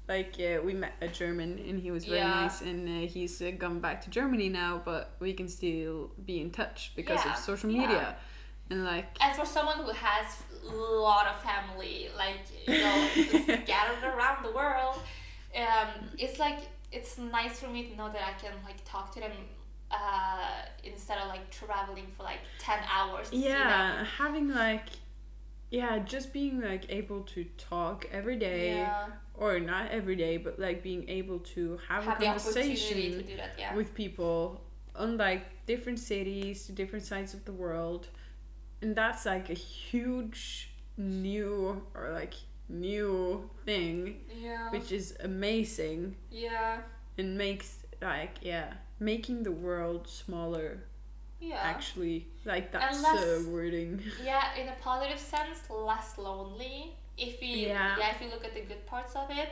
Like 0.07 0.37
yeah, 0.37 0.59
we 0.59 0.73
met 0.73 0.93
a 1.01 1.07
German 1.07 1.57
and 1.67 1.79
he 1.79 1.89
was 1.91 2.05
very 2.05 2.17
Yeah. 2.19 2.41
nice 2.41 2.61
and 2.61 2.87
uh, 2.87 3.07
he's 3.07 3.41
uh, 3.41 3.51
gone 3.57 3.79
back 3.79 4.01
to 4.01 4.09
Germany 4.09 4.49
now, 4.49 4.81
but 4.83 5.11
we 5.19 5.31
can 5.33 5.47
still 5.47 6.11
be 6.25 6.41
in 6.41 6.51
touch 6.51 6.91
because 6.95 7.25
of 7.25 7.37
social 7.37 7.69
media. 7.69 8.15
And 8.69 8.83
like 8.83 9.07
And 9.21 9.35
for 9.35 9.45
someone 9.45 9.77
who 9.77 9.91
has 9.91 10.43
a 10.67 10.75
lot 10.75 11.27
of 11.27 11.35
family, 11.41 12.09
like 12.17 12.39
you 12.67 12.79
know, 12.83 13.07
scattered 13.63 14.03
around 14.03 14.43
the 14.43 14.51
world, 14.51 14.97
um, 15.55 15.89
it's 16.17 16.39
like 16.39 16.59
it's 16.91 17.17
nice 17.17 17.59
for 17.59 17.67
me 17.69 17.83
to 17.89 17.95
know 17.95 18.09
that 18.11 18.21
I 18.21 18.33
can 18.41 18.51
like 18.65 18.83
talk 18.85 19.13
to 19.15 19.19
them 19.19 19.31
uh, 19.89 20.61
instead 20.83 21.17
of 21.19 21.27
like 21.27 21.49
traveling 21.49 22.07
for 22.15 22.23
like 22.23 22.39
ten 22.59 22.79
hours. 22.89 23.29
To 23.29 23.35
see 23.35 23.43
them. 23.43 23.51
yeah, 23.57 24.05
having 24.17 24.49
like 24.49 24.83
yeah, 25.69 25.99
just 25.99 26.33
being 26.33 26.59
like 26.61 26.85
able 26.89 27.21
to 27.21 27.45
talk 27.57 28.05
every 28.11 28.35
day 28.37 28.75
Yeah. 28.77 29.05
or 29.33 29.59
not 29.59 29.89
every 29.91 30.17
day, 30.17 30.35
but 30.37 30.59
like 30.59 30.83
being 30.83 31.07
able 31.07 31.39
to 31.55 31.79
have, 31.87 32.03
Have 32.03 32.21
a 32.21 32.25
conversation 32.25 33.25
that. 33.37 33.51
Yeah. 33.57 33.73
with 33.75 33.93
people 33.93 34.61
on 34.95 35.15
like 35.17 35.65
different 35.65 35.99
cities, 35.99 36.67
different 36.67 37.05
sides 37.05 37.33
of 37.33 37.45
the 37.45 37.53
world. 37.53 38.07
And 38.81 38.95
that's 38.95 39.25
like 39.25 39.49
a 39.49 39.53
huge 39.53 40.71
new 40.97 41.81
or 41.95 42.11
like 42.11 42.33
new 42.71 43.49
thing 43.65 44.21
Yeah. 44.39 44.69
which 44.71 44.91
is 44.91 45.15
amazing 45.23 46.15
yeah. 46.31 46.77
and 47.17 47.37
makes 47.37 47.77
like 48.01 48.35
yeah 48.41 48.73
making 48.99 49.43
the 49.43 49.51
world 49.51 50.07
smaller 50.07 50.79
Yeah. 51.39 51.59
actually 51.61 52.27
like 52.45 52.71
that's 52.71 53.01
the 53.01 53.47
wording 53.49 54.01
Yeah, 54.23 54.43
in 54.59 54.67
a 54.69 54.75
positive 54.81 55.19
sense, 55.19 55.59
less 55.69 56.17
lonely. 56.17 56.93
If 57.17 57.39
we 57.41 57.67
Yeah. 57.67 57.95
yeah, 57.99 58.11
if 58.13 58.21
you 58.21 58.29
look 58.29 58.45
at 58.45 58.53
the 58.53 58.61
good 58.61 58.85
parts 58.85 59.15
of 59.15 59.29
it, 59.31 59.49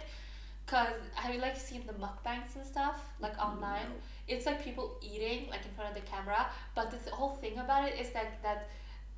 cause 0.65 0.95
have 1.15 1.34
you 1.34 1.41
like 1.41 1.57
seen 1.57 1.84
the 1.86 1.93
mukbangs 1.93 2.55
and 2.55 2.65
stuff 2.65 2.97
like 3.20 3.38
online? 3.39 3.89
It's 4.28 4.45
like 4.45 4.63
people 4.63 4.97
eating 5.01 5.49
like 5.49 5.63
in 5.65 5.72
front 5.76 5.89
of 5.91 5.95
the 6.01 6.05
camera, 6.13 6.41
but 6.76 6.86
the 6.91 6.99
whole 7.11 7.36
thing 7.41 7.57
about 7.57 7.88
it 7.89 7.95
is 7.99 8.13
like 8.13 8.41
that. 8.43 8.70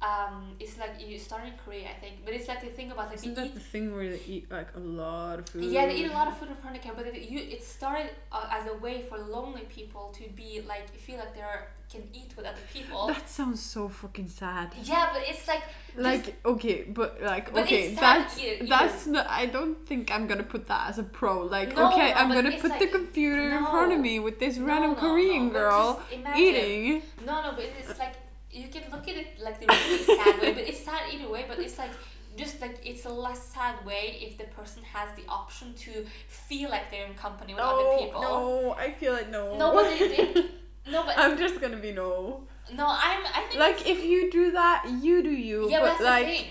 Um, 0.02 0.56
it's 0.60 0.80
like 0.80 0.94
you 1.00 1.20
start 1.20 1.44
in 1.46 1.54
Korea, 1.64 1.90
I 1.90 2.00
think, 2.02 2.26
but 2.26 2.34
it's 2.34 2.48
like 2.48 2.62
the 2.62 2.70
thing 2.70 2.90
about 2.92 3.08
like 3.10 3.18
isn't 3.18 3.36
that 3.36 3.46
eat 3.48 3.54
the 3.54 3.60
thing 3.60 3.94
where 3.96 4.10
they 4.10 4.22
eat 4.28 4.50
like 4.52 4.70
a 4.76 4.80
lot 4.80 5.38
of 5.40 5.48
food? 5.50 5.64
Yeah, 5.64 5.86
they 5.86 5.96
eat 5.98 6.10
a 6.10 6.14
lot 6.14 6.28
of 6.28 6.38
food 6.38 6.50
in 6.50 6.56
front 6.56 6.76
of 6.76 6.82
the 6.82 6.88
camera, 6.88 7.04
but 7.06 7.16
it, 7.16 7.30
you, 7.30 7.38
it 7.40 7.64
started 7.64 8.10
uh, 8.32 8.48
as 8.52 8.66
a 8.68 8.74
way 8.78 9.04
for 9.04 9.20
lonely 9.20 9.62
people 9.70 10.12
to 10.18 10.24
be 10.36 10.64
like 10.68 10.90
feel 10.96 11.18
like 11.20 11.36
they 11.36 11.42
are 11.42 11.68
can 11.92 12.02
eat 12.14 12.34
with 12.38 12.46
other 12.46 12.58
people. 12.74 13.08
that 13.08 13.30
sounds 13.30 13.62
so 13.62 13.90
fucking 13.90 14.28
sad. 14.28 14.72
Yeah, 14.84 15.10
but 15.14 15.22
it's 15.28 15.48
like 15.48 15.62
like 15.96 16.36
okay 16.46 16.84
but 16.84 17.22
like 17.22 17.54
But 17.54 17.64
okay 17.66 17.94
that's 17.94 18.40
either- 18.40 18.66
that's 18.66 19.06
not 19.08 19.28
i 19.28 19.46
don't 19.46 19.86
think 19.86 20.10
i'm 20.10 20.26
gonna 20.26 20.42
put 20.56 20.68
that 20.68 20.90
as 20.90 20.98
a 21.00 21.04
pro. 21.04 21.44
Like 21.44 21.76
No, 21.76 21.90
okay 21.90 22.10
no, 22.12 22.16
i'm 22.20 22.30
gonna 22.32 22.52
put 22.54 22.62
the 22.80 22.86
like- 22.86 22.92
computer 22.92 23.42
in 23.58 23.66
front 23.66 23.92
of 23.92 24.00
me 24.00 24.20
with 24.20 24.40
this 24.40 24.56
No, 24.58 24.66
random 24.68 24.92
no, 24.92 24.98
korean 25.04 25.48
no, 25.48 25.54
girl 25.54 26.02
eating. 26.36 27.04
No, 27.26 27.42
no, 27.44 27.52
but 27.56 27.66
it's 27.78 28.00
like 28.00 28.16
you 28.52 28.68
can 28.68 28.84
look 28.92 29.08
at 29.08 29.16
it 29.16 29.40
like 29.42 29.60
the 29.60 29.68
really 29.68 30.04
sad 30.04 30.42
way, 30.42 30.54
but 30.54 30.64
it's 30.64 30.84
sad 30.84 31.02
either 31.14 31.30
way. 31.30 31.46
But 31.48 31.60
it's 31.60 31.78
like 31.78 31.92
just 32.36 32.62
like 32.62 32.80
it's 32.86 33.06
a 33.06 33.10
less 33.10 33.44
sad 33.48 33.86
way 33.86 34.18
if 34.22 34.38
the 34.38 34.46
person 34.56 34.84
has 34.84 35.10
the 35.16 35.24
option 35.28 35.74
to 35.74 36.06
feel 36.28 36.70
like 36.70 36.90
they're 36.90 37.06
in 37.06 37.14
company 37.14 37.54
with 37.54 37.62
other 37.62 37.98
people. 37.98 38.22
no 38.22 38.72
i 38.78 38.92
feel 38.92 39.14
like 39.14 39.30
no 39.30 39.58
No, 39.58 39.74
but 39.74 39.86
it, 39.92 40.38
it, 40.38 40.52
no, 40.90 41.04
but 41.04 41.18
i'm 41.18 41.38
just 41.38 41.60
gonna 41.60 41.78
be 41.78 41.92
no 41.92 42.44
no, 42.74 42.86
I'm. 42.88 43.26
I 43.26 43.48
think 43.50 43.60
like 43.60 43.90
if 43.90 44.04
you 44.04 44.32
do 44.32 44.52
that 44.52 44.86
you 45.02 45.22
do 45.22 45.32
you 45.32 45.70
yeah, 45.70 45.80
but 45.80 45.84
but 45.84 45.88
that's 45.90 46.02
like 46.04 46.26
the 46.26 46.32
thing. 46.32 46.48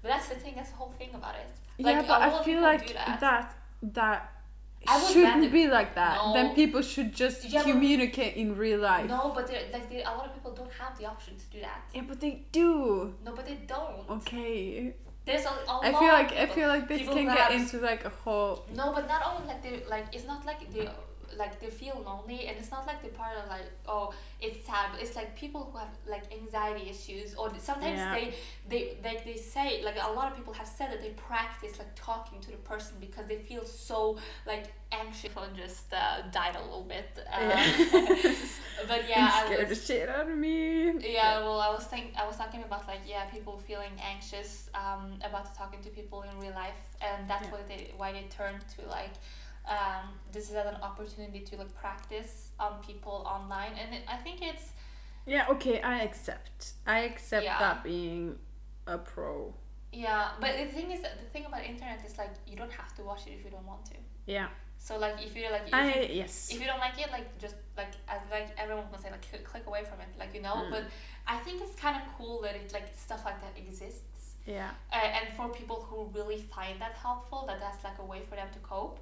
But 0.00 0.08
that's 0.08 0.28
the 0.28 0.34
thing. 0.36 0.52
That's 0.56 0.70
the 0.70 0.76
whole 0.76 0.94
thing 0.96 1.10
about 1.14 1.34
it. 1.34 1.46
yeah 1.76 2.02
but 2.02 2.22
i 2.22 2.42
feel 2.42 2.62
like 2.62 2.94
that. 2.94 3.20
that 3.20 3.54
that 3.82 4.32
I 4.86 4.96
would 5.02 5.12
shouldn't 5.12 5.34
rather- 5.34 5.48
be 5.50 5.66
like 5.68 5.94
that 5.96 6.16
No. 6.18 6.32
then 6.34 6.54
people 6.54 6.82
should 6.82 7.12
just 7.14 7.44
Yeah, 7.44 7.62
but- 7.62 7.70
communicate 7.72 8.36
in 8.36 8.56
real 8.56 8.80
life 8.80 9.08
No, 9.08 9.32
but 9.34 9.46
they're, 9.48 9.64
like 9.72 9.90
they, 9.90 10.02
a 10.02 10.10
lot 10.10 10.26
of 10.26 10.34
people 10.34 10.52
don't 10.52 10.72
have 10.72 10.96
the 10.98 11.06
option 11.06 11.36
to 11.36 11.44
do 11.54 11.60
that. 11.60 11.80
yeah 11.94 12.02
but 12.08 12.20
they 12.20 12.44
do 12.52 13.14
No, 13.24 13.34
but 13.34 13.44
they 13.46 13.58
don't. 13.66 14.08
okay 14.16 14.94
There's 15.26 15.44
a, 15.44 15.50
a 15.72 15.74
I 15.88 15.90
feel 16.00 16.12
like 16.20 16.32
I 16.32 16.46
feel 16.46 16.68
like 16.68 16.86
this 16.88 17.02
can 17.02 17.26
get 17.26 17.50
into 17.52 17.76
like 17.80 18.04
a 18.04 18.12
whole 18.22 18.64
No, 18.80 18.92
but 18.96 19.04
not 19.08 19.20
only 19.28 19.44
like 19.48 19.62
they 19.62 19.74
like 19.94 20.06
it's 20.16 20.26
not 20.32 20.46
like 20.46 20.60
they 20.72 20.88
like 21.36 21.60
they 21.60 21.68
feel 21.68 22.02
lonely 22.06 22.46
and 22.46 22.56
it's 22.58 22.70
not 22.70 22.86
like 22.86 23.02
the 23.02 23.08
part 23.08 23.36
of 23.36 23.48
like 23.48 23.68
oh 23.86 24.12
it's 24.40 24.64
sad 24.66 24.86
but 24.92 25.02
it's 25.02 25.16
like 25.16 25.36
people 25.36 25.68
who 25.70 25.78
have 25.78 25.88
like 26.08 26.24
anxiety 26.32 26.88
issues 26.90 27.34
or 27.34 27.50
sometimes 27.58 27.98
Yeah. 27.98 28.14
they 28.14 28.34
they 28.68 28.96
like 29.04 29.24
they 29.24 29.36
say 29.36 29.82
like 29.84 29.96
a 30.00 30.10
lot 30.12 30.30
of 30.30 30.36
people 30.36 30.52
have 30.54 30.66
said 30.68 30.90
that 30.92 31.00
they 31.02 31.10
practice 31.10 31.78
like 31.78 31.92
talking 31.94 32.40
to 32.40 32.50
the 32.50 32.56
person 32.58 32.94
because 33.00 33.26
they 33.26 33.36
feel 33.38 33.64
so 33.64 34.18
like 34.46 34.66
anxious 34.90 35.30
and 35.36 35.54
just 35.54 35.92
uh, 35.92 36.22
died 36.32 36.56
a 36.56 36.62
little 36.64 36.84
bit 36.88 37.10
uh, 37.32 37.38
Yeah. 37.40 37.62
but 38.88 39.08
yeah 39.08 39.28
scared 39.46 39.66
the 39.66 39.70
was, 39.70 39.84
shit 39.86 40.08
out 40.08 40.28
of 40.30 40.36
me. 40.38 40.92
yeah, 41.12 41.40
well, 41.40 41.60
I 41.60 41.68
was 41.70 41.84
think 41.84 42.14
I 42.16 42.26
was 42.26 42.36
talking 42.36 42.62
about 42.62 42.86
like 42.86 43.00
yeah, 43.06 43.24
people 43.26 43.58
feeling 43.58 43.92
anxious 44.02 44.70
um, 44.74 45.12
about 45.22 45.54
talking 45.54 45.80
to 45.82 45.90
people 45.90 46.22
in 46.22 46.38
real 46.40 46.54
life, 46.54 46.82
and 47.00 47.28
that's 47.28 47.44
Yeah. 47.46 47.52
why 47.52 47.58
they 47.68 47.92
why 47.96 48.12
they 48.12 48.26
turn 48.30 48.54
to 48.76 48.88
like 48.88 49.14
um, 49.66 50.04
this 50.32 50.48
is 50.50 50.56
an 50.56 50.76
opportunity 50.82 51.40
to 51.40 51.56
like 51.56 51.74
practice 51.74 52.50
on 52.58 52.82
people 52.82 53.24
online, 53.26 53.72
and 53.80 53.94
it, 53.94 54.02
I 54.08 54.16
think 54.16 54.40
it's 54.42 54.72
Yeah, 55.26 55.46
okay, 55.50 55.80
I 55.82 56.02
accept. 56.02 56.72
I 56.86 57.00
accept 57.00 57.44
Yeah. 57.44 57.58
that 57.58 57.84
being 57.84 58.38
a 58.86 58.96
pro. 58.98 59.52
yeah. 59.92 60.30
But 60.40 60.56
the 60.56 60.66
thing 60.66 60.90
is, 60.90 61.00
the 61.02 61.28
thing 61.32 61.44
about 61.46 61.64
internet 61.64 62.04
is 62.06 62.16
like 62.18 62.32
you 62.46 62.56
don't 62.56 62.72
have 62.72 62.94
to 62.96 63.02
watch 63.02 63.26
it 63.26 63.32
if 63.38 63.44
you 63.44 63.50
don't 63.50 63.66
want 63.66 63.84
to. 63.86 63.96
Yeah. 64.26 64.48
So 64.78 64.96
like 64.98 65.16
if 65.24 65.36
you 65.36 65.50
like 65.50 65.66
if 65.68 65.74
I 65.74 65.92
you, 66.00 66.14
yes. 66.22 66.48
if 66.52 66.60
you 66.60 66.66
don't 66.66 66.78
like 66.78 66.98
it, 66.98 67.10
like 67.10 67.28
just 67.38 67.56
like 67.76 67.92
as 68.08 68.20
like 68.30 68.48
everyone 68.56 68.84
will 68.90 68.98
say, 68.98 69.10
like 69.10 69.28
click, 69.28 69.44
click 69.44 69.66
away 69.66 69.82
from 69.84 70.00
it, 70.00 70.08
like 70.18 70.32
you 70.34 70.40
know. 70.42 70.54
Mm. 70.54 70.70
But 70.70 70.84
I 71.26 71.36
think 71.38 71.60
it's 71.60 71.74
kind 71.74 71.96
of 71.96 72.02
cool 72.16 72.40
that 72.42 72.54
it 72.54 72.72
like 72.72 72.88
stuff 72.96 73.22
like 73.24 73.38
that 73.42 73.54
exists. 73.58 74.04
Yeah. 74.46 74.70
uh, 74.90 74.96
and 74.96 75.28
for 75.36 75.50
people 75.50 75.86
who 75.90 76.08
really 76.18 76.38
find 76.40 76.80
that 76.80 76.94
helpful 76.94 77.44
that 77.48 77.60
that's 77.60 77.84
like 77.84 77.98
a 77.98 78.04
way 78.04 78.20
for 78.22 78.34
them 78.36 78.48
to 78.54 78.58
cope 78.60 78.98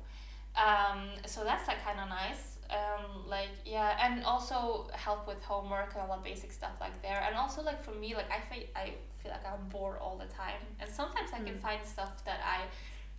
um, 0.57 1.01
so 1.27 1.45
that's 1.45 1.67
like 1.69 1.83
kind 1.85 2.01
of 2.01 2.09
nice 2.09 2.57
um, 2.71 3.29
like 3.29 3.51
yeah 3.65 3.97
and 4.05 4.25
also 4.25 4.89
help 4.93 5.27
with 5.29 5.43
homework 5.45 5.93
and 5.95 6.03
all 6.03 6.17
the 6.17 6.23
basic 6.23 6.51
stuff 6.53 6.73
like 6.81 7.01
there 7.03 7.23
and 7.27 7.37
also 7.37 7.63
like 7.63 7.83
for 7.83 7.93
me 7.93 8.15
like 8.15 8.31
i 8.31 8.41
feel 8.53 8.65
i 8.75 8.93
feel 9.23 9.31
like 9.31 9.47
i'm 9.47 9.69
bored 9.69 9.99
all 10.01 10.17
the 10.19 10.27
time 10.35 10.61
and 10.81 10.89
sometimes 10.91 11.31
i 11.33 11.39
can 11.39 11.55
Mm. 11.55 11.61
find 11.61 11.81
stuff 11.85 12.25
that 12.25 12.41
i 12.45 12.63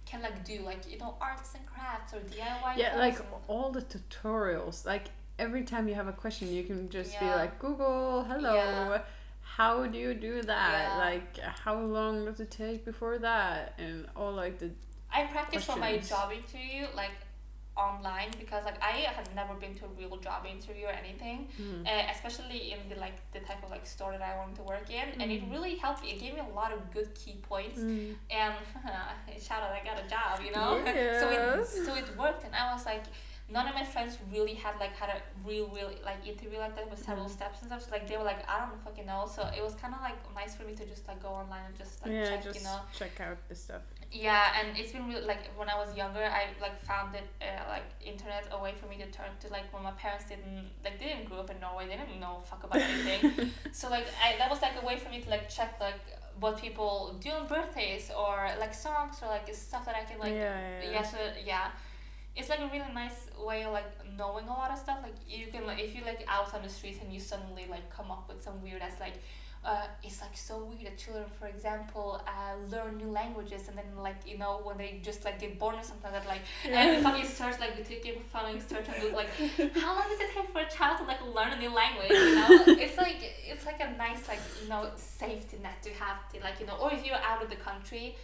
can 0.05 0.21
like 0.21 0.43
do 0.43 0.61
like 0.63 0.81
you 0.91 0.97
know 0.97 1.15
arts 1.21 1.53
and 1.55 1.65
crafts 1.65 2.13
or 2.13 2.19
diy 2.19 2.77
Yeah, 2.77 2.97
like 2.97 3.19
and- 3.19 3.27
all 3.47 3.71
the 3.71 3.81
tutorials. 3.81 4.85
Like 4.85 5.05
every 5.39 5.63
time 5.63 5.87
you 5.87 5.95
have 5.95 6.07
a 6.07 6.13
question, 6.13 6.51
you 6.51 6.63
can 6.63 6.89
just 6.89 7.19
be 7.19 7.25
like, 7.25 7.59
Google, 7.59 8.23
hello, 8.23 8.55
Yeah. 8.55 9.01
how 9.41 9.85
do 9.85 9.97
you 9.97 10.13
do 10.13 10.41
that? 10.43 10.79
Yeah. 10.89 10.97
Like, 10.97 11.37
how 11.63 11.77
long 11.79 12.25
does 12.25 12.39
it 12.39 12.51
take 12.51 12.85
before 12.85 13.17
that? 13.19 13.73
And 13.77 14.07
all 14.15 14.31
like 14.33 14.59
the 14.59 14.71
I 15.13 15.23
practice 15.25 15.63
for 15.65 15.75
my 15.77 15.97
job 15.97 16.31
interview 16.31 16.87
like 16.95 17.11
online 17.77 18.31
because 18.39 18.63
like 18.65 18.81
I 18.81 18.95
had 19.17 19.27
never 19.35 19.53
been 19.53 19.73
to 19.75 19.85
a 19.85 19.91
real 19.99 20.17
job 20.17 20.45
interview 20.45 20.85
or 20.91 20.95
anything, 21.03 21.47
Mm. 21.61 21.85
uh, 21.85 22.11
especially 22.15 22.61
in 22.73 22.79
the 22.89 22.95
like 23.05 23.17
the 23.35 23.39
type 23.49 23.61
of 23.63 23.69
like 23.75 23.85
store 23.85 24.13
that 24.13 24.21
I 24.33 24.35
wanted 24.41 24.55
to 24.57 24.63
work 24.63 24.89
in, 24.89 25.07
and 25.21 25.31
it 25.31 25.41
Mm. 25.43 25.51
really 25.53 25.75
helped 25.75 26.01
me. 26.03 26.11
It 26.15 26.19
gave 26.19 26.33
me 26.33 26.41
a 26.51 26.53
lot 26.61 26.71
of 26.75 26.79
good 26.95 27.09
key 27.21 27.35
points, 27.51 27.79
Mm. 27.79 28.15
and 28.29 28.53
shout 29.47 29.61
out, 29.63 29.71
I 29.71 29.81
got 29.83 29.97
a 30.03 30.07
job, 30.15 30.33
you 30.45 30.51
know. 30.57 30.69
so 31.21 31.25
it 31.29 31.67
so 31.85 31.95
it 32.01 32.07
worked, 32.17 32.43
and 32.45 32.53
I 32.55 32.73
was 32.73 32.85
like. 32.85 33.03
None 33.49 33.65
of 33.65 33.75
my 33.75 33.85
friends 33.93 34.17
really 34.29 34.55
had 34.55 34.75
like 34.77 34.93
had 35.01 35.07
a 35.17 35.19
real 35.47 35.67
real 35.69 35.89
like 36.03 36.19
interview 36.27 36.59
like 36.59 36.75
that 36.75 36.89
with 36.89 37.01
several 37.01 37.27
Mm. 37.27 37.37
steps 37.37 37.61
and 37.61 37.69
stuff. 37.69 37.81
So 37.85 37.91
like 37.91 38.05
they 38.05 38.17
were 38.17 38.25
like 38.25 38.41
I 38.53 38.55
don't 38.59 38.77
fucking 38.83 39.05
know. 39.05 39.21
So 39.35 39.41
it 39.57 39.63
was 39.63 39.73
kind 39.75 39.93
of 39.97 40.01
like 40.01 40.17
nice 40.35 40.53
for 40.57 40.63
me 40.69 40.73
to 40.75 40.85
just 40.85 41.07
like 41.07 41.23
go 41.23 41.29
online 41.29 41.63
and 41.67 41.75
just 41.77 41.93
like 42.03 42.11
yeah, 42.11 42.27
check, 42.29 42.43
just 42.43 42.59
you 42.59 42.65
know. 42.65 42.79
check 42.99 43.15
out 43.21 43.37
the 43.47 43.55
stuff. 43.55 43.83
Yeah, 44.11 44.53
and 44.59 44.77
it's 44.77 44.93
been 44.93 45.07
real 45.07 45.21
like 45.27 45.51
when 45.57 45.69
I 45.69 45.75
was 45.75 45.95
younger, 45.95 46.23
I 46.23 46.47
like 46.61 46.81
found 46.81 47.13
it 47.13 47.27
uh, 47.41 47.69
like 47.69 47.83
internet 48.01 48.47
a 48.51 48.61
way 48.61 48.73
for 48.73 48.87
me 48.87 48.95
to 48.97 49.05
turn 49.11 49.29
to 49.41 49.47
like 49.49 49.71
when 49.73 49.83
my 49.83 49.91
parents 49.91 50.25
didn't 50.29 50.69
like 50.83 50.97
they 50.97 51.07
didn't 51.07 51.25
grow 51.25 51.39
up 51.39 51.49
in 51.49 51.59
Norway, 51.59 51.87
they 51.87 51.97
didn't 51.97 52.19
know 52.19 52.39
fuck 52.49 52.63
about 52.63 52.81
anything. 52.81 53.51
so 53.73 53.89
like 53.89 54.07
I 54.23 54.37
that 54.37 54.49
was 54.49 54.61
like 54.61 54.81
a 54.81 54.85
way 54.85 54.97
for 54.97 55.09
me 55.09 55.21
to 55.21 55.29
like 55.29 55.49
check 55.49 55.77
like 55.81 55.99
what 56.39 56.57
people 56.57 57.17
do 57.19 57.31
on 57.31 57.47
birthdays 57.47 58.09
or 58.17 58.49
like 58.59 58.73
songs 58.73 59.17
or 59.21 59.27
like 59.27 59.53
stuff 59.53 59.85
that 59.85 59.95
I 59.95 60.03
can 60.03 60.19
like 60.19 60.31
yeah, 60.31 60.39
yeah, 60.39 60.83
yeah, 60.83 60.91
yeah. 60.91 61.03
so 61.03 61.17
yeah. 61.45 61.67
It's 62.35 62.49
like 62.49 62.59
a 62.59 62.67
really 62.67 62.93
nice 62.93 63.31
way 63.39 63.63
of 63.63 63.73
like 63.73 63.91
knowing 64.15 64.47
a 64.47 64.53
lot 64.53 64.71
of 64.71 64.77
stuff. 64.77 64.99
Like 65.03 65.15
you 65.27 65.47
can 65.47 65.65
like 65.65 65.79
if 65.79 65.93
you 65.93 66.03
like 66.05 66.23
out 66.29 66.53
on 66.53 66.61
the 66.61 66.69
streets 66.69 66.99
and 67.01 67.11
you 67.11 67.19
suddenly 67.19 67.65
like 67.69 67.89
come 67.89 68.09
up 68.09 68.29
with 68.29 68.41
some 68.41 68.61
weird 68.61 68.81
ass 68.81 68.93
like 69.01 69.15
uh, 69.65 69.85
it's 70.03 70.21
like 70.21 70.35
so 70.37 70.63
weird 70.63 70.85
that 70.85 70.97
children, 70.97 71.25
for 71.39 71.47
example, 71.47 72.21
uh, 72.25 72.55
learn 72.71 72.97
new 72.97 73.11
languages 73.11 73.67
and 73.67 73.77
then 73.77 73.85
like 74.01 74.15
you 74.25 74.37
know 74.37 74.61
when 74.63 74.77
they 74.77 74.99
just 75.03 75.25
like 75.25 75.39
get 75.39 75.59
born 75.59 75.75
or 75.75 75.83
something 75.83 76.11
that 76.11 76.25
like 76.25 76.41
and 76.69 76.95
you 76.97 77.03
fucking 77.03 77.25
search 77.27 77.59
like 77.59 77.77
you 77.77 77.83
take 77.83 78.23
phone 78.31 78.51
and 78.51 78.61
search 78.63 78.85
and 78.87 79.03
look 79.03 79.13
like 79.13 79.29
how 79.75 79.95
long 79.95 80.07
does 80.09 80.19
it 80.19 80.29
take 80.33 80.49
for 80.51 80.59
a 80.61 80.69
child 80.69 80.97
to 80.99 81.03
like 81.03 81.21
learn 81.35 81.51
a 81.51 81.59
new 81.59 81.73
language? 81.73 82.09
You 82.11 82.35
know, 82.35 82.47
it's 82.83 82.97
like 82.97 83.17
it's 83.45 83.65
like 83.65 83.79
a 83.81 83.91
nice 83.97 84.27
like 84.27 84.39
you 84.63 84.69
know 84.69 84.89
safety 84.95 85.57
net 85.61 85.81
to 85.83 85.89
have 85.95 86.31
to 86.31 86.39
like 86.41 86.59
you 86.59 86.65
know 86.65 86.77
or 86.77 86.93
if 86.93 87.05
you're 87.05 87.15
out 87.31 87.43
of 87.43 87.49
the 87.49 87.57
country 87.57 88.15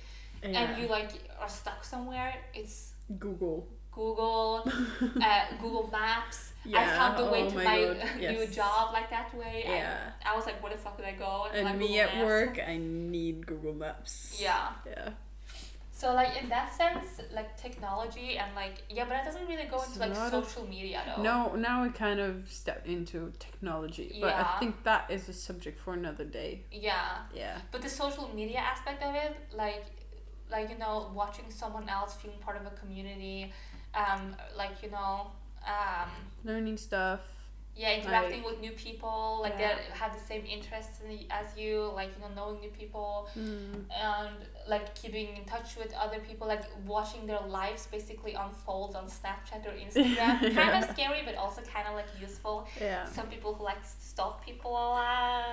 Yeah. 0.43 0.59
and 0.61 0.81
you 0.81 0.87
like 0.87 1.11
are 1.41 1.49
stuck 1.49 1.83
somewhere, 1.83 2.33
it's 2.53 2.93
Google. 3.19 3.67
Google, 3.91 4.63
uh, 5.21 5.41
Google 5.61 5.87
Maps. 5.91 6.52
I 6.73 6.85
found 6.87 7.17
the 7.17 7.25
way 7.25 7.43
oh 7.43 7.49
to 7.49 7.55
my 7.55 7.63
my, 7.63 7.81
God, 7.83 7.97
new 8.19 8.47
job 8.47 8.93
like 8.93 9.09
that 9.09 9.33
way. 9.37 9.63
Yeah. 9.65 10.11
I, 10.25 10.33
I 10.33 10.35
was 10.35 10.45
like, 10.45 10.61
where 10.63 10.71
the 10.71 10.77
fuck 10.77 10.97
did 10.97 11.05
I 11.05 11.13
go? 11.13 11.47
And 11.53 11.65
like, 11.65 11.77
me 11.77 11.99
at 11.99 12.25
work, 12.25 12.59
I 12.65 12.77
need 12.77 13.45
Google 13.45 13.73
Maps. 13.73 14.37
Yeah. 14.41 14.69
Yeah. 14.85 15.09
So 15.91 16.13
like 16.13 16.41
in 16.41 16.49
that 16.49 16.73
sense, 16.73 17.21
like 17.33 17.55
technology 17.55 18.37
and 18.37 18.53
like 18.55 18.83
yeah, 18.89 19.03
but 19.03 19.11
that 19.11 19.25
doesn't 19.25 19.47
really 19.47 19.65
go 19.65 19.77
It's 19.77 19.87
into 19.87 19.99
like 19.99 20.15
lot 20.15 20.33
of- 20.33 20.45
social 20.45 20.67
media 20.67 21.01
though. 21.05 21.21
No, 21.21 21.55
now 21.55 21.83
we 21.83 21.89
kind 21.89 22.19
of 22.19 22.49
step 22.51 22.85
into 22.85 23.31
technology, 23.39 24.17
but 24.19 24.33
I 24.33 24.57
think 24.59 24.83
that 24.83 25.09
is 25.09 25.29
a 25.29 25.33
subject 25.33 25.79
for 25.79 25.93
another 25.93 26.25
day. 26.25 26.63
Yeah. 26.71 27.19
Yeah. 27.33 27.57
But 27.71 27.83
the 27.83 27.89
social 27.89 28.29
media 28.35 28.57
aspect 28.57 29.01
of 29.03 29.15
it, 29.15 29.37
like, 29.53 29.85
like 30.51 30.69
you 30.69 30.77
know, 30.77 31.11
watching 31.13 31.45
someone 31.49 31.87
else 31.87 32.15
feeling 32.15 32.39
part 32.39 32.57
of 32.57 32.65
a 32.65 32.71
community, 32.71 33.53
um, 33.93 34.35
like 34.57 34.81
you 34.83 34.89
know, 34.89 35.31
um, 35.67 36.09
Learning 36.43 36.77
stuff. 36.77 37.21
yeah, 37.75 37.93
interacting 37.97 38.43
with 38.43 38.59
new 38.59 38.71
people, 38.73 39.39
like 39.41 39.55
Yeah. 39.57 39.69
that 39.75 39.79
have 40.01 40.13
the 40.13 40.19
same 40.31 40.45
interests 40.45 41.01
in 41.01 41.07
the- 41.09 41.27
as 41.31 41.47
you, 41.57 41.91
like 41.95 42.09
you 42.15 42.21
know, 42.21 42.29
knowing 42.35 42.59
new 42.59 42.69
people, 42.69 43.27
Mm. 43.35 43.85
and 43.89 44.35
like 44.67 44.93
keeping 44.93 45.35
in 45.37 45.43
touch 45.45 45.75
with 45.75 45.91
other 45.95 46.19
people, 46.19 46.45
like 46.47 46.63
watching 46.85 47.25
their 47.25 47.41
lives 47.41 47.87
basically 47.87 48.33
unfold 48.35 48.95
on 48.95 49.05
Snapchat 49.07 49.65
or 49.65 49.71
Instagram. 49.85 50.39
Kind 50.61 50.83
of 50.83 50.89
scary, 50.91 51.21
but 51.25 51.35
also 51.35 51.61
kind 51.63 51.87
of 51.87 51.95
like 51.95 52.05
useful. 52.21 52.67
Yeah. 52.79 53.05
Some 53.05 53.27
people 53.27 53.53
who 53.55 53.63
like 53.63 53.81
to 53.81 53.89
stalk 54.11 54.45
people 54.45 54.71
a 54.71 54.87
lot 54.99 55.45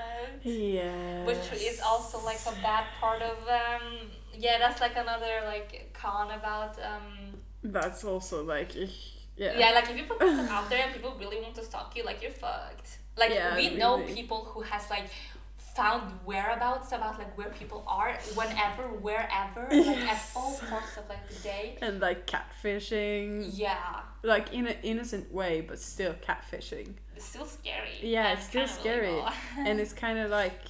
Yeah. 0.42 1.24
which 1.24 1.46
is 1.70 1.80
also 1.80 2.18
like 2.30 2.40
a 2.46 2.52
bad 2.62 2.84
part 3.00 3.22
of 3.22 3.38
um 3.48 4.10
yeah 4.34 4.58
that's 4.58 4.80
like 4.80 4.96
another 4.96 5.34
like 5.46 5.90
con 5.94 6.30
about 6.30 6.78
um 6.90 7.08
That's 7.62 8.04
also 8.04 8.42
like, 8.44 8.72
yeah. 9.42 9.58
yeah, 9.62 9.70
like 9.76 9.88
if 9.90 9.96
you 9.98 10.04
put 10.10 10.18
stuff 10.18 10.50
out 10.56 10.66
there 10.70 10.82
and 10.84 10.92
people 10.96 11.12
really 11.22 11.38
want 11.44 11.54
to 11.60 11.64
stalk 11.70 11.88
you 11.96 12.02
like 12.10 12.18
you're 12.22 12.30
fucked 12.44 12.88
like 13.20 13.32
Yeah, 13.34 13.56
we 13.60 13.66
know 13.82 13.94
people 14.20 14.40
who 14.50 14.60
has 14.72 14.84
like 14.96 15.06
found 15.80 16.04
whereabouts 16.24 16.88
about 16.98 17.14
like 17.22 17.32
where 17.38 17.50
people 17.60 17.80
are 17.86 18.12
whenever 18.34 18.84
wherever 19.06 19.62
like 19.70 19.96
at 20.14 20.20
all 20.36 20.54
parts 20.70 20.96
of 21.00 21.08
like 21.08 21.24
the 21.30 21.38
day 21.50 21.78
And 21.86 22.00
like 22.00 22.26
catfishing, 22.26 23.50
yeah 23.54 24.00
like 24.22 24.52
in 24.52 24.66
an 24.66 24.76
innocent 24.82 25.32
way, 25.32 25.60
but 25.66 25.78
still 25.80 26.14
catfishing. 26.28 26.88
it's 27.16 27.24
still 27.24 27.46
scary 27.46 27.96
Yeah, 28.02 28.32
it's 28.34 28.46
still 28.46 28.66
scary. 28.66 29.08
illegal. 29.08 29.30
and 29.58 29.80
it's 29.80 29.92
kind 29.94 30.18
of 30.18 30.30
like, 30.30 30.60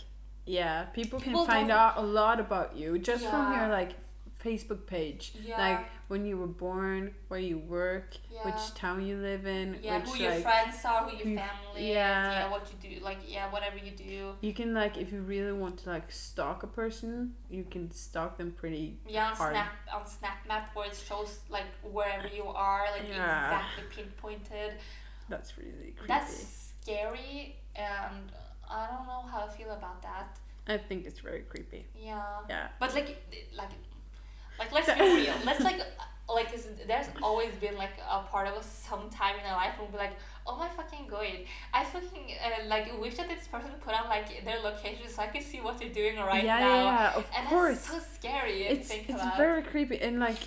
yeah, 0.46 0.84
people 0.98 1.18
can 1.18 1.30
People 1.32 1.46
find 1.46 1.68
don't- 1.68 1.76
out 1.78 1.94
a 1.96 2.02
lot 2.02 2.38
about 2.38 2.76
you 2.76 2.98
just 2.98 3.24
from 3.26 3.56
your 3.56 3.68
like 3.68 3.92
Facebook 4.44 4.86
page. 4.86 5.32
yeah 5.42 5.58
Like 5.58 5.86
when 6.08 6.24
you 6.26 6.36
were 6.38 6.46
born, 6.46 7.14
where 7.28 7.38
you 7.40 7.58
work, 7.58 8.16
yeah. 8.32 8.44
which 8.46 8.74
town 8.74 9.06
you 9.06 9.16
live 9.16 9.46
in, 9.46 9.78
yeah, 9.82 9.98
which 9.98 10.08
who 10.10 10.16
your 10.22 10.30
like 10.32 10.42
friends 10.42 10.84
are, 10.84 11.02
who 11.08 11.16
your 11.16 11.26
who- 11.26 11.36
family 11.36 11.92
yeah. 11.92 12.30
is, 12.30 12.34
yeah, 12.34 12.50
what 12.50 12.64
you 12.72 12.90
do, 12.90 13.04
like, 13.04 13.18
yeah, 13.26 13.50
whatever 13.52 13.76
you 13.78 13.92
do. 13.92 14.32
you 14.40 14.52
can 14.52 14.74
like 14.74 14.96
if 14.96 15.12
you 15.12 15.20
really 15.20 15.52
want 15.52 15.76
to 15.78 15.90
like 15.90 16.10
stalk 16.10 16.62
a 16.62 16.66
person, 16.66 17.34
you 17.48 17.64
can 17.70 17.90
stalk 17.90 18.38
them 18.38 18.50
pretty 18.52 18.98
Yeah, 19.06 19.28
on 19.30 19.36
hard. 19.36 19.52
Snap, 19.52 19.72
on 19.94 20.06
Snap 20.06 20.38
Map, 20.48 20.70
where 20.74 20.86
it 20.88 20.96
shows 21.08 21.40
like 21.48 21.66
wherever 21.82 22.28
you 22.28 22.46
are, 22.48 22.86
like 22.92 23.06
Yeah. 23.08 23.60
exactly 23.60 23.84
pinpointed. 23.94 24.72
That's 25.28 25.56
really 25.58 25.92
creepy. 25.96 26.08
That's 26.08 26.72
scary, 26.82 27.56
and 27.76 28.32
I 28.68 28.86
don't 28.90 29.06
know 29.06 29.22
how 29.30 29.46
I 29.46 29.48
feel 29.56 29.70
about 29.70 30.02
that. 30.02 30.38
I 30.66 30.76
think 30.76 31.06
it's 31.06 31.20
very 31.20 31.42
creepy. 31.42 31.86
Yeah, 31.96 32.22
Yeah. 32.48 32.68
but 32.80 32.94
like, 32.94 33.16
like, 33.56 33.70
like 34.60 34.70
let's 34.72 34.92
be 34.92 35.00
real. 35.00 35.34
Let's 35.44 35.64
like. 35.64 35.80
Like 36.32 36.52
there's 36.86 37.08
always 37.24 37.50
been 37.60 37.76
like 37.76 37.94
a 38.08 38.20
part 38.20 38.46
of 38.46 38.54
us 38.54 38.84
sometime 38.88 39.34
in 39.40 39.44
our 39.50 39.56
life 39.56 39.72
when 39.80 39.90
we're 39.90 39.98
like, 39.98 40.16
oh 40.46 40.56
my 40.56 40.68
fucking 40.68 41.08
god, 41.08 41.26
I 41.74 41.82
fucking 41.84 42.36
uh, 42.40 42.68
like 42.68 42.86
wish 43.00 43.16
that 43.16 43.28
this 43.28 43.48
person 43.48 43.72
put 43.80 43.94
on 44.00 44.08
like 44.08 44.44
their 44.44 44.60
location 44.60 45.08
so 45.08 45.22
I 45.22 45.26
could 45.26 45.42
see 45.42 45.58
what 45.60 45.78
they're 45.78 45.88
doing 45.88 46.16
right 46.18 46.44
yeah, 46.44 46.60
now. 46.60 46.68
yeah, 46.84 46.84
yeah, 46.84 47.16
of 47.16 47.26
And 47.36 47.48
course. 47.48 47.80
so 47.80 47.98
scary. 48.14 48.62
it's 48.62 48.86
think 48.88 49.10
it's 49.10 49.20
about. 49.20 49.36
very 49.38 49.62
creepy 49.64 50.00
and 50.00 50.20
like 50.20 50.38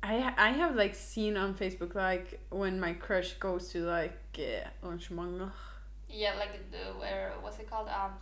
I 0.00 0.32
I 0.38 0.50
have 0.50 0.76
like 0.76 0.94
seen 0.94 1.36
on 1.36 1.54
Facebook 1.54 1.96
like 1.96 2.38
when 2.50 2.78
my 2.78 2.92
crush 2.92 3.34
goes 3.34 3.68
to 3.72 3.80
like 3.84 4.16
uh, 4.38 4.68
Yeah, 6.08 6.34
like 6.38 6.70
the 6.70 6.78
where 7.00 7.32
what's 7.40 7.58
it 7.58 7.68
called? 7.68 7.88
Um, 7.88 8.12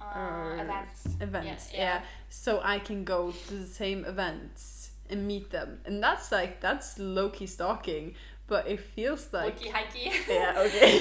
uh, 0.00 0.56
events. 0.60 1.06
events 1.20 1.70
Yeah, 1.72 1.78
yeah, 1.78 1.94
yeah. 1.94 2.00
so 2.28 2.60
I 2.62 2.78
can 2.78 3.04
go 3.04 3.32
to 3.48 3.54
the 3.54 3.66
same 3.66 4.04
events 4.04 4.90
and 5.10 5.26
meet 5.26 5.50
them 5.50 5.80
and 5.86 6.02
that's 6.02 6.30
like 6.30 6.60
that's 6.60 6.98
low 6.98 7.30
key 7.30 7.46
stalking 7.46 8.14
but 8.46 8.66
it 8.66 8.80
feels 8.80 9.30
like 9.32 9.58
hikey. 9.60 10.10
yeah 10.28 10.54
okay 10.58 10.96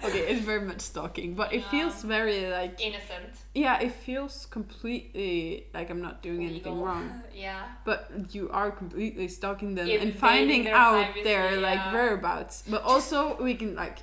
okay 0.04 0.20
it's 0.30 0.40
very 0.44 0.60
much 0.62 0.80
stalking 0.80 1.34
but 1.34 1.52
it 1.52 1.60
Yeah. 1.60 1.70
feels 1.70 2.02
very 2.02 2.46
like 2.50 2.80
Innocent. 2.80 3.32
yeah 3.54 3.78
it 3.80 3.92
feels 3.92 4.46
completely 4.46 5.66
like 5.74 5.90
i'm 5.90 6.00
not 6.02 6.22
doing 6.22 6.44
anything 6.46 6.80
wrong 6.80 7.22
Yeah. 7.34 7.64
but 7.84 8.10
you 8.34 8.48
are 8.50 8.70
completely 8.70 9.28
stalking 9.28 9.74
them 9.74 9.86
Invading 9.88 10.08
and 10.08 10.18
finding 10.18 10.68
out 10.68 11.04
privacy, 11.04 11.22
their 11.24 11.60
like 11.60 11.92
whereabouts 11.92 12.64
but 12.68 12.82
also 12.82 13.36
we 13.42 13.54
can 13.54 13.74
like 13.74 13.98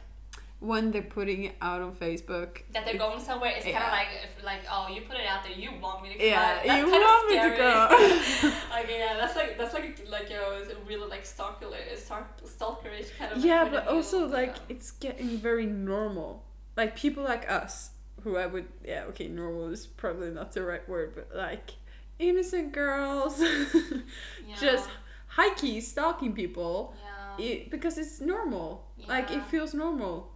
when 0.59 0.89
they're 0.91 1.03
putting 1.03 1.43
it 1.43 1.55
out 1.61 1.81
on 1.81 1.91
facebook 1.93 2.61
That 2.73 2.83
they're 2.85 2.97
going 2.97 3.19
somewhere. 3.19 3.51
It's 3.55 3.63
kind 3.65 3.77
of 3.77 3.91
like, 3.91 4.07
if, 4.23 4.43
like, 4.43 4.61
oh, 4.71 4.87
you 4.91 5.01
put 5.01 5.17
it 5.17 5.27
out 5.27 5.43
there. 5.43 5.53
You 5.53 5.69
want 5.79 6.01
me 6.01 6.13
to. 6.15 6.25
yeah 6.25 6.33
come 6.33 6.43
out. 6.43 6.65
That's 6.65 6.79
you 6.79 6.91
want 6.91 7.29
me 7.29 7.35
to 7.35 7.41
scary. 7.55 7.57
go 7.57 8.57
like 8.71 8.89
yeah, 8.89 9.17
that's 9.19 9.35
like 9.35 9.57
that's 9.57 9.73
like 9.75 10.07
like 10.09 10.29
you 10.31 10.35
know, 10.35 10.57
it's 10.59 10.71
a 10.71 10.75
really 10.87 11.07
like 11.09 11.25
stalker, 11.25 11.67
stalk, 11.95 12.41
stalkerish 12.43 13.15
kind 13.19 13.31
of. 13.33 13.45
yeah 13.45 13.67
but 13.69 13.87
also 13.87 14.27
like 14.27 14.55
yeah. 14.55 14.61
it's 14.75 14.91
getting 14.91 15.37
very 15.37 15.65
normal 15.67 16.43
like 16.75 16.95
people 16.95 17.23
like 17.23 17.49
us 17.51 17.91
who 18.23 18.35
i 18.37 18.45
would 18.47 18.65
yeah 18.83 19.03
okay 19.09 19.27
normal 19.27 19.69
is 19.69 19.85
probably 19.85 20.29
not 20.31 20.51
the 20.53 20.61
right 20.63 20.87
word 20.89 21.13
but 21.15 21.29
like 21.35 21.71
innocent 22.19 22.71
girls 22.71 23.39
Yeah. 24.47 24.55
just 24.59 24.89
high 25.27 25.53
key 25.55 25.81
stalking 25.81 26.33
people 26.33 26.95
Yeah. 27.37 27.45
it, 27.45 27.69
because 27.69 27.97
it's 27.99 28.19
normal 28.21 28.87
like 29.07 29.29
it 29.31 29.43
feels 29.45 29.73
normal 29.75 30.15
Yeah. 30.29 30.33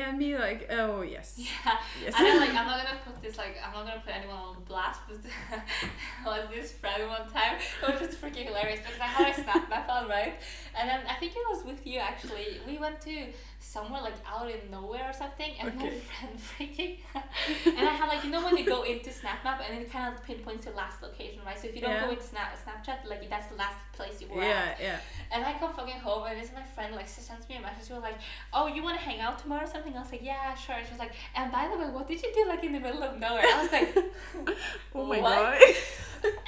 And 0.00 0.18
me 0.18 0.36
like 0.36 0.68
oh 0.70 1.02
yes 1.02 1.34
Yeah. 1.36 1.78
yes 2.04 2.14
And 2.16 2.26
then 2.26 2.40
like 2.40 2.50
I'm 2.58 2.66
not 2.66 2.84
gonna 2.84 2.98
put 3.04 3.22
this 3.22 3.36
like 3.38 3.56
I'm 3.64 3.72
not 3.72 3.86
gonna 3.86 4.02
put 4.04 4.14
anyone 4.14 4.36
on 4.36 4.56
blast, 4.66 5.00
but 5.08 5.18
was 6.26 6.48
this 6.50 6.72
friend 6.72 7.08
one 7.08 7.28
time. 7.30 7.56
It 7.82 7.90
was 7.92 8.00
just 8.00 8.20
freaking 8.20 8.46
hilarious 8.46 8.80
because 8.80 9.00
I 9.00 9.06
had 9.06 9.30
a 9.38 9.42
snap 9.42 9.68
map 9.70 9.88
on 9.88 10.08
right, 10.08 10.34
and 10.78 10.88
then 10.88 11.00
I 11.08 11.14
think 11.14 11.32
it 11.32 11.42
was 11.48 11.64
with 11.64 11.86
you 11.86 11.98
actually. 11.98 12.60
We 12.66 12.78
went 12.78 13.00
to 13.02 13.26
somewhere 13.60 14.00
like 14.02 14.14
out 14.26 14.48
in 14.50 14.70
nowhere 14.70 15.06
or 15.08 15.12
something, 15.12 15.50
and 15.60 15.74
my 15.76 15.90
friend 16.08 16.38
freaking. 16.38 16.96
and 17.66 17.88
I 17.88 17.92
had 17.92 18.08
like 18.08 18.24
you 18.24 18.30
know 18.30 18.44
when 18.44 18.56
you 18.56 18.64
go 18.64 18.82
into 18.84 19.10
Snap 19.12 19.42
Map 19.44 19.62
and 19.68 19.80
it 19.80 19.90
kind 19.92 20.14
of 20.14 20.22
pinpoints 20.24 20.64
your 20.66 20.74
last 20.74 21.02
location, 21.02 21.40
right? 21.44 21.58
So 21.58 21.66
if 21.68 21.74
you 21.74 21.80
don't 21.80 21.90
Yeah. 21.90 22.04
go 22.06 22.10
into 22.10 22.22
Snap 22.22 22.56
Snapchat, 22.64 23.08
like 23.08 23.28
that's 23.28 23.48
the 23.48 23.56
last 23.56 23.76
place 23.92 24.20
you 24.20 24.28
were 24.28 24.40
at. 24.42 24.46
yeah 24.48 24.74
yeah 24.80 24.98
And 25.32 25.44
I 25.44 25.54
come 25.58 25.72
fucking 25.74 25.98
home 26.00 26.24
and 26.28 26.40
this 26.40 26.48
is 26.50 26.54
my 26.54 26.62
friend 26.62 26.94
like 26.94 27.06
she 27.08 27.20
sends 27.20 27.48
me 27.48 27.56
a 27.56 27.60
message. 27.60 27.88
She 27.88 27.92
was 27.92 28.02
like, 28.02 28.18
"Oh, 28.52 28.66
you 28.68 28.82
want 28.82 28.96
to 28.98 29.04
hang 29.04 29.20
out 29.20 29.38
tomorrow 29.38 29.64
or 29.64 29.66
something?" 29.66 29.94
I 29.96 30.00
was 30.00 30.12
like, 30.12 30.22
"Yeah, 30.24 30.54
sure." 30.54 30.76
And 30.76 30.86
she 30.86 30.92
was 30.92 31.00
like, 31.00 31.12
"And 31.34 31.50
by 31.52 31.68
the 31.70 31.76
way, 31.78 31.86
what 31.90 32.06
did 32.08 32.22
you 32.22 32.32
do 32.34 32.46
like 32.48 32.62
in 32.64 32.72
the 32.72 32.80
middle 32.80 33.02
of 33.02 33.18
nowhere?" 33.18 33.42
I 33.44 33.62
was 33.62 33.72
like, 33.72 34.56
oh 34.94 35.04
my 35.06 35.20
What? 35.20 35.34
god 35.34 35.60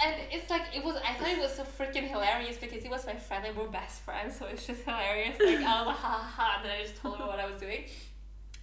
and 0.04 0.14
it's 0.32 0.50
like 0.50 0.62
it 0.74 0.82
was. 0.84 0.96
I 0.96 1.14
thought 1.14 1.28
it 1.28 1.38
was 1.38 1.54
so 1.54 1.62
freaking 1.62 2.08
hilarious 2.08 2.56
because 2.58 2.82
he 2.82 2.88
was 2.88 3.06
my 3.06 3.14
friend 3.14 3.44
and 3.46 3.56
we're 3.56 3.68
best 3.68 4.00
friends, 4.02 4.36
so 4.36 4.46
it's 4.46 4.66
just 4.66 4.82
hilarious. 4.82 5.36
Like 5.38 5.58
I 5.58 5.78
was 5.78 5.86
like, 5.86 5.96
ha 5.96 6.08
ha, 6.08 6.32
ha, 6.36 6.54
and 6.56 6.64
then 6.68 6.76
I 6.76 6.82
just 6.82 6.99
told 7.02 7.18
her 7.18 7.26
what 7.26 7.38
I 7.40 7.50
was 7.50 7.60
doing. 7.60 7.84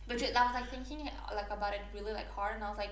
But 0.07 0.21
I 0.23 0.27
was 0.45 0.53
like 0.53 0.69
thinking 0.69 1.09
like 1.35 1.49
about 1.51 1.73
it 1.73 1.81
really 1.93 2.13
like 2.13 2.29
hard, 2.31 2.55
and 2.55 2.63
I 2.63 2.69
was 2.69 2.77
like, 2.77 2.91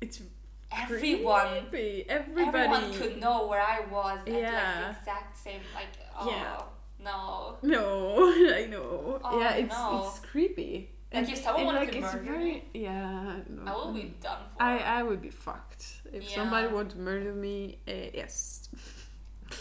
it's 0.00 0.22
everyone. 0.70 1.66
creepy. 1.70 2.04
everybody 2.08 2.58
Everyone 2.58 2.92
could 2.94 3.20
know 3.20 3.46
where 3.46 3.60
I 3.60 3.80
was 3.90 4.20
at 4.26 4.32
like 4.32 4.42
Yeah. 4.42 4.82
the 4.92 4.98
exact 4.98 5.36
same 5.36 5.60
like 5.74 5.86
oh 6.18 6.28
Yeah. 6.30 6.62
no 7.02 7.56
no 7.62 8.32
i 8.54 8.66
know 8.66 9.20
Oh, 9.24 9.40
yeah 9.40 9.54
it's 9.54 9.72
no. 9.72 10.04
it's 10.06 10.18
creepy 10.20 10.90
Like, 11.12 11.28
if 11.30 11.38
someone 11.38 11.60
and, 11.60 11.66
wanted 11.68 11.80
like, 11.80 12.12
to 12.12 12.18
murder 12.18 12.30
very 12.32 12.44
me, 12.44 12.64
yeah 12.74 13.36
no. 13.48 13.62
I 13.66 13.74
will 13.74 13.92
be 13.94 14.14
done 14.20 14.42
for. 14.56 14.62
I, 14.62 14.78
I 14.78 15.02
would 15.02 15.22
be 15.22 15.30
fucked 15.30 16.02
if 16.12 16.28
somebody 16.28 16.66
Yeah. 16.66 16.72
wanted 16.74 16.90
to 16.90 16.98
murder 16.98 17.32
me. 17.32 17.78
Uh, 17.88 17.92
yes, 18.14 18.57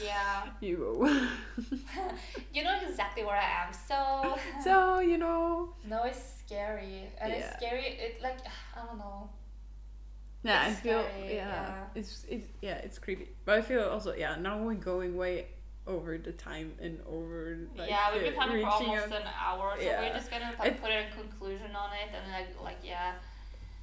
yeah. 0.03 0.43
you. 0.61 1.27
You 2.53 2.63
know 2.63 2.75
exactly 2.87 3.23
where 3.23 3.35
I 3.37 3.65
am. 3.65 3.73
So. 3.73 4.37
so 4.63 4.99
you 4.99 5.17
know, 5.17 5.73
no, 5.87 6.03
it's 6.03 6.21
scary, 6.39 7.03
and 7.21 7.31
Yeah. 7.31 7.37
it's 7.39 7.57
scary. 7.57 7.85
It 7.85 8.21
like 8.21 8.37
I 8.75 8.85
don't 8.85 8.97
know. 8.97 9.29
yeah, 10.43 10.69
It's 10.69 10.79
I 10.79 10.81
feel 10.81 11.03
scary, 11.03 11.35
yeah, 11.35 11.45
yeah. 11.47 11.83
it's 11.99 12.25
it's 12.29 12.45
yeah, 12.61 12.75
it's 12.85 12.97
creepy. 12.99 13.29
But 13.45 13.59
I 13.59 13.61
feel 13.61 13.83
also 13.83 14.13
yeah, 14.13 14.35
now 14.39 14.57
we're 14.63 14.73
going 14.75 15.15
way 15.15 15.47
over 15.85 16.17
the 16.17 16.31
time 16.33 16.73
and 16.81 16.99
over 17.07 17.57
like 17.77 17.89
yeah, 17.89 18.11
we've 18.13 18.23
been 18.23 18.33
uh, 18.33 18.37
talking 18.41 18.61
for 18.61 18.69
almost 18.69 19.13
out- 19.13 19.21
an 19.21 19.27
hour, 19.39 19.75
so 19.77 19.83
Yeah. 19.85 20.01
we're 20.01 20.13
just 20.15 20.29
gonna 20.31 20.51
like 20.59 20.71
It- 20.73 20.81
put 20.81 20.91
a 20.91 21.05
conclusion 21.15 21.75
on 21.75 21.89
it, 21.93 22.09
and 22.15 22.31
like 22.31 22.49
like 22.63 22.79
yeah. 22.83 23.13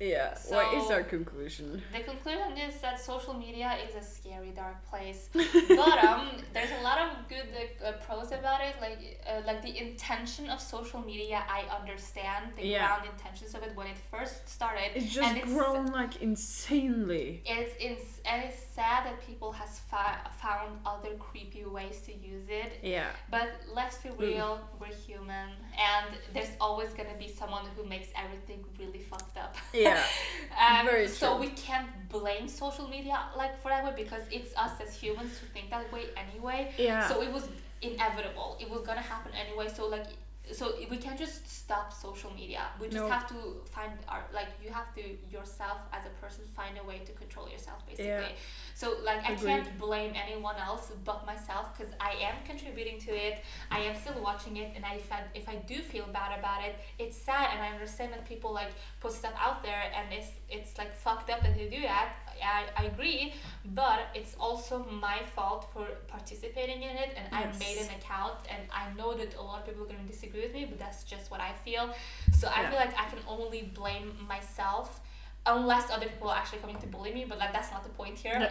Yeah, 0.00 0.34
what 0.48 0.74
is 0.74 0.90
our 0.90 1.04
conclusion? 1.04 1.80
The 1.92 2.00
conclusion 2.00 2.58
is 2.58 2.80
that 2.80 2.93
social 3.04 3.34
media 3.34 3.70
is 3.86 3.94
a 3.94 4.04
scary, 4.16 4.52
dark 4.62 4.78
place. 4.90 5.28
but 5.34 5.98
um, 6.08 6.22
there's 6.54 6.70
a 6.80 6.82
lot 6.88 6.98
of 7.04 7.08
good 7.28 7.48
uh, 7.86 7.92
pros 8.04 8.32
about 8.32 8.60
it. 8.68 8.74
Like 8.80 9.00
uh, 9.28 9.40
like 9.46 9.60
the 9.62 9.74
intention 9.86 10.48
of 10.50 10.60
social 10.60 11.00
media, 11.00 11.38
I 11.58 11.60
understand 11.78 12.42
the 12.56 12.64
Yeah. 12.66 12.86
ground 12.86 13.04
intentions 13.12 13.54
of 13.54 13.62
it 13.62 13.72
when 13.78 13.86
it 13.94 13.98
first 14.10 14.48
started. 14.48 14.88
It's 14.94 15.12
just 15.12 15.28
and 15.28 15.38
it's, 15.38 15.52
grown 15.52 15.86
like 16.00 16.14
insanely. 16.22 17.42
It's, 17.44 17.74
it's 17.78 18.20
and 18.30 18.42
it's 18.44 18.60
sad 18.78 19.06
that 19.06 19.16
people 19.26 19.52
has 19.52 19.78
fa- 19.90 20.30
found 20.42 20.78
other 20.86 21.14
creepy 21.18 21.64
ways 21.64 22.00
to 22.06 22.12
use 22.12 22.48
it. 22.48 22.72
Yeah, 22.82 23.10
But 23.30 23.48
let's 23.74 23.98
be 23.98 24.10
real, 24.18 24.60
we're 24.80 24.94
human, 25.06 25.50
and 25.78 26.14
there's 26.32 26.50
always 26.60 26.90
gonna 26.90 27.16
be 27.18 27.28
someone 27.28 27.64
who 27.76 27.84
makes 27.84 28.08
everything 28.16 28.64
really 28.78 28.98
fucked 29.00 29.36
up. 29.36 29.56
yeah, 29.72 30.02
Um, 30.60 30.86
Very 30.86 31.08
so 31.08 31.36
we 31.36 31.48
can't 31.48 31.88
blame 32.08 32.46
social 32.48 32.88
media 32.88 33.18
like 33.36 33.60
for 33.60 33.68
that 33.70 33.84
way 33.84 33.92
because 33.96 34.22
it's 34.30 34.56
us 34.56 34.72
as 34.80 34.94
humans 34.94 35.38
who 35.38 35.46
think 35.48 35.70
that 35.70 35.92
way 35.92 36.04
anyway. 36.16 36.72
yeah. 36.78 37.08
So 37.08 37.22
it 37.22 37.32
was 37.32 37.48
inevitable. 37.82 38.56
It 38.60 38.70
was 38.70 38.82
gonna 38.86 39.00
happen 39.00 39.32
anyway. 39.34 39.68
So 39.74 39.88
like, 39.88 40.06
so 40.52 40.74
we 40.90 40.98
can't 40.98 41.18
just 41.18 41.48
stop 41.48 41.90
social 41.92 42.30
media. 42.34 42.62
We 42.78 42.88
just 42.88 42.98
No. 43.02 43.08
have 43.08 43.26
to 43.28 43.38
find 43.64 43.92
our 44.08 44.24
like 44.32 44.48
you 44.62 44.70
have 44.70 44.94
to 44.94 45.02
yourself 45.30 45.78
as 45.92 46.02
a 46.04 46.10
person 46.22 46.44
find 46.54 46.76
a 46.78 46.84
way 46.84 46.98
to 46.98 47.12
control 47.12 47.48
yourself 47.48 47.78
basically. 47.86 48.08
Yeah. 48.08 48.28
So 48.74 48.96
like 49.02 49.24
I 49.24 49.34
can't 49.34 49.78
blame 49.78 50.12
anyone 50.14 50.56
else 50.56 50.92
but 51.04 51.24
myself 51.24 51.76
because 51.76 51.92
I 51.98 52.12
am 52.28 52.36
contributing 52.44 52.98
to 53.06 53.12
it. 53.28 53.42
I 53.70 53.80
am 53.80 53.94
still 53.96 54.20
watching 54.22 54.58
it, 54.58 54.72
and 54.76 54.84
I, 54.84 54.94
if 54.96 55.10
I 55.10 55.20
if 55.34 55.48
I 55.48 55.56
do 55.56 55.76
feel 55.92 56.06
bad 56.12 56.38
about 56.38 56.62
it, 56.62 56.74
it's 56.98 57.16
sad, 57.16 57.46
and 57.52 57.62
I 57.62 57.68
understand 57.76 58.12
that 58.12 58.26
people 58.28 58.52
like 58.52 58.72
put 59.00 59.12
stuff 59.12 59.34
out 59.38 59.62
there, 59.62 59.82
and 59.96 60.12
it's 60.12 60.28
it's 60.50 60.76
like 60.76 60.94
fucked 60.94 61.30
up 61.30 61.40
that 61.42 61.54
they 61.56 61.68
do 61.68 61.80
that. 61.82 62.08
I, 62.42 62.64
I 62.82 62.84
agree, 62.86 63.34
but 63.64 64.00
it's 64.14 64.34
also 64.38 64.86
my 64.90 65.18
fault 65.34 65.66
for 65.72 65.86
participating 66.08 66.82
in 66.82 66.96
it, 66.96 67.10
and 67.16 67.26
I 67.34 67.44
made 67.58 67.78
an 67.78 67.90
account, 67.98 68.36
and 68.48 68.62
I 68.72 68.92
know 68.96 69.14
that 69.14 69.34
a 69.36 69.42
lot 69.42 69.60
of 69.60 69.66
people 69.66 69.84
are 69.84 69.86
gonna 69.86 70.06
disagree 70.06 70.42
with 70.42 70.54
me, 70.54 70.64
but 70.64 70.78
that's 70.78 71.04
just 71.04 71.30
what 71.30 71.40
I 71.40 71.52
feel. 71.64 71.90
So 72.32 72.48
I 72.48 72.62
Yeah. 72.62 72.68
feel 72.70 72.78
like 72.78 72.94
I 72.98 73.06
can 73.12 73.20
only 73.28 73.62
blame 73.74 74.08
myself. 74.28 75.00
Unless 75.46 75.90
other 75.90 76.06
people 76.06 76.30
are 76.30 76.38
actually 76.38 76.60
coming 76.60 76.78
to 76.78 76.86
bully 76.86 77.12
me, 77.12 77.26
but 77.28 77.38
like 77.38 77.52
that's 77.52 77.70
not 77.70 77.82
the 77.84 77.90
point 77.90 78.16
here. 78.16 78.38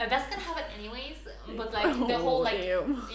Uh, 0.00 0.06
that's 0.12 0.26
gonna 0.30 0.42
happen 0.42 0.64
anyways. 0.78 1.16
But 1.56 1.72
like 1.78 1.92
the 2.12 2.18
whole 2.18 2.42
like 2.42 2.60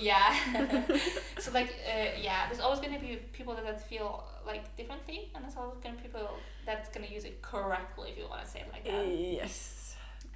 yeah. 0.02 0.34
so 1.40 1.52
like 1.52 1.70
uh, 1.88 2.10
yeah, 2.28 2.48
there's 2.48 2.60
always 2.60 2.80
gonna 2.80 3.00
be 3.00 3.18
people 3.32 3.54
that, 3.56 3.64
that 3.64 3.88
feel 3.88 4.24
like 4.46 4.76
differently, 4.76 5.30
and 5.36 5.44
there's 5.44 5.56
always 5.56 5.78
gonna 5.84 5.96
be 5.98 6.02
people 6.08 6.28
that's 6.66 6.90
gonna 6.90 7.06
use 7.18 7.26
it 7.26 7.42
correctly 7.44 8.10
if 8.12 8.18
you 8.18 8.28
want 8.28 8.44
to 8.44 8.50
say 8.50 8.60
it 8.62 8.70
like 8.72 8.84
that. 8.86 9.08
Yes, 9.08 9.54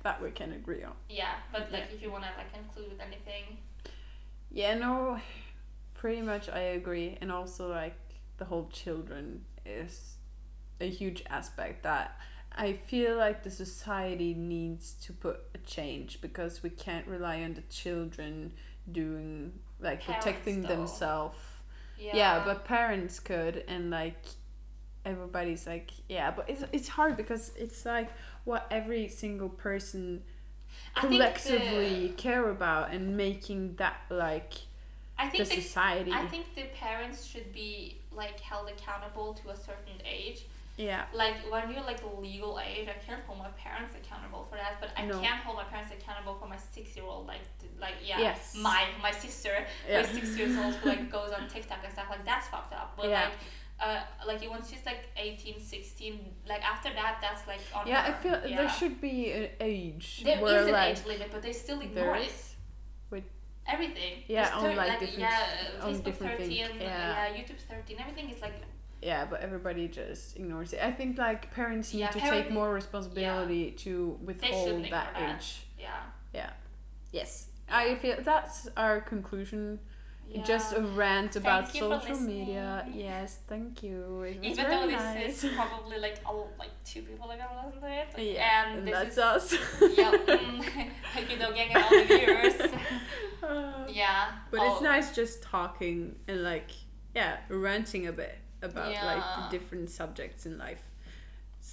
that 0.09 0.21
we 0.21 0.31
can 0.31 0.51
agree 0.53 0.83
on. 0.83 0.93
Yeah, 1.07 1.35
but 1.51 1.71
like 1.71 1.87
if 1.93 2.01
you 2.01 2.11
wanna 2.11 2.31
like 2.37 2.51
conclude 2.53 2.89
with 2.89 2.99
anything, 3.01 3.57
Yeah, 4.51 4.73
no, 4.75 5.19
pretty 5.93 6.21
much 6.23 6.49
I 6.49 6.61
agree. 6.79 7.17
And 7.21 7.31
also, 7.31 7.69
like, 7.69 7.95
the 8.37 8.45
whole 8.45 8.67
children 8.71 9.45
is 9.65 10.15
a 10.81 10.89
huge 10.89 11.21
aspect 11.29 11.83
that 11.83 12.17
I 12.51 12.73
feel 12.73 13.15
like 13.15 13.43
the 13.43 13.51
society 13.51 14.33
needs 14.33 14.93
to 15.05 15.13
put 15.13 15.37
a 15.53 15.59
change 15.59 16.19
because 16.21 16.63
we 16.63 16.71
can't 16.71 17.05
rely 17.07 17.43
on 17.43 17.53
the 17.53 17.61
children 17.81 18.53
doing, 18.91 19.59
like, 19.79 20.01
Parents, 20.01 20.25
protecting 20.25 20.61
themselves. 20.63 21.37
yeah. 21.99 22.15
Yeah. 22.15 22.43
but 22.45 22.65
parents 22.65 23.19
could, 23.19 23.63
and 23.67 23.91
like, 23.91 24.23
everybody's 25.05 25.65
like, 25.67 25.91
yeah, 26.07 26.31
but 26.31 26.49
it's, 26.49 26.63
it's 26.71 26.87
hard 26.89 27.17
because 27.17 27.51
it's 27.57 27.85
like 27.85 28.09
what 28.45 28.67
every 28.71 29.07
single 29.07 29.49
person 29.49 30.23
think 30.95 31.09
the- 31.11 31.17
collectively 31.17 32.13
care 32.17 32.49
about 32.49 32.91
and 32.91 33.15
making 33.17 33.75
that 33.77 34.01
like 34.09 34.53
I 35.17 35.25
the 35.29 35.37
think 35.43 35.49
the, 35.49 35.61
society. 35.61 36.11
I 36.11 36.25
think 36.27 36.55
the 36.55 36.63
parents 36.75 37.25
should 37.25 37.51
be 37.53 37.97
like 38.11 38.39
held 38.39 38.69
accountable 38.69 39.33
to 39.35 39.49
a 39.49 39.55
certain 39.55 39.99
age. 40.09 40.45
yeah, 40.77 41.03
like 41.13 41.35
when 41.51 41.69
you're 41.71 41.83
like 41.83 41.99
legal 42.21 42.57
age, 42.65 42.87
I 42.87 42.97
can't 43.05 43.21
hold 43.27 43.39
my 43.39 43.49
parents 43.49 43.93
accountable 44.01 44.47
for 44.49 44.55
that, 44.55 44.77
but 44.79 44.91
I 44.97 45.05
No. 45.05 45.19
can 45.19 45.37
hold 45.39 45.57
my 45.57 45.65
parents 45.65 45.91
accountable 45.91 46.35
for 46.39 46.47
my 46.47 46.55
six 46.57 46.95
year 46.95 47.05
old 47.05 47.27
like 47.27 47.41
like 47.81 47.95
yeah 48.03 48.19
Yes. 48.19 48.55
my 48.61 48.85
my 49.01 49.11
sister 49.11 49.51
Yeah. 49.89 50.03
who's 50.05 50.15
six 50.21 50.37
years 50.37 50.57
old 50.57 50.73
who 50.75 50.89
like 50.89 51.11
goes 51.17 51.31
on 51.31 51.47
TikTok 51.49 51.79
and 51.83 51.91
stuff 51.93 52.07
like 52.09 52.23
that's 52.25 52.47
fucked 52.47 52.73
up. 52.73 52.93
But 52.95 53.09
Yeah. 53.09 53.23
like 53.25 53.33
uh 53.81 53.99
like 54.27 54.41
once 54.49 54.69
she's 54.69 54.85
like 54.85 55.03
18, 55.15 55.59
16, 55.59 56.19
like 56.47 56.61
after 56.63 56.89
that 56.93 57.17
that's 57.21 57.47
like 57.47 57.61
on 57.75 57.87
yeah. 57.87 58.05
I 58.09 58.11
feel 58.13 58.37
yeah. 58.45 58.57
there 58.57 58.69
should 58.69 58.99
be 59.01 59.31
an 59.31 59.49
age 59.61 60.21
There 60.23 60.37
where 60.41 60.61
is 60.61 60.67
an 60.67 60.73
like 60.73 60.97
Uh, 60.97 60.99
age 60.99 61.05
limit, 61.07 61.29
but 61.31 61.41
they 61.41 61.53
still 61.53 61.79
ignore 61.81 62.15
it. 62.17 62.31
with 63.09 63.23
everything. 63.67 64.23
Yeah, 64.27 64.51
on, 64.55 64.61
thir- 64.63 64.75
like, 64.75 64.99
different- 64.99 65.19
yeah, 65.19 65.47
on 65.81 65.93
Facebook 65.93 66.03
different 66.03 66.37
thing, 66.39 66.63
13, 66.65 66.81
yeah. 66.81 67.27
yeah, 67.33 67.37
YouTube 67.41 67.59
13, 67.69 67.97
everything 67.99 68.29
is 68.29 68.41
like 68.41 68.53
Yeah, 69.01 69.25
but 69.31 69.39
everybody 69.41 69.87
just 69.87 70.35
ignores 70.35 70.73
it. 70.73 70.81
I 70.83 70.91
think 70.91 71.17
like 71.17 71.41
parents 71.53 71.93
need 71.93 72.01
Yeah, 72.01 72.09
to 72.09 72.19
parent- 72.19 72.45
take 72.45 72.51
more 72.53 72.73
responsibility 72.73 73.71
to 73.85 74.19
withhold 74.23 74.83
that 74.85 75.13
that. 75.13 75.35
age. 75.37 75.61
yeah. 75.79 76.49
Yes. 77.11 77.47
I 77.71 77.95
feel 77.95 78.17
that's 78.23 78.67
our 78.77 78.99
conclusion. 79.01 79.79
Yeah. 80.31 80.43
Just 80.43 80.73
a 80.75 80.81
rant 80.81 81.35
about 81.35 81.71
Thank 81.71 81.83
social 81.83 82.19
media. 82.19 82.85
Yes, 82.93 83.39
thank 83.47 83.81
you. 83.81 84.25
Even 84.41 84.69
though 84.69 84.85
this 84.87 85.01
nice. 85.01 85.43
is 85.43 85.53
probably 85.53 85.97
like 85.97 86.17
all 86.25 86.51
like 86.59 86.69
two 86.85 87.01
people 87.01 87.31
are 87.31 87.37
gonna 87.37 87.65
listen 87.65 87.81
to 87.81 87.87
it. 87.87 88.07
yeah, 88.35 88.69
and, 88.69 88.79
and 88.79 88.87
this 88.87 89.15
that's 89.15 89.51
is 89.51 89.53
us. 89.53 89.97
yeah, 89.97 90.11
mm, 90.27 90.59
like 91.15 91.31
you 91.31 91.37
know, 91.39 91.51
getting 91.51 91.75
all 91.75 91.89
the 91.89 92.03
viewers. 92.05 92.73
Uh, 93.41 93.87
yeah. 93.89 94.31
but 94.51 94.59
oh, 94.59 94.73
it's 94.73 94.81
nice 94.83 95.15
just 95.15 95.41
talking 95.41 96.15
and 96.27 96.43
like 96.43 96.69
yeah, 97.15 97.37
ranting 97.49 98.07
a 98.07 98.11
bit 98.11 98.37
about 98.61 98.87
like 98.87 98.93
Yeah. 98.93 99.47
the 99.49 99.57
different 99.57 99.89
subjects 99.89 100.45
in 100.45 100.57
life. 100.57 100.83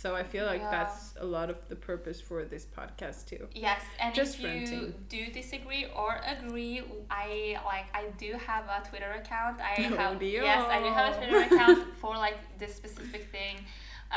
So 0.03 0.15
I 0.15 0.25
feel 0.33 0.45
like 0.53 0.61
Yeah. 0.61 0.71
that's 0.77 1.15
a 1.19 1.25
lot 1.37 1.49
of 1.49 1.57
the 1.71 1.77
purpose 1.91 2.21
for 2.29 2.45
this 2.45 2.65
podcast 2.79 3.19
too. 3.31 3.49
Yes, 3.67 3.81
and 3.99 4.15
Just 4.15 4.35
if 4.39 4.43
you 4.71 4.93
do 5.09 5.23
disagree 5.41 5.87
or 6.01 6.21
agree, 6.35 6.83
I 7.11 7.57
like 7.73 7.87
I 8.01 8.05
do 8.25 8.31
have 8.49 8.65
a 8.77 8.79
Twitter 8.89 9.11
account. 9.23 9.57
I 9.73 9.75
Oh, 9.91 9.97
have 9.97 10.19
dear. 10.21 10.43
yes, 10.43 10.65
I 10.77 10.79
do 10.87 10.91
have 10.99 11.09
a 11.13 11.17
Twitter 11.17 11.41
account 11.49 11.79
for 12.03 12.13
like 12.27 12.37
this 12.59 12.73
specific 12.83 13.23
thing, 13.37 13.57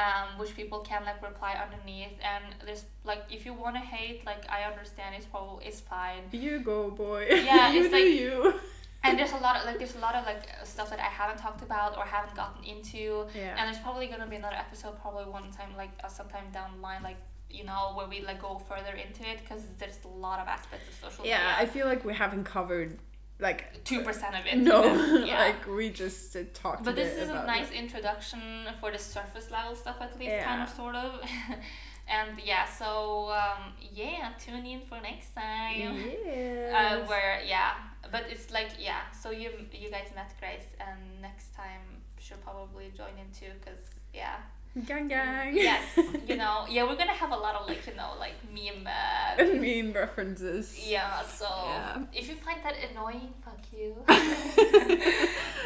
um, 0.04 0.28
which 0.40 0.54
people 0.60 0.80
can 0.90 1.02
like 1.06 1.20
reply 1.32 1.54
underneath. 1.66 2.16
And 2.34 2.44
there's 2.66 2.84
like 3.06 3.24
if 3.32 3.46
you 3.46 3.54
want 3.54 3.76
to 3.80 3.84
hate, 3.96 4.26
like 4.32 4.44
I 4.50 4.60
understand 4.72 5.16
it's 5.18 5.26
probably 5.34 5.66
it's 5.70 5.80
fine. 5.80 6.24
You 6.34 6.60
go, 6.60 6.92
boy. 6.92 7.22
Yeah, 7.30 7.72
you 7.74 7.80
it's 7.86 7.90
do 7.90 7.96
like- 7.96 8.20
you. 8.22 8.60
And 9.04 9.18
there's 9.18 9.32
a 9.32 9.38
lot 9.38 9.56
of 9.58 9.66
like 9.66 9.78
there's 9.78 9.96
a 9.96 10.00
lot 10.00 10.16
of 10.16 10.26
like 10.26 10.50
uh, 10.62 10.66
stuff 10.66 10.90
that 10.90 11.00
I 11.00 11.04
haven't 11.04 11.38
talked 11.38 11.62
about 11.62 11.98
or 11.98 12.04
haven't 12.04 12.36
gotten 12.36 12.64
into. 12.64 13.26
Yeah. 13.34 13.56
And 13.58 13.68
there's 13.68 13.82
probably 13.82 14.08
gonna 14.08 14.28
be 14.28 14.36
another 14.36 14.56
episode, 14.56 15.00
probably 15.02 15.26
one 15.32 15.52
time, 15.52 15.70
like 15.78 15.92
uh, 16.04 16.08
sometime 16.08 16.46
down 16.52 16.72
the 16.76 16.82
line, 16.82 17.02
like 17.02 17.18
you 17.50 17.64
know, 17.64 17.94
where 17.96 18.08
we 18.08 18.22
like 18.22 18.42
go 18.42 18.60
further 18.60 18.94
into 18.96 19.28
it 19.28 19.40
because 19.42 19.64
there's 19.78 20.00
a 20.06 20.08
lot 20.08 20.40
of 20.40 20.48
aspects 20.48 20.88
of 20.90 20.96
social 21.12 21.26
yeah, 21.26 21.56
I 21.58 21.66
feel 21.66 21.88
like 21.88 22.06
we 22.06 22.14
haven't 22.14 22.44
covered 22.44 23.00
like 23.40 23.84
Two 23.86 24.02
percent 24.02 24.36
of 24.36 24.46
it. 24.46 24.58
no, 24.58 24.84
yeah. 25.26 25.40
like 25.40 25.66
we 25.68 25.90
just 25.90 26.36
uh, 26.36 26.42
talked. 26.54 26.84
but 26.84 26.96
this 26.96 27.18
is 27.18 27.30
a 27.30 27.46
nice 27.46 27.72
it. 27.72 27.76
introduction 27.76 28.42
for 28.80 28.92
the 28.92 29.00
surface 29.00 29.50
level 29.50 29.76
stuff, 29.76 29.98
at 30.02 30.20
least, 30.20 30.44
kind 30.44 30.62
of, 30.62 30.70
sort 30.70 30.96
of. 30.96 31.22
and 32.08 32.40
yeah, 32.44 32.66
so 32.66 33.32
um, 33.32 33.74
yeah, 33.94 34.34
tune 34.38 34.66
in 34.66 34.82
for 34.82 35.00
next 35.02 35.34
time. 35.34 35.96
Yes. 36.26 36.74
Uh, 36.74 37.06
where 37.08 37.42
yeah, 37.48 37.72
but 38.12 38.24
it's 38.30 38.52
like 38.52 38.70
yeah. 38.80 39.02
So 39.22 39.32
you 39.32 39.50
you 39.74 39.90
guys 39.90 40.10
met 40.16 40.32
Grace, 40.40 40.70
and 40.80 41.22
next 41.22 41.54
time 41.56 41.82
she'll 42.20 42.38
probably 42.38 42.92
join 42.96 43.14
in 43.20 43.30
too, 43.38 43.54
cause 43.66 43.82
yeah. 44.14 44.38
gang 44.86 45.08
gang. 45.08 45.56
yes, 45.56 45.84
you 46.28 46.38
know, 46.38 46.66
yeah, 46.70 46.84
we're 46.84 46.96
gonna 46.96 47.12
have 47.14 47.32
a 47.32 47.36
lot 47.36 47.56
of 47.56 47.68
like 47.68 47.86
you 47.88 47.96
know 47.96 48.12
like 48.20 48.36
meme. 48.54 48.88
Uh, 48.88 49.44
meme 49.64 49.94
references. 49.94 50.66
yeah, 50.88 51.22
so 51.24 51.46
Yeah. 51.50 52.04
if 52.14 52.28
you 52.30 52.36
find 52.36 52.60
that 52.64 52.76
annoying, 52.92 53.34
fuck 53.44 53.60
you. 53.74 53.96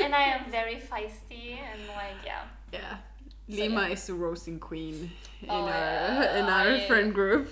and 0.03 0.13
I 0.15 0.23
am 0.35 0.49
very 0.51 0.75
feisty 0.75 1.57
and 1.59 1.81
like 1.87 2.19
yeah. 2.25 2.43
Yeah. 2.71 2.97
So, 3.49 3.55
Lima 3.61 3.81
yeah. 3.83 3.93
is 3.93 4.07
the 4.07 4.13
roasting 4.13 4.59
queen 4.59 5.11
in 5.41 5.49
Oh, 5.49 5.63
our 5.63 5.69
yeah. 5.69 6.37
in 6.39 6.45
our 6.45 6.67
I- 6.75 6.87
friend 6.87 7.13
group. 7.13 7.49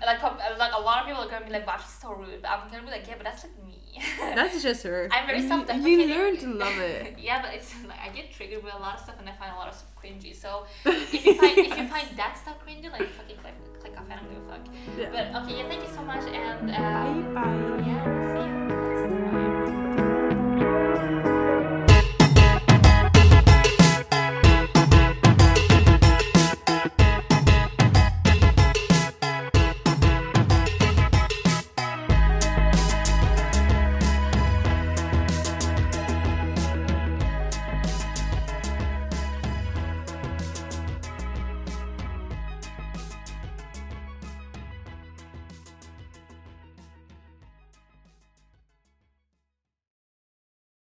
Like, 0.00 0.22
like 0.22 0.72
a 0.74 0.80
lot 0.80 1.02
of 1.02 1.06
people 1.08 1.22
are 1.24 1.28
gonna 1.30 1.44
be 1.44 1.52
like, 1.52 1.66
"Wow, 1.66 1.76
she's 1.76 1.92
so 2.00 2.14
rude," 2.14 2.40
but 2.40 2.50
I'm 2.50 2.70
gonna 2.70 2.84
be 2.84 2.90
like, 2.90 3.06
"Yeah, 3.06 3.16
but 3.18 3.24
that's 3.24 3.44
like 3.44 3.52
me." 3.66 3.79
That's 4.34 4.62
just 4.62 4.82
her. 4.84 5.08
I'm 5.10 5.26
very 5.26 5.38
And 5.38 5.42
you- 5.44 5.48
self-deprecating. 5.48 6.08
You 6.08 6.14
learn 6.14 6.36
to 6.38 6.46
love 6.54 6.78
it. 6.78 7.16
yeah, 7.22 7.40
but 7.42 7.52
it's 7.54 7.74
like 7.86 7.98
I 8.00 8.08
get 8.10 8.30
triggered 8.32 8.62
with 8.62 8.72
a 8.74 8.78
lot 8.78 8.94
of 8.96 9.00
stuff, 9.00 9.16
and 9.18 9.28
I 9.28 9.32
find 9.32 9.52
a 9.52 9.56
lot 9.56 9.68
of 9.68 9.74
stuff 9.74 9.88
cringy. 10.02 10.34
So 10.34 10.64
if 10.84 11.12
you 11.26 11.34
find 11.34 11.58
if 11.58 11.76
you 11.78 11.86
find 11.88 12.08
that 12.16 12.38
stuff 12.38 12.56
cringy, 12.66 12.90
like 12.90 13.08
fucking 13.10 13.36
click 13.42 13.54
click 13.80 13.94
off. 13.98 14.04
I 14.10 14.14
don't 14.16 14.28
give 14.32 14.42
a 14.42 14.44
fuck. 14.50 14.66
Yeah. 14.98 15.10
But 15.12 15.34
okay, 15.42 15.54
yeah, 15.58 15.68
thank 15.68 15.82
you 15.86 15.92
so 15.94 16.02
much, 16.02 16.24
and 16.28 16.70
uh, 16.70 16.74
Bye 16.74 17.22
bye. 17.34 17.84
yeah, 17.86 18.02
we'll 18.06 18.34
see 18.34 18.42
you 18.42 18.48
next 18.68 19.02
time. 19.10 19.20